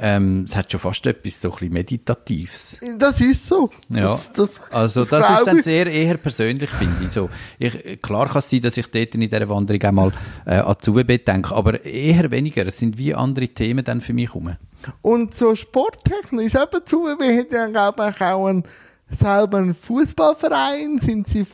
Ähm, 0.00 0.44
es 0.46 0.54
hat 0.54 0.70
schon 0.70 0.78
fast 0.78 1.04
etwas 1.06 1.40
so 1.40 1.48
ein 1.48 1.54
bisschen 1.54 1.72
Meditatives. 1.72 2.78
Das 2.98 3.20
ist 3.20 3.46
so. 3.46 3.68
Ja, 3.88 4.12
Das, 4.12 4.32
das, 4.32 4.60
also 4.70 5.04
das, 5.04 5.26
glaub 5.26 5.38
ist 5.38 5.46
dann 5.46 5.62
sehr 5.62 5.86
eher 5.86 6.16
persönlich, 6.18 6.70
finde 6.70 7.04
ich. 7.04 7.10
So, 7.10 7.28
ich. 7.58 8.00
Klar 8.00 8.28
kann 8.28 8.38
es 8.38 8.48
sein, 8.48 8.60
dass 8.60 8.76
ich 8.76 8.86
dort 8.88 9.14
in 9.14 9.22
dieser 9.22 9.48
Wanderung 9.48 9.82
einmal 9.82 10.12
äh, 10.46 10.58
an 10.58 10.76
die 10.78 10.84
ZUB 10.84 11.24
denke, 11.24 11.52
aber 11.54 11.84
eher 11.84 12.30
weniger. 12.30 12.64
Es 12.66 12.78
sind 12.78 12.96
wie 12.96 13.12
andere 13.12 13.48
Themen 13.48 13.84
dann 13.84 14.00
für 14.00 14.12
mich 14.12 14.28
herum. 14.28 14.56
Und 15.02 15.34
so 15.34 15.56
sporttechnisch, 15.56 16.54
eben 16.54 16.84
zu, 16.86 17.04
wir 17.04 17.38
haben 17.38 17.46
ja, 17.50 17.66
glaube 17.66 18.14
ich, 18.14 18.20
auch 18.20 18.46
einen, 18.46 18.62
selber 19.10 19.58
einen 19.58 19.74
Fußballverein. 19.74 21.00
Sind 21.00 21.26
Sie 21.26 21.44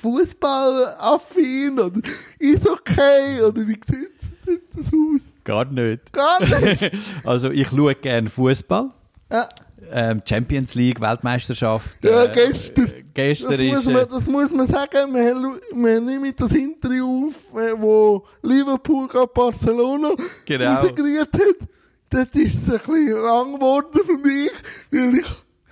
Fußballaffin 0.00 1.78
oder 1.78 2.00
Eishockey 2.42 3.42
oder 3.42 3.66
wie 3.66 3.78
sieht 3.86 4.18
sieht 4.48 4.62
das 4.74 4.86
aus? 4.86 5.32
Gar 5.48 5.64
nicht. 5.64 6.12
Gar 6.12 6.40
nicht. 6.60 6.90
Also 7.24 7.50
ich 7.50 7.68
schaue 7.68 7.94
gerne 7.94 8.28
Fußball. 8.28 8.90
Ja, 9.32 9.48
Ähm, 9.90 10.20
Champions 10.28 10.74
League, 10.74 11.00
Weltmeisterschaft. 11.00 12.04
ja 12.04 12.24
äh, 12.24 12.32
gestern. 12.34 12.86
äh, 12.88 13.04
gestern 13.14 13.50
das, 13.52 13.60
ist... 13.60 13.72
muss 13.72 13.86
äh, 13.86 13.90
man, 13.92 14.06
das 14.10 14.26
muss 14.26 14.52
man 14.52 14.66
sagen. 14.66 15.14
Wir, 15.14 15.34
wir 15.72 16.00
nehmen 16.00 16.34
das 16.36 16.52
Interview 16.52 17.28
auf, 17.28 17.58
äh, 17.60 17.72
wo 17.78 18.26
Liverpool 18.42 19.08
gegen 19.08 19.26
Barcelona 19.32 20.10
Genau. 20.44 20.74
rausgerührt 20.74 21.32
hat. 21.32 21.68
Das 22.10 22.26
ist 22.34 22.62
es 22.62 22.70
ein 22.70 22.78
bisschen 22.78 23.22
lang 23.22 23.54
geworden 23.54 24.00
für 24.04 24.18
mich, 24.18 24.50
weil 24.90 25.14
ich 25.20 25.26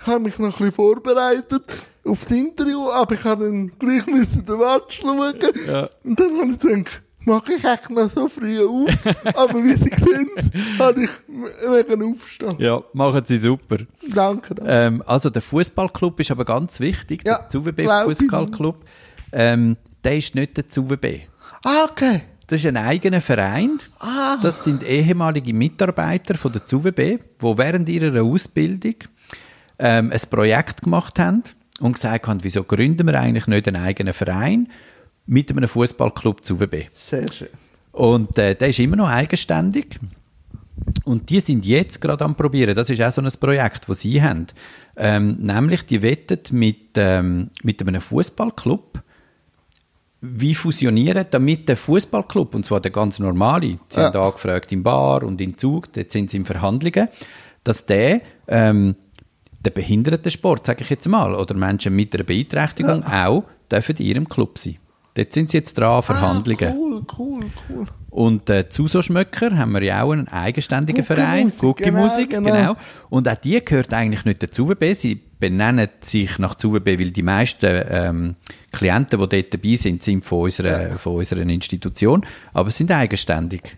habe 0.07 0.20
mich 0.20 0.39
noch 0.39 0.47
ein 0.47 0.51
bisschen 0.53 0.72
vorbereitet 0.72 1.64
aufs 2.05 2.31
Interview, 2.31 2.89
aber 2.91 3.14
ich 3.14 3.24
habe 3.24 3.45
dann 3.45 3.72
gleich 3.79 4.07
müssen 4.07 4.45
den 4.47 4.59
Match 4.59 5.01
schauen. 5.01 5.35
Ja. 5.66 5.89
Und 6.05 6.20
dann 6.20 6.39
habe 6.39 6.53
ich 6.53 6.59
gedacht, 6.59 7.03
mache 7.27 7.55
ich 7.55 7.64
echt 7.64 7.91
noch 7.91 8.11
so 8.11 8.29
früh 8.29 8.64
auf? 8.64 8.91
aber 9.37 9.62
wie 9.62 9.74
Sie 9.74 9.91
sehen, 9.91 10.79
habe 10.79 11.05
ich 11.05 11.11
wegen 11.29 12.14
aufstehen. 12.14 12.57
ja, 12.59 12.83
machen 12.93 13.22
sie 13.27 13.37
super. 13.37 13.79
Danke. 14.14 14.55
danke. 14.55 14.64
Ähm, 14.66 15.03
also 15.07 15.31
der 15.31 15.43
Fußballclub 15.43 16.20
ist 16.20 16.31
aber 16.31 16.45
ganz 16.45 16.81
wichtig, 16.81 17.22
Ja, 17.27 17.39
der 17.39 17.49
ZUWB. 17.49 17.89
Fußballclub. 18.05 18.85
Ähm, 19.33 19.77
der 20.03 20.16
ist 20.16 20.35
nicht 20.35 20.57
der 20.57 20.68
ZUWB. 20.68 21.05
Ah, 21.64 21.85
okay. 21.91 22.22
Das 22.47 22.61
ist 22.61 22.66
ein 22.66 22.77
eigener 22.77 23.20
Verein. 23.20 23.81
Ah. 23.99 24.37
Das 24.41 24.62
sind 24.62 24.85
ehemalige 24.85 25.53
Mitarbeiter 25.53 26.37
von 26.37 26.53
der 26.53 26.64
ZUWB, 26.64 26.97
die 26.97 27.18
während 27.59 27.89
ihrer 27.89 28.22
Ausbildung 28.22 28.95
ähm, 29.79 30.12
ein 30.12 30.20
Projekt 30.31 30.83
gemacht 30.83 31.18
haben 31.18 31.43
und 31.81 31.95
gesagt 31.95 32.29
haben, 32.29 32.39
wieso 32.43 32.62
gründen 32.62 33.07
wir 33.07 33.18
eigentlich 33.20 33.49
nicht 33.49 33.66
einen 33.66 33.83
eigenen 33.83 34.14
Verein 34.14 34.68
mit 35.27 35.51
einem 35.51 35.68
Fußballclub 35.68 36.45
ZUWB. 36.45 36.87
Sehr 36.95 37.31
schön. 37.33 37.49
Und 37.93 38.37
äh, 38.39 38.55
der 38.55 38.68
ist 38.68 38.79
immer 38.79 38.97
noch 38.97 39.09
eigenständig. 39.09 39.99
Und 41.05 41.31
die 41.31 41.41
sind 41.41 41.64
jetzt 41.64 42.01
gerade 42.01 42.24
am 42.24 42.35
probieren. 42.35 42.74
Das 42.74 42.91
ist 42.91 43.01
auch 43.01 43.11
so 43.11 43.22
ein 43.22 43.31
Projekt, 43.41 43.89
das 43.89 44.01
sie 44.01 44.22
haben. 44.22 44.47
Ähm, 44.97 45.37
nämlich, 45.41 45.85
die 45.87 46.03
wettet 46.03 46.53
mit, 46.53 46.91
ähm, 46.97 47.51
mit 47.62 47.81
einem 47.81 48.01
Fußballclub 48.01 49.01
wie 50.20 50.55
fusionieren, 50.55 51.27
damit 51.31 51.68
der 51.68 51.77
Fußballclub, 51.77 52.55
und 52.55 52.64
zwar 52.66 52.81
der 52.81 52.91
ganz 52.91 53.18
normale, 53.18 53.79
sie 53.89 53.99
Ja. 54.01 54.07
haben 54.12 54.20
angefragt 54.20 54.72
im 54.72 54.83
Bar 54.83 55.22
und 55.22 55.41
in 55.41 55.57
Zug, 55.57 55.93
dort 55.93 56.11
sind 56.11 56.31
sie 56.31 56.39
in 56.39 56.45
Verhandlungen, 56.45 57.09
dass 57.64 57.87
der 57.87 58.20
ähm, 58.49 58.97
der 59.64 59.70
Behindertensport, 59.70 60.66
sage 60.66 60.85
ich 60.85 60.91
jetzt 60.91 61.09
mal, 61.09 61.35
oder 61.35 61.55
Menschen 61.55 61.95
mit 61.95 62.14
einer 62.14 62.24
Beeinträchtigung 62.24 63.03
auch 63.05 63.45
dürfen 63.70 63.97
in 63.97 64.07
ihrem 64.07 64.29
Club 64.29 64.59
sein. 64.59 64.77
Dort 65.17 65.33
sind 65.33 65.51
sie 65.51 65.57
jetzt 65.57 65.79
dran, 65.79 66.03
Verhandlungen. 66.03 66.69
Ah, 66.69 66.75
cool, 66.75 67.03
cool, 67.19 67.45
cool. 67.71 67.87
Und 68.11 68.51
äh, 68.51 68.69
Zuso-Schmöcker 68.69 69.57
haben 69.57 69.73
wir 69.73 69.83
ja 69.83 70.03
auch 70.03 70.12
einen 70.12 70.29
eigenständigen 70.29 71.05
Verein, 71.05 71.51
Gucki-Musik, 71.59 71.61
Gucki-Musik, 71.61 72.31
genau, 72.31 72.51
genau, 72.51 72.73
genau. 72.75 72.77
Und 73.09 73.29
auch 73.29 73.35
die 73.35 73.64
gehört 73.64 73.95
eigentlich 73.95 74.27
nicht 74.27 74.43
dazu 74.43 74.67
ZUWB. 74.67 74.95
Sie 74.95 75.14
benennen 75.14 75.89
sich 76.01 76.39
nach 76.39 76.55
ZUWB, 76.55 76.99
weil 76.99 77.11
die 77.12 77.23
meisten 77.23 77.83
ähm, 77.91 78.37
Klienten, 78.73 79.19
die 79.21 79.29
dort 79.29 79.55
dabei 79.55 79.77
sind, 79.77 80.03
sind 80.03 80.27
von 80.27 80.43
unserer, 80.43 80.99
von 80.99 81.17
unserer 81.17 81.41
Institution, 81.41 82.25
aber 82.53 82.71
sind 82.71 82.91
eigenständig. 82.91 83.77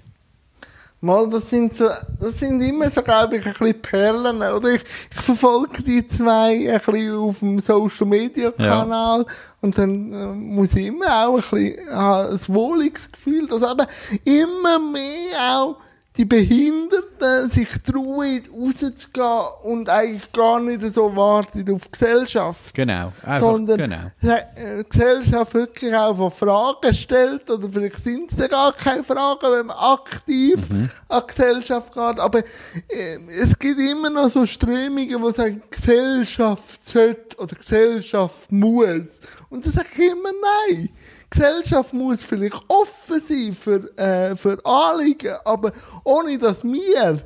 Mal, 1.01 1.31
das 1.31 1.49
sind 1.49 1.77
so, 1.77 1.89
das 2.19 2.41
sind 2.41 2.61
immer 2.61 2.91
so, 2.91 3.03
glaube 3.03 3.37
ich, 3.37 3.47
ein 3.47 3.53
bisschen 3.53 3.81
Perlen, 3.83 4.43
oder? 4.43 4.75
Ich, 4.75 4.85
ich 5.13 5.21
verfolge 5.21 5.81
die 5.81 6.05
zwei 6.05 6.73
ein 6.73 6.81
bisschen 6.81 7.17
auf 7.17 7.39
dem 7.39 7.61
Social 7.61 8.07
Media 8.07 8.51
Kanal 8.51 9.25
und 9.61 9.79
dann 9.79 10.13
äh, 10.13 10.27
muss 10.35 10.75
ich 10.75 10.87
immer 10.87 11.29
auch 11.29 11.37
ein 11.37 11.43
bisschen, 11.51 11.89
ein 11.89 12.41
wohliges 12.49 13.13
Gefühl, 13.13 13.47
dass 13.47 13.63
eben 13.63 13.87
immer 14.25 14.79
mehr 14.81 15.57
auch 15.57 15.77
die 16.19 16.25
Behinderten 16.25 17.49
sich 17.49 17.69
trauen, 17.87 18.43
rauszugehen 18.53 19.47
und 19.63 19.89
eigentlich 19.89 20.31
gar 20.33 20.59
nicht 20.61 20.93
so 20.93 21.15
warten 21.15 21.73
auf 21.73 21.85
die 21.85 21.91
Gesellschaft. 21.93 22.75
Genau. 22.75 23.13
Einfach, 23.23 23.39
sondern 23.41 23.79
genau. 23.79 24.11
die 24.21 24.85
Gesellschaft 24.89 25.55
wirklich 25.55 25.95
auch 25.95 26.17
von 26.17 26.31
Fragen 26.33 26.93
stellt, 26.93 27.49
oder 27.49 27.69
vielleicht 27.73 28.03
sind 28.03 28.33
es 28.33 28.39
ja 28.39 28.49
gar 28.49 28.73
keine 28.73 29.05
Fragen, 29.05 29.47
wenn 29.51 29.67
man 29.67 29.77
aktiv 29.77 30.59
Mhm. 30.69 30.91
an 31.09 31.23
die 31.23 31.35
Gesellschaft 31.35 31.93
geht, 31.93 32.19
aber 32.21 32.39
äh, 32.41 33.19
es 33.41 33.57
gibt 33.59 33.81
immer 33.81 34.11
noch 34.11 34.31
so 34.31 34.45
Strömungen, 34.45 35.23
die 35.23 35.33
sagen, 35.33 35.63
Gesellschaft 35.71 36.85
sollte 36.85 37.37
oder 37.39 37.55
Gesellschaft 37.55 38.51
muss. 38.51 39.21
Und 39.51 39.65
dann 39.65 39.73
sage 39.73 39.89
ich 39.97 40.11
immer 40.11 40.31
nein. 40.69 40.89
Gesellschaft 41.31 41.93
muss 41.93 42.25
vielleicht 42.25 42.57
offen 42.69 43.21
sein 43.21 43.53
für, 43.53 43.97
äh, 43.99 44.35
für 44.37 44.59
Anliegen, 44.65 45.35
aber 45.45 45.73
ohne 46.05 46.39
dass 46.39 46.65
wir 46.65 47.23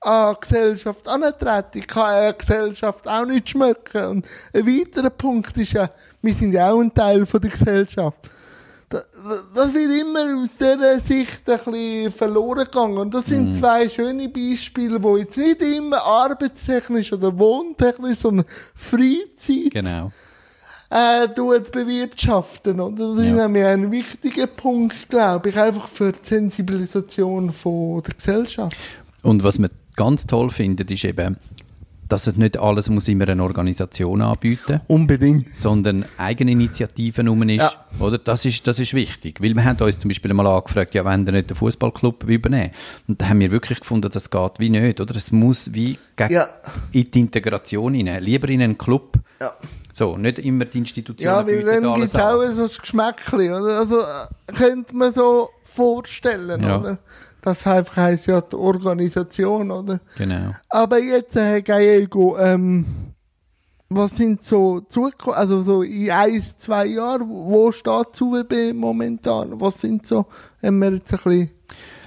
an 0.00 0.36
Gesellschaft 0.40 1.06
antreten, 1.08 1.86
kann 1.86 2.04
eine 2.14 2.34
Gesellschaft 2.34 3.06
auch 3.06 3.24
nicht 3.24 3.48
schmecken. 3.50 4.04
Und 4.06 4.26
ein 4.52 4.66
weiterer 4.66 5.10
Punkt 5.10 5.56
ist 5.56 5.72
ja, 5.72 5.88
wir 6.20 6.34
sind 6.34 6.52
ja 6.52 6.70
auch 6.72 6.80
ein 6.80 6.92
Teil 6.92 7.24
von 7.24 7.40
der 7.40 7.50
Gesellschaft. 7.50 8.18
Da- 8.88 8.98
da- 8.98 9.42
Das 9.54 9.72
wird 9.72 9.90
immer 10.00 10.42
aus 10.42 10.56
dieser 10.58 10.98
Sicht 11.00 11.48
ein 11.48 11.58
bisschen 11.64 12.12
verloren 12.12 12.64
gegangen. 12.64 12.98
Und 12.98 13.14
das 13.14 13.26
sind 13.26 13.54
zwei 13.54 13.88
schöne 13.88 14.28
Beispiele, 14.28 14.98
die 15.00 15.18
jetzt 15.20 15.36
nicht 15.36 15.62
immer 15.62 16.02
arbeitstechnisch 16.04 17.12
oder 17.12 17.38
wohntechnisch, 17.38 18.18
sondern 18.18 18.44
Freizeit 18.74 19.70
Genau. 19.70 20.10
Äh, 20.92 21.28
tut 21.34 21.72
bewirtschaften. 21.72 22.80
Oder? 22.80 23.14
Das 23.14 23.18
ist 23.20 23.26
Ja. 23.26 23.46
nämlich 23.48 23.64
ein 23.64 23.90
wichtiger 23.90 24.46
Punkt, 24.46 25.08
glaube 25.08 25.48
ich, 25.48 25.58
einfach 25.58 25.88
für 25.88 26.12
die 26.12 26.18
Sensibilisation 26.22 27.52
von 27.52 28.02
der 28.02 28.14
Gesellschaft. 28.14 28.76
Und 29.22 29.42
was 29.44 29.58
wir 29.58 29.70
ganz 29.96 30.26
toll 30.26 30.50
finden, 30.50 30.86
ist 30.88 31.04
eben, 31.04 31.36
dass 32.08 32.26
es 32.26 32.36
nicht 32.36 32.58
alles 32.58 32.90
muss 32.90 33.08
immer 33.08 33.26
eine 33.26 33.42
Organisation 33.42 34.20
anbieten 34.20 34.82
Unbedingt. 34.86 35.56
sondern 35.56 36.04
Eigeninitiativen 36.18 37.26
rum 37.28 37.42
ist, 37.48 37.60
Ja. 37.62 37.72
oder? 38.00 38.18
Das 38.18 38.44
ist, 38.44 38.66
das 38.66 38.78
ist 38.78 38.92
wichtig. 38.92 39.40
Weil 39.40 39.54
wir 39.54 39.64
haben 39.64 39.78
uns 39.82 39.98
zum 39.98 40.08
Beispiel 40.10 40.34
mal 40.34 40.46
angefragt, 40.46 40.94
ja, 40.94 41.04
wenn 41.06 41.24
ihr 41.26 41.32
nicht 41.32 41.48
den 41.48 41.56
Fußballclub 41.56 42.24
übernehmen 42.24 42.72
Und 43.08 43.22
da 43.22 43.30
haben 43.30 43.40
wir 43.40 43.50
wirklich 43.50 43.80
gefunden, 43.80 44.10
das 44.12 44.28
geht 44.28 44.58
wie 44.58 44.68
nicht, 44.68 45.00
oder? 45.00 45.16
Es 45.16 45.32
muss 45.32 45.72
wie 45.72 45.98
Ja. 46.28 46.48
in 46.92 47.10
die 47.10 47.20
Integration 47.20 47.94
hinein. 47.94 48.22
Lieber 48.22 48.48
in 48.50 48.60
einen 48.60 48.76
Club. 48.76 49.18
Ja. 49.40 49.52
So, 49.92 50.16
nicht 50.16 50.38
immer 50.38 50.64
die 50.64 50.78
Institutionen 50.78 51.34
Ja, 51.34 51.46
weil 51.46 51.62
dann 51.64 51.94
gibt 51.94 52.06
es 52.06 52.16
auch 52.16 52.42
so 52.42 52.62
ein 52.62 52.68
Geschmäckchen, 52.80 53.52
oder? 53.52 53.78
Also, 53.80 54.00
äh, 54.00 54.52
könnte 54.56 54.96
man 54.96 55.12
so 55.12 55.50
vorstellen, 55.64 56.62
Ja. 56.62 56.78
oder? 56.78 56.98
Das 57.42 57.66
einfach 57.66 57.96
heisst 57.96 58.26
ja 58.26 58.40
die 58.40 58.56
Organisation, 58.56 59.70
oder? 59.70 60.00
Genau. 60.16 60.54
Aber 60.68 60.98
jetzt, 60.98 61.34
Herr 61.34 61.60
Gallego, 61.60 62.38
ähm, 62.38 62.86
was 63.90 64.16
sind 64.16 64.42
so 64.42 64.80
Zukunft, 64.80 65.36
also 65.38 65.62
so 65.62 65.82
in 65.82 66.10
ein, 66.10 66.40
zwei 66.40 66.86
Jahren, 66.86 67.28
wo 67.28 67.70
steht 67.72 68.06
die 68.18 68.22
UWB 68.24 68.72
momentan? 68.72 69.60
Was 69.60 69.80
sind 69.80 70.06
so, 70.06 70.26
wenn 70.60 70.78
wir 70.78 70.92
jetzt 70.92 71.12
ein 71.12 71.20
bisschen 71.22 71.50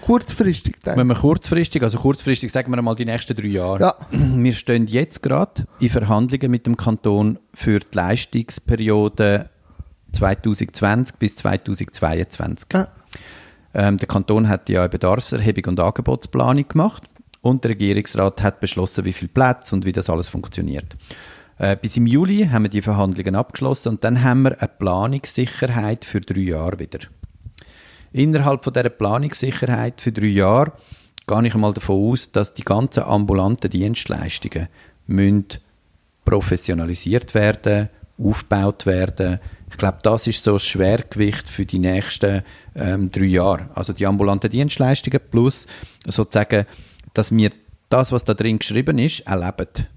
kurzfristig 0.06 0.80
denken? 0.82 1.00
Wenn 1.00 1.08
wir 1.08 1.16
kurzfristig, 1.16 1.82
also 1.82 1.98
kurzfristig 1.98 2.52
sagen 2.52 2.72
wir 2.72 2.82
mal 2.82 2.96
die 2.96 3.06
nächsten 3.06 3.36
drei 3.36 3.48
Jahre. 3.48 3.80
Ja. 3.80 3.96
Wir 4.12 4.54
stehen 4.54 4.88
jetzt 4.88 5.24
gerade 5.24 5.66
in 5.80 5.90
Verhandlungen 5.90 6.52
mit 6.52 6.68
dem 6.68 6.78
Kanton 6.78 7.40
für 7.54 7.80
die 7.80 7.88
Leistungsperiode 7.92 9.50
2020 10.14 11.16
bis 11.18 11.36
2022. 11.36 12.70
Ja. 12.74 12.88
Ähm, 13.74 13.98
der 13.98 14.08
Kanton 14.08 14.48
hat 14.48 14.70
ja 14.70 14.82
eine 14.82 14.90
Bedarfserhebung 14.90 15.66
und 15.72 15.80
Angebotsplanung 15.80 16.68
gemacht 16.68 17.04
und 17.42 17.64
der 17.64 17.72
Regierungsrat 17.72 18.42
hat 18.42 18.60
beschlossen, 18.60 19.06
wie 19.06 19.14
viele 19.14 19.30
Plätze 19.30 19.76
und 19.76 19.86
wie 19.86 19.92
das 19.92 20.10
alles 20.10 20.30
funktioniert. 20.30 20.96
Äh, 21.58 21.78
bis 21.78 21.98
im 21.98 22.06
Juli 22.06 22.48
haben 22.52 22.64
wir 22.64 22.70
die 22.70 22.82
Verhandlungen 22.82 23.36
abgeschlossen 23.36 23.90
und 23.90 24.04
dann 24.04 24.24
haben 24.24 24.44
wir 24.44 24.60
eine 24.60 24.68
Planungssicherheit 24.68 26.06
für 26.06 26.22
drei 26.22 26.42
Jahre 26.42 26.80
wieder. 26.80 27.00
Innerhalb 28.16 28.64
von 28.64 28.72
dieser 28.72 28.88
Planungssicherheit 28.88 30.00
für 30.00 30.14
drei 30.14 30.28
Jahre 30.28 30.72
gehe 31.28 31.48
ich 31.48 31.54
einmal 31.54 31.74
davon 31.74 32.14
aus, 32.14 32.32
dass 32.32 32.54
die 32.54 32.64
ganzen 32.64 33.04
ambulanten 33.04 33.70
Dienstleistungen 33.70 34.70
müssen 35.06 35.48
professionalisiert 36.24 37.36
werden, 37.36 37.90
aufgebaut 38.18 38.86
werden. 38.86 39.40
Ich 39.70 39.78
glaube, 39.78 39.98
das 40.02 40.28
ist 40.28 40.46
so 40.46 40.54
das 40.54 40.64
Schwergewicht 40.64 41.50
für 41.50 41.66
die 41.66 41.80
nächsten 41.80 42.44
ähm, 42.76 43.12
drei 43.12 43.26
Jahre. 43.26 43.70
Also 43.76 43.92
die 43.92 44.06
ambulanten 44.06 44.50
Dienstleistungen 44.50 45.20
plus 45.30 45.68
sozusagen, 46.06 46.66
dass 47.14 47.36
wir 47.36 47.52
das, 47.90 48.14
was 48.14 48.24
da 48.24 48.34
drin 48.34 48.60
geschrieben 48.60 48.98
ist, 48.98 49.28
erleben. 49.28 49.88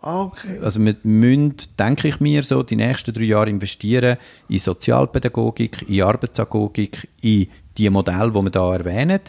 Ah, 0.00 0.22
Okay. 0.22 0.58
Also 0.62 0.84
wir 0.84 0.96
müssen, 1.02 1.56
denke 1.78 2.08
ich 2.08 2.20
mir, 2.20 2.42
so 2.42 2.62
die 2.62 2.76
nächsten 2.76 3.12
drei 3.12 3.24
Jahre 3.24 3.50
investieren 3.50 4.16
in 4.48 4.58
Sozialpädagogik, 4.58 5.88
in 5.88 6.02
Arbeitsagogik, 6.02 7.08
in 7.20 7.48
die 7.76 7.90
Modelle, 7.90 8.30
die 8.30 8.42
wir 8.42 8.50
da 8.50 8.74
erwähnen 8.74 9.20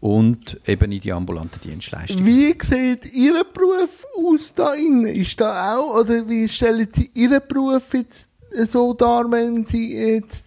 und 0.00 0.60
eben 0.66 0.92
in 0.92 1.00
die 1.00 1.12
ambulanten 1.12 1.60
Dienstleistungen. 1.60 2.26
Wie 2.26 2.54
sieht 2.62 3.12
Ihr 3.12 3.42
Beruf 3.44 4.04
aus 4.16 4.52
da 4.54 4.74
innen? 4.74 5.06
Ist 5.06 5.40
da 5.40 5.76
auch, 5.76 6.00
oder 6.00 6.28
wie 6.28 6.48
stellen 6.48 6.88
Sie 6.92 7.10
Ihren 7.14 7.40
Beruf 7.48 7.94
jetzt 7.94 8.30
so 8.66 8.92
dar, 8.94 9.30
wenn 9.30 9.64
Sie 9.64 9.94
jetzt 9.96 10.44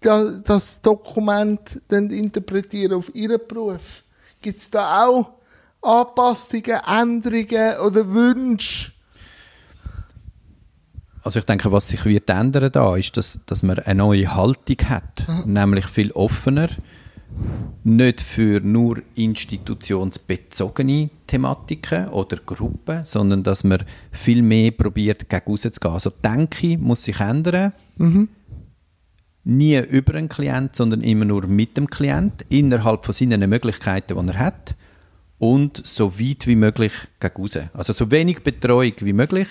da, 0.00 0.22
das 0.44 0.80
Dokument 0.80 1.80
dann 1.88 2.10
interpretieren 2.10 2.92
auf 2.92 3.12
Ihren 3.14 3.40
Beruf? 3.48 4.02
Gibt 4.40 4.58
es 4.58 4.70
da 4.70 5.06
auch 5.06 5.35
Anpassungen, 5.82 6.80
Änderungen 6.86 7.78
oder 7.78 8.12
Wünsche? 8.12 8.92
Also 11.22 11.40
ich 11.40 11.44
denke, 11.44 11.72
was 11.72 11.88
sich 11.88 12.04
wird 12.04 12.30
ändern 12.30 12.70
da, 12.70 12.96
ist, 12.96 13.16
dass, 13.16 13.40
dass 13.46 13.64
man 13.64 13.80
eine 13.80 13.96
neue 13.96 14.32
Haltung 14.32 14.76
hat, 14.88 15.24
nämlich 15.44 15.86
viel 15.86 16.12
offener, 16.12 16.68
nicht 17.82 18.20
für 18.20 18.60
nur 18.60 19.02
institutionsbezogene 19.16 21.10
Thematiken 21.26 22.10
oder 22.10 22.36
Gruppen, 22.36 23.04
sondern 23.04 23.42
dass 23.42 23.64
man 23.64 23.82
viel 24.12 24.40
mehr 24.40 24.70
probiert, 24.70 25.28
gegen 25.28 25.50
rauszugehen. 25.50 25.92
Also 25.92 26.10
die 26.10 26.22
Denke 26.22 26.78
muss 26.78 27.02
sich 27.02 27.18
ändern. 27.18 27.72
Nie 29.42 29.78
über 29.78 30.14
einen 30.14 30.28
Klient, 30.28 30.76
sondern 30.76 31.02
immer 31.02 31.24
nur 31.24 31.48
mit 31.48 31.76
dem 31.76 31.88
Klient, 31.88 32.46
innerhalb 32.48 33.04
von 33.04 33.14
seinen 33.14 33.50
Möglichkeiten, 33.50 34.16
die 34.16 34.32
er 34.32 34.38
hat 34.38 34.76
und 35.38 35.86
so 35.86 36.18
weit 36.18 36.46
wie 36.46 36.56
möglich 36.56 36.92
gegen 37.20 37.34
raus. 37.36 37.58
Also 37.74 37.92
so 37.92 38.10
wenig 38.10 38.40
Betreuung 38.42 38.92
wie 39.00 39.12
möglich 39.12 39.48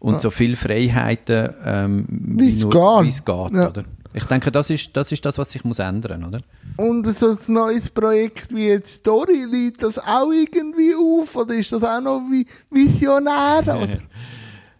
und 0.00 0.20
so 0.20 0.30
viel 0.30 0.54
Freiheiten, 0.56 1.48
ähm, 1.64 2.04
Wie 2.08 2.48
es 2.50 2.60
nur- 2.60 2.70
geht. 2.70 3.04
wie 3.06 3.08
es 3.08 3.24
geht. 3.24 3.52
Ja. 3.54 3.68
Oder? 3.70 3.84
Ich 4.16 4.24
denke, 4.24 4.52
das 4.52 4.70
ist, 4.70 4.90
das 4.96 5.10
ist 5.10 5.24
das, 5.24 5.38
was 5.38 5.50
sich 5.50 5.64
muss 5.64 5.80
ändern 5.80 6.22
oder? 6.24 6.38
Und 6.76 7.04
so 7.16 7.30
ein 7.30 7.38
neues 7.48 7.90
Projekt 7.90 8.54
wie 8.54 8.68
jetzt 8.68 8.94
Story, 8.96 9.44
liegt 9.50 9.82
das 9.82 9.98
auch 9.98 10.30
irgendwie 10.30 10.94
auf? 10.94 11.34
Oder 11.34 11.54
ist 11.54 11.72
das 11.72 11.82
auch 11.82 12.00
noch 12.00 12.20
wie 12.30 12.46
visionär? 12.70 13.62
Oder? 13.66 13.98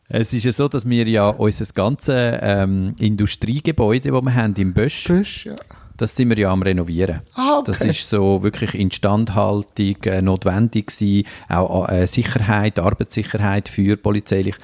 Es 0.08 0.32
ist 0.32 0.44
ja 0.44 0.52
so, 0.52 0.68
dass 0.68 0.88
wir 0.88 1.08
ja 1.08 1.30
unser 1.30 1.64
ganzes 1.72 2.14
ähm, 2.42 2.94
Industriegebäude, 3.00 4.10
das 4.12 4.22
wir 4.22 4.34
haben 4.34 4.54
im 4.56 4.72
Bösch, 4.72 5.08
Bösch, 5.08 5.46
ja. 5.46 5.56
Das 5.96 6.16
sind 6.16 6.28
wir 6.30 6.38
ja 6.38 6.50
am 6.50 6.62
Renovieren. 6.62 7.20
Ah, 7.34 7.58
okay. 7.58 7.64
Das 7.66 7.80
ist 7.82 8.08
so 8.08 8.42
wirklich 8.42 8.74
Instandhaltung 8.74 9.96
äh, 10.04 10.22
notwendig 10.22 10.88
gewesen, 10.88 11.26
auch 11.48 11.88
äh, 11.88 12.06
Sicherheit, 12.06 12.78
Arbeitssicherheit 12.78 13.68
für 13.68 13.96
polizeilich. 13.96 14.56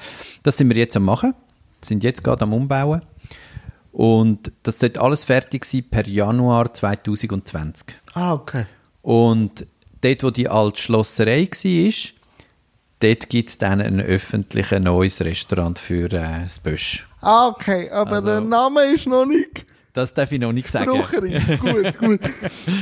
Das 0.43 0.57
sind 0.57 0.69
wir 0.69 0.77
jetzt 0.77 0.95
am 0.97 1.05
machen, 1.05 1.33
sind 1.81 2.03
jetzt 2.03 2.23
gerade 2.23 2.43
am 2.43 2.53
Umbauen. 2.53 3.01
Und 3.91 4.51
das 4.63 4.79
sollte 4.79 5.01
alles 5.01 5.23
fertig 5.25 5.65
sein 5.65 5.83
per 5.89 6.07
Januar 6.07 6.73
2020. 6.73 7.87
Ah, 8.13 8.33
okay. 8.33 8.65
Und 9.01 9.67
dort, 10.01 10.23
wo 10.23 10.29
die 10.29 10.47
alte 10.47 10.79
Schlosserei 10.81 11.47
war, 11.51 11.93
dort 13.01 13.29
gibt 13.29 13.49
es 13.49 13.57
dann 13.57 13.81
ein 13.81 13.99
öffentliches 13.99 14.79
neues 14.79 15.21
Restaurant 15.21 15.77
für 15.79 16.05
äh, 16.13 16.43
das 16.43 16.59
Bösch. 16.59 17.05
Ah, 17.21 17.47
okay. 17.47 17.89
Aber 17.89 18.11
Also- 18.13 18.27
der 18.27 18.41
Name 18.41 18.81
ist 18.93 19.07
noch 19.07 19.25
nicht 19.25 19.65
Das 19.93 20.13
darf 20.13 20.31
ich 20.31 20.39
noch 20.39 20.53
nicht 20.53 20.67
sagen. 20.69 20.91
Brucherin. 20.91 21.59
gut, 21.59 21.97
gut. 21.97 22.21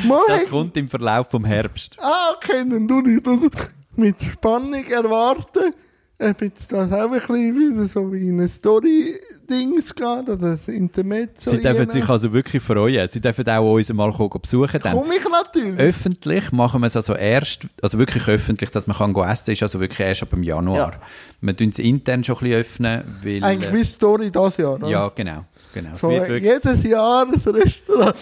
Mal 0.05 0.21
Das 0.27 0.47
kommt 0.47 0.77
im 0.77 0.87
Verlauf 0.87 1.29
vom 1.29 1.45
Herbst. 1.45 1.97
Ah, 1.99 2.33
okay, 2.35 2.63
dann 2.69 2.87
tue 2.87 3.11
ich 3.11 3.23
das 3.23 3.69
mit 3.95 4.21
Spannung 4.21 4.85
erwarten. 4.85 5.73
Ob 6.19 6.41
jetzt 6.41 6.71
das 6.71 6.91
auch 6.91 7.11
ein 7.11 7.19
bisschen 7.19 7.55
wieder 7.55 7.85
so 7.85 8.11
wie 8.11 8.29
eine 8.29 8.47
Story-Dings 8.47 9.38
geht 9.49 10.01
oder 10.01 10.37
das 10.37 10.67
Intermezzo. 10.67 11.51
Sie 11.51 11.61
dürfen 11.61 11.89
sich 11.89 12.07
also 12.07 12.31
wirklich 12.33 12.61
freuen. 12.61 13.07
Sie 13.09 13.19
dürfen 13.19 13.47
auch 13.49 13.73
uns 13.73 13.91
mal 13.93 14.11
besuchen. 14.11 14.79
Dann. 14.81 14.95
Komm 14.95 15.11
ich 15.11 15.23
natürlich. 15.29 15.79
Öffentlich 15.79 16.51
machen 16.51 16.81
wir 16.81 16.87
es 16.87 16.95
also 16.95 17.15
erst, 17.15 17.61
also 17.81 17.99
wirklich 17.99 18.27
öffentlich, 18.27 18.71
dass 18.71 18.87
man 18.87 18.97
kann 18.97 19.15
essen 19.15 19.51
ist 19.51 19.63
also 19.63 19.79
wirklich 19.79 19.99
erst 19.99 20.23
ab 20.23 20.29
dem 20.31 20.43
Januar. 20.43 20.91
Ja. 20.93 20.97
Wir 21.41 21.55
tun 21.55 21.69
es 21.69 21.79
intern 21.79 22.23
schon 22.23 22.35
ein 22.37 22.39
bisschen 22.41 22.59
öffnen, 22.59 23.03
weil... 23.23 23.43
Eigentlich 23.43 23.71
äh, 23.71 23.73
wie 23.73 23.83
Story 23.83 24.31
das 24.31 24.57
Jahr. 24.57 24.73
oder? 24.75 24.87
ja, 24.89 25.09
genau. 25.15 25.45
genau. 25.73 25.89
Es 25.93 26.01
So, 26.01 26.09
wirklich, 26.09 26.43
jedes 26.43 26.83
Jahr 26.83 27.25
ein 27.25 27.33
Restaurant. 27.33 28.15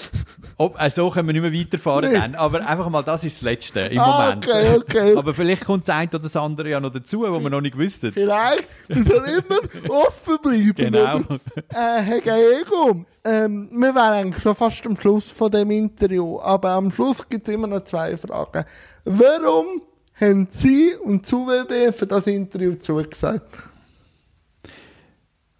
Ob, 0.57 0.79
äh, 0.79 0.89
so 0.89 1.09
können 1.09 1.27
wir 1.27 1.33
nicht 1.33 1.41
mehr 1.41 1.53
weiterfahren 1.53 2.11
Nee. 2.11 2.17
dann, 2.19 2.35
aber 2.35 2.67
einfach 2.67 2.89
mal, 2.89 3.03
das 3.03 3.23
ist 3.23 3.37
das 3.37 3.41
Letzte 3.43 3.79
im 3.81 3.99
Ah, 3.99 4.25
Moment. 4.35 4.47
okay, 4.47 4.75
okay. 4.77 5.15
Aber 5.15 5.33
vielleicht 5.33 5.65
kommt 5.65 5.87
das 5.87 5.95
eine 5.95 6.09
oder 6.09 6.19
das 6.19 6.35
andere 6.35 6.69
ja 6.69 6.79
noch 6.79 6.91
dazu, 6.91 7.21
was 7.21 7.43
wir 7.43 7.49
noch 7.49 7.61
nicht 7.61 7.77
wissen. 7.77 8.11
Vielleicht, 8.11 8.67
wir 8.87 9.03
sollen 9.03 9.43
immer 9.43 9.91
offen 9.91 10.37
bleiben. 10.41 10.73
Genau. 10.75 11.16
Oder? 11.17 11.39
Äh, 11.69 12.01
Herr 12.01 12.21
Gallego, 12.21 13.05
ähm, 13.23 13.69
wir 13.71 13.93
wären 13.93 14.13
eigentlich 14.13 14.41
schon 14.41 14.55
fast 14.55 14.85
am 14.85 14.97
Schluss 14.97 15.31
von 15.31 15.51
dem 15.51 15.71
Interview, 15.71 16.39
aber 16.39 16.71
am 16.71 16.91
Schluss 16.91 17.27
gibt 17.27 17.47
es 17.47 17.53
immer 17.53 17.67
noch 17.67 17.83
zwei 17.83 18.15
Fragen. 18.17 18.65
Warum 19.05 19.81
haben 20.19 20.47
Sie 20.49 20.93
und 21.03 21.25
ZUWB 21.25 21.93
für 21.93 22.07
das 22.07 22.27
Interview 22.27 22.75
zugesagt? 22.75 23.57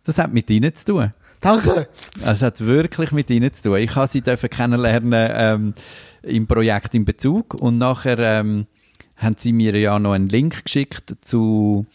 Das 0.04 0.18
hat 0.18 0.34
mit 0.34 0.50
Ihnen 0.50 0.74
zu 0.74 0.86
tun. 0.86 1.14
Danke. 1.42 1.88
Es 2.26 2.42
hat 2.42 2.60
wirklich 2.62 3.12
mit 3.12 3.30
Ihnen 3.30 3.54
zu 3.54 3.64
tun. 3.64 3.78
Ich 3.78 3.96
habe 3.96 4.08
Sie 4.08 4.22
dürfen 4.22 4.50
kennenlernen 4.50 5.32
ähm, 5.34 5.74
im 6.24 6.48
Projekt 6.48 6.96
in 6.96 7.06
Bezug 7.06 7.54
und 7.54 7.78
nachher 7.78 8.18
ähm, 8.18 8.66
haben 9.18 9.36
Sie 9.38 9.54
mir 9.54 9.78
ja 9.78 10.00
noch 10.00 10.14
einen 10.14 10.28
Link 10.28 10.64
geschickt 10.64 11.16
zu 11.22 11.86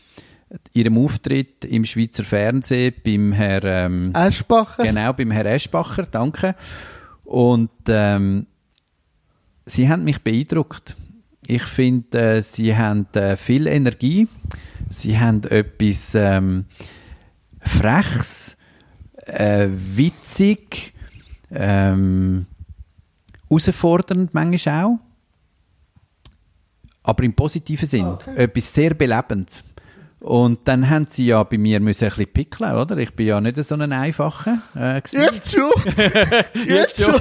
Ihrem 0.73 0.99
Auftritt 0.99 1.65
im 1.65 1.85
Schweizer 1.85 2.25
Fernsehen 2.25 2.95
beim 3.05 3.33
Herr 3.33 3.65
ähm, 3.65 4.13
Eschbacher. 4.15 4.83
genau 4.83 5.13
beim 5.13 5.31
Herr 5.31 5.47
Eschbacher, 5.47 6.07
danke. 6.11 6.55
Und 7.25 7.71
ähm, 7.89 8.47
Sie 9.65 9.89
haben 9.89 10.05
mich 10.05 10.21
beeindruckt. 10.21 10.97
Ich 11.47 11.63
finde, 11.65 12.37
äh, 12.37 12.43
Sie 12.43 12.77
haben 12.77 13.07
äh, 13.15 13.37
viel 13.37 13.67
Energie. 13.67 14.29
Sie 14.91 15.19
haben 15.19 15.43
etwas 15.45 16.15
ähm, 16.15 16.67
Freches, 17.61 18.57
äh, 19.27 19.69
witzig, 19.71 20.93
ähm, 21.51 22.47
herausfordernd 23.49 24.35
manchmal 24.35 24.85
auch. 24.85 24.99
Aber 27.05 27.25
im 27.25 27.35
positiven 27.35 27.87
Sinn. 27.87 28.17
Etwas 28.37 28.73
sehr 28.73 28.95
Belebendes. 28.95 29.65
Und 30.23 30.61
dann 30.67 30.89
haben 30.89 31.07
sie 31.09 31.27
ja 31.27 31.43
bei 31.43 31.59
mir 31.59 31.81
müssen 31.81 32.05
ein 32.05 32.11
bisschen 32.11 32.33
pickeln, 32.33 32.77
oder? 32.77 32.97
Ich 32.99 33.13
bin 33.13 33.27
ja 33.27 33.41
nicht 33.41 33.57
so 33.65 33.75
ein 33.75 33.93
einfacher. 33.93 34.59
Äh. 34.77 35.03
Jetzt 35.11 35.53
schon. 35.53 35.73
Jetzt 36.65 37.03
schon. 37.03 37.21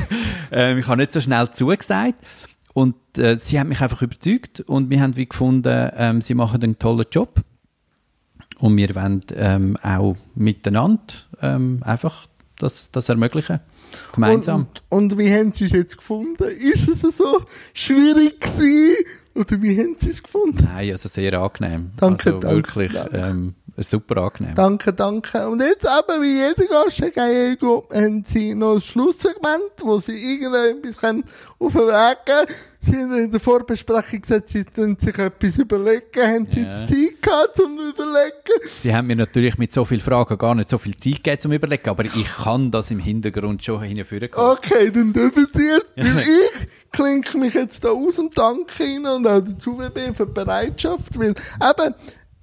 ähm, 0.52 0.78
ich 0.78 0.86
habe 0.86 0.98
nicht 0.98 1.12
so 1.12 1.20
schnell 1.20 1.50
zugesagt. 1.50 2.24
Und 2.72 2.94
äh, 3.18 3.36
sie 3.36 3.58
haben 3.58 3.70
mich 3.70 3.80
einfach 3.80 4.00
überzeugt 4.00 4.60
und 4.60 4.90
wir 4.90 5.00
haben 5.00 5.16
wie 5.16 5.26
gefunden, 5.26 5.90
ähm, 5.96 6.20
sie 6.22 6.34
machen 6.34 6.62
einen 6.62 6.78
tollen 6.78 7.06
Job. 7.10 7.40
Und 8.58 8.76
wir 8.76 8.94
wollen 8.94 9.22
ähm, 9.34 9.76
auch 9.82 10.16
miteinander 10.36 11.14
ähm, 11.42 11.80
einfach 11.82 12.28
das, 12.58 12.92
das 12.92 13.08
ermöglichen. 13.08 13.58
Gemeinsam. 14.12 14.68
Und, 14.90 15.10
und 15.12 15.18
wie 15.18 15.32
haben 15.32 15.52
Sie 15.52 15.64
es 15.64 15.72
jetzt 15.72 15.96
gefunden? 15.96 16.44
Ist 16.44 16.88
es 16.88 17.00
so 17.00 17.42
schwierig 17.74 18.40
gewesen? 18.40 19.04
Oder 19.36 19.62
wie 19.62 19.78
haben 19.78 19.96
Sie 19.98 20.10
es 20.10 20.22
gefunden? 20.22 20.66
Nein, 20.72 20.90
also 20.92 21.08
sehr 21.08 21.32
angenehm. 21.34 21.90
Danke, 21.96 22.30
also 22.30 22.40
danke, 22.40 22.56
wirklich 22.56 22.92
danke. 22.92 23.16
Ähm, 23.16 23.54
super 23.76 24.22
angenehm. 24.22 24.54
Danke, 24.54 24.92
danke. 24.92 25.48
Und 25.48 25.60
jetzt 25.60 25.84
eben, 25.84 26.22
wie 26.22 26.36
jeder 26.38 26.66
Gast, 26.66 27.00
haben 27.00 28.24
Sie 28.24 28.54
noch 28.54 28.74
ein 28.74 28.80
Schlusssegment, 28.80 29.72
wo 29.82 29.98
Sie 29.98 30.12
irgendetwas 30.12 30.96
können 30.98 31.24
auf 31.58 31.72
den 31.72 31.82
Weg 31.82 32.16
geben 32.26 32.54
Sie 32.86 32.92
haben 32.96 33.18
in 33.18 33.30
der 33.32 33.40
Vorbesprechung 33.40 34.20
gesagt, 34.22 34.48
Sie 34.48 34.64
tun 34.64 34.96
sich 34.96 35.18
etwas 35.18 35.56
überlegen. 35.58 36.04
Haben 36.22 36.46
Sie 36.52 36.60
Ja. 36.60 36.66
jetzt 36.66 36.86
Zeit 36.88 37.20
gehabt, 37.20 37.56
zum 37.56 37.72
Überlegen? 37.80 38.68
Sie 38.78 38.94
haben 38.94 39.08
mir 39.08 39.16
natürlich 39.16 39.58
mit 39.58 39.72
so 39.72 39.84
vielen 39.84 40.00
Fragen 40.00 40.38
gar 40.38 40.54
nicht 40.54 40.70
so 40.70 40.78
viel 40.78 40.96
Zeit 40.96 41.16
gegeben 41.16 41.40
zum 41.40 41.52
Überlegen, 41.52 41.88
aber 41.88 42.04
ich 42.04 42.28
kann 42.44 42.70
das 42.70 42.90
im 42.92 43.00
Hintergrund 43.00 43.64
schon 43.64 43.82
hinführen. 43.82 44.28
Okay, 44.32 44.90
dann 44.92 45.12
dürfen 45.12 45.46
Sie 45.52 45.64
jetzt, 45.66 45.86
weil 45.96 46.18
ich 46.18 46.68
klinke 46.90 47.38
mich 47.38 47.54
jetzt 47.54 47.84
da 47.84 47.90
aus 47.90 48.18
und 48.18 48.36
danke 48.36 48.84
Ihnen 48.84 49.06
und 49.06 49.26
auch 49.26 49.40
der 49.40 49.58
ZUWB 49.58 50.14
für 50.14 50.26
die 50.26 50.32
Bereitschaft, 50.32 51.18
weil 51.18 51.30
eben, 51.30 51.94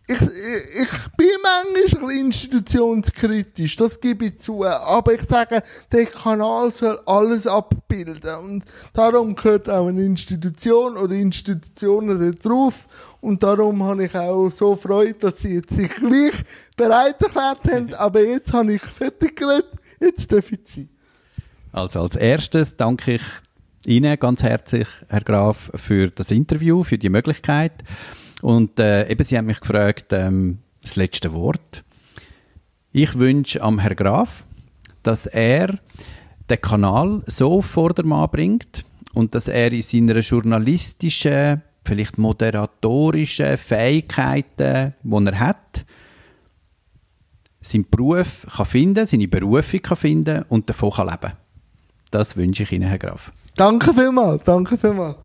ich, 0.06 0.22
ich, 0.22 0.82
ich 0.82 1.08
bin 1.16 1.30
manchmal 1.42 2.12
institutionskritisch, 2.12 3.78
das 3.78 4.00
gebe 4.02 4.26
ich 4.26 4.38
zu, 4.38 4.66
aber 4.66 5.14
ich 5.14 5.22
sage, 5.22 5.64
der 5.92 6.06
Kanal 6.08 6.74
soll 6.74 7.00
alles 7.06 7.48
abbilden 7.48 8.36
und 8.40 8.66
darum 8.94 9.34
gehört 9.36 9.70
auch 9.70 9.88
eine 9.88 10.04
Institution 10.04 10.98
oder 10.98 11.14
Institutionen 11.14 12.20
da 12.20 12.50
drauf 12.50 12.88
und 13.22 13.42
darum 13.44 13.82
habe 13.84 14.06
ich 14.06 14.16
auch 14.16 14.50
so 14.50 14.76
Freude, 14.76 15.14
dass 15.14 15.40
Sie 15.40 15.56
jetzt 15.56 15.74
sich 15.74 15.90
gleich 15.96 16.44
bereit 16.76 17.22
erklärt 17.22 17.66
haben, 17.66 17.94
aber 17.98 18.22
jetzt 18.22 18.52
habe 18.52 18.74
ich 18.74 18.82
fertig 18.82 19.38
geredet, 19.38 19.72
jetzt 20.02 20.30
darf 20.30 20.52
ich 20.52 20.60
Sie. 20.64 20.90
Also 21.72 22.02
als 22.02 22.18
erstes 22.18 22.76
danke 22.76 23.16
ich 23.16 23.22
Ihnen 23.86 24.18
ganz 24.18 24.44
herzlich, 24.44 24.88
Herr 25.10 25.22
Graf, 25.22 25.70
für 25.76 26.10
das 26.10 26.32
Interview, 26.32 26.84
für 26.84 26.98
die 26.98 27.10
Möglichkeit. 27.10 27.84
Und 28.42 28.80
äh, 28.80 29.10
eben, 29.10 29.24
Sie 29.24 29.38
haben 29.38 29.48
mich 29.48 29.60
gefragt, 29.60 30.14
ähm, 30.14 30.60
das 30.82 30.96
letzte 30.96 31.34
Wort. 31.34 31.84
Ich 32.94 33.18
wünsche 33.20 33.62
am 33.62 33.80
Herr 33.80 33.96
Graf, 33.96 34.46
dass 35.02 35.26
er 35.26 35.80
den 36.50 36.62
Kanal 36.62 37.24
so 37.28 37.54
auf 37.54 37.66
Vordermann 37.66 38.30
bringt 38.30 38.86
und 39.14 39.36
dass 39.36 39.50
er 39.50 39.74
in 39.74 39.82
seiner 39.82 40.20
journalistischen, 40.20 41.62
vielleicht 41.84 42.18
moderatorischen 42.18 43.58
Fähigkeiten, 43.58 44.94
die 45.04 45.26
er 45.26 45.40
hat, 45.40 45.86
seinen 47.60 47.90
Beruf 47.90 48.48
kann 48.56 48.66
finden, 48.66 49.06
seine 49.06 49.28
Berufung 49.28 49.82
kann 49.82 49.98
finden 49.98 50.44
und 50.50 50.70
davon 50.70 50.92
kann 50.92 51.08
leben. 51.10 51.34
Das 52.12 52.38
wünsche 52.38 52.64
ich 52.64 52.72
Ihnen, 52.72 52.88
Herr 52.88 53.00
Graf. 53.00 53.32
Danke 53.56 53.94
vielmals, 53.94 54.44
danke 54.44 54.78
vielmals. 54.78 55.23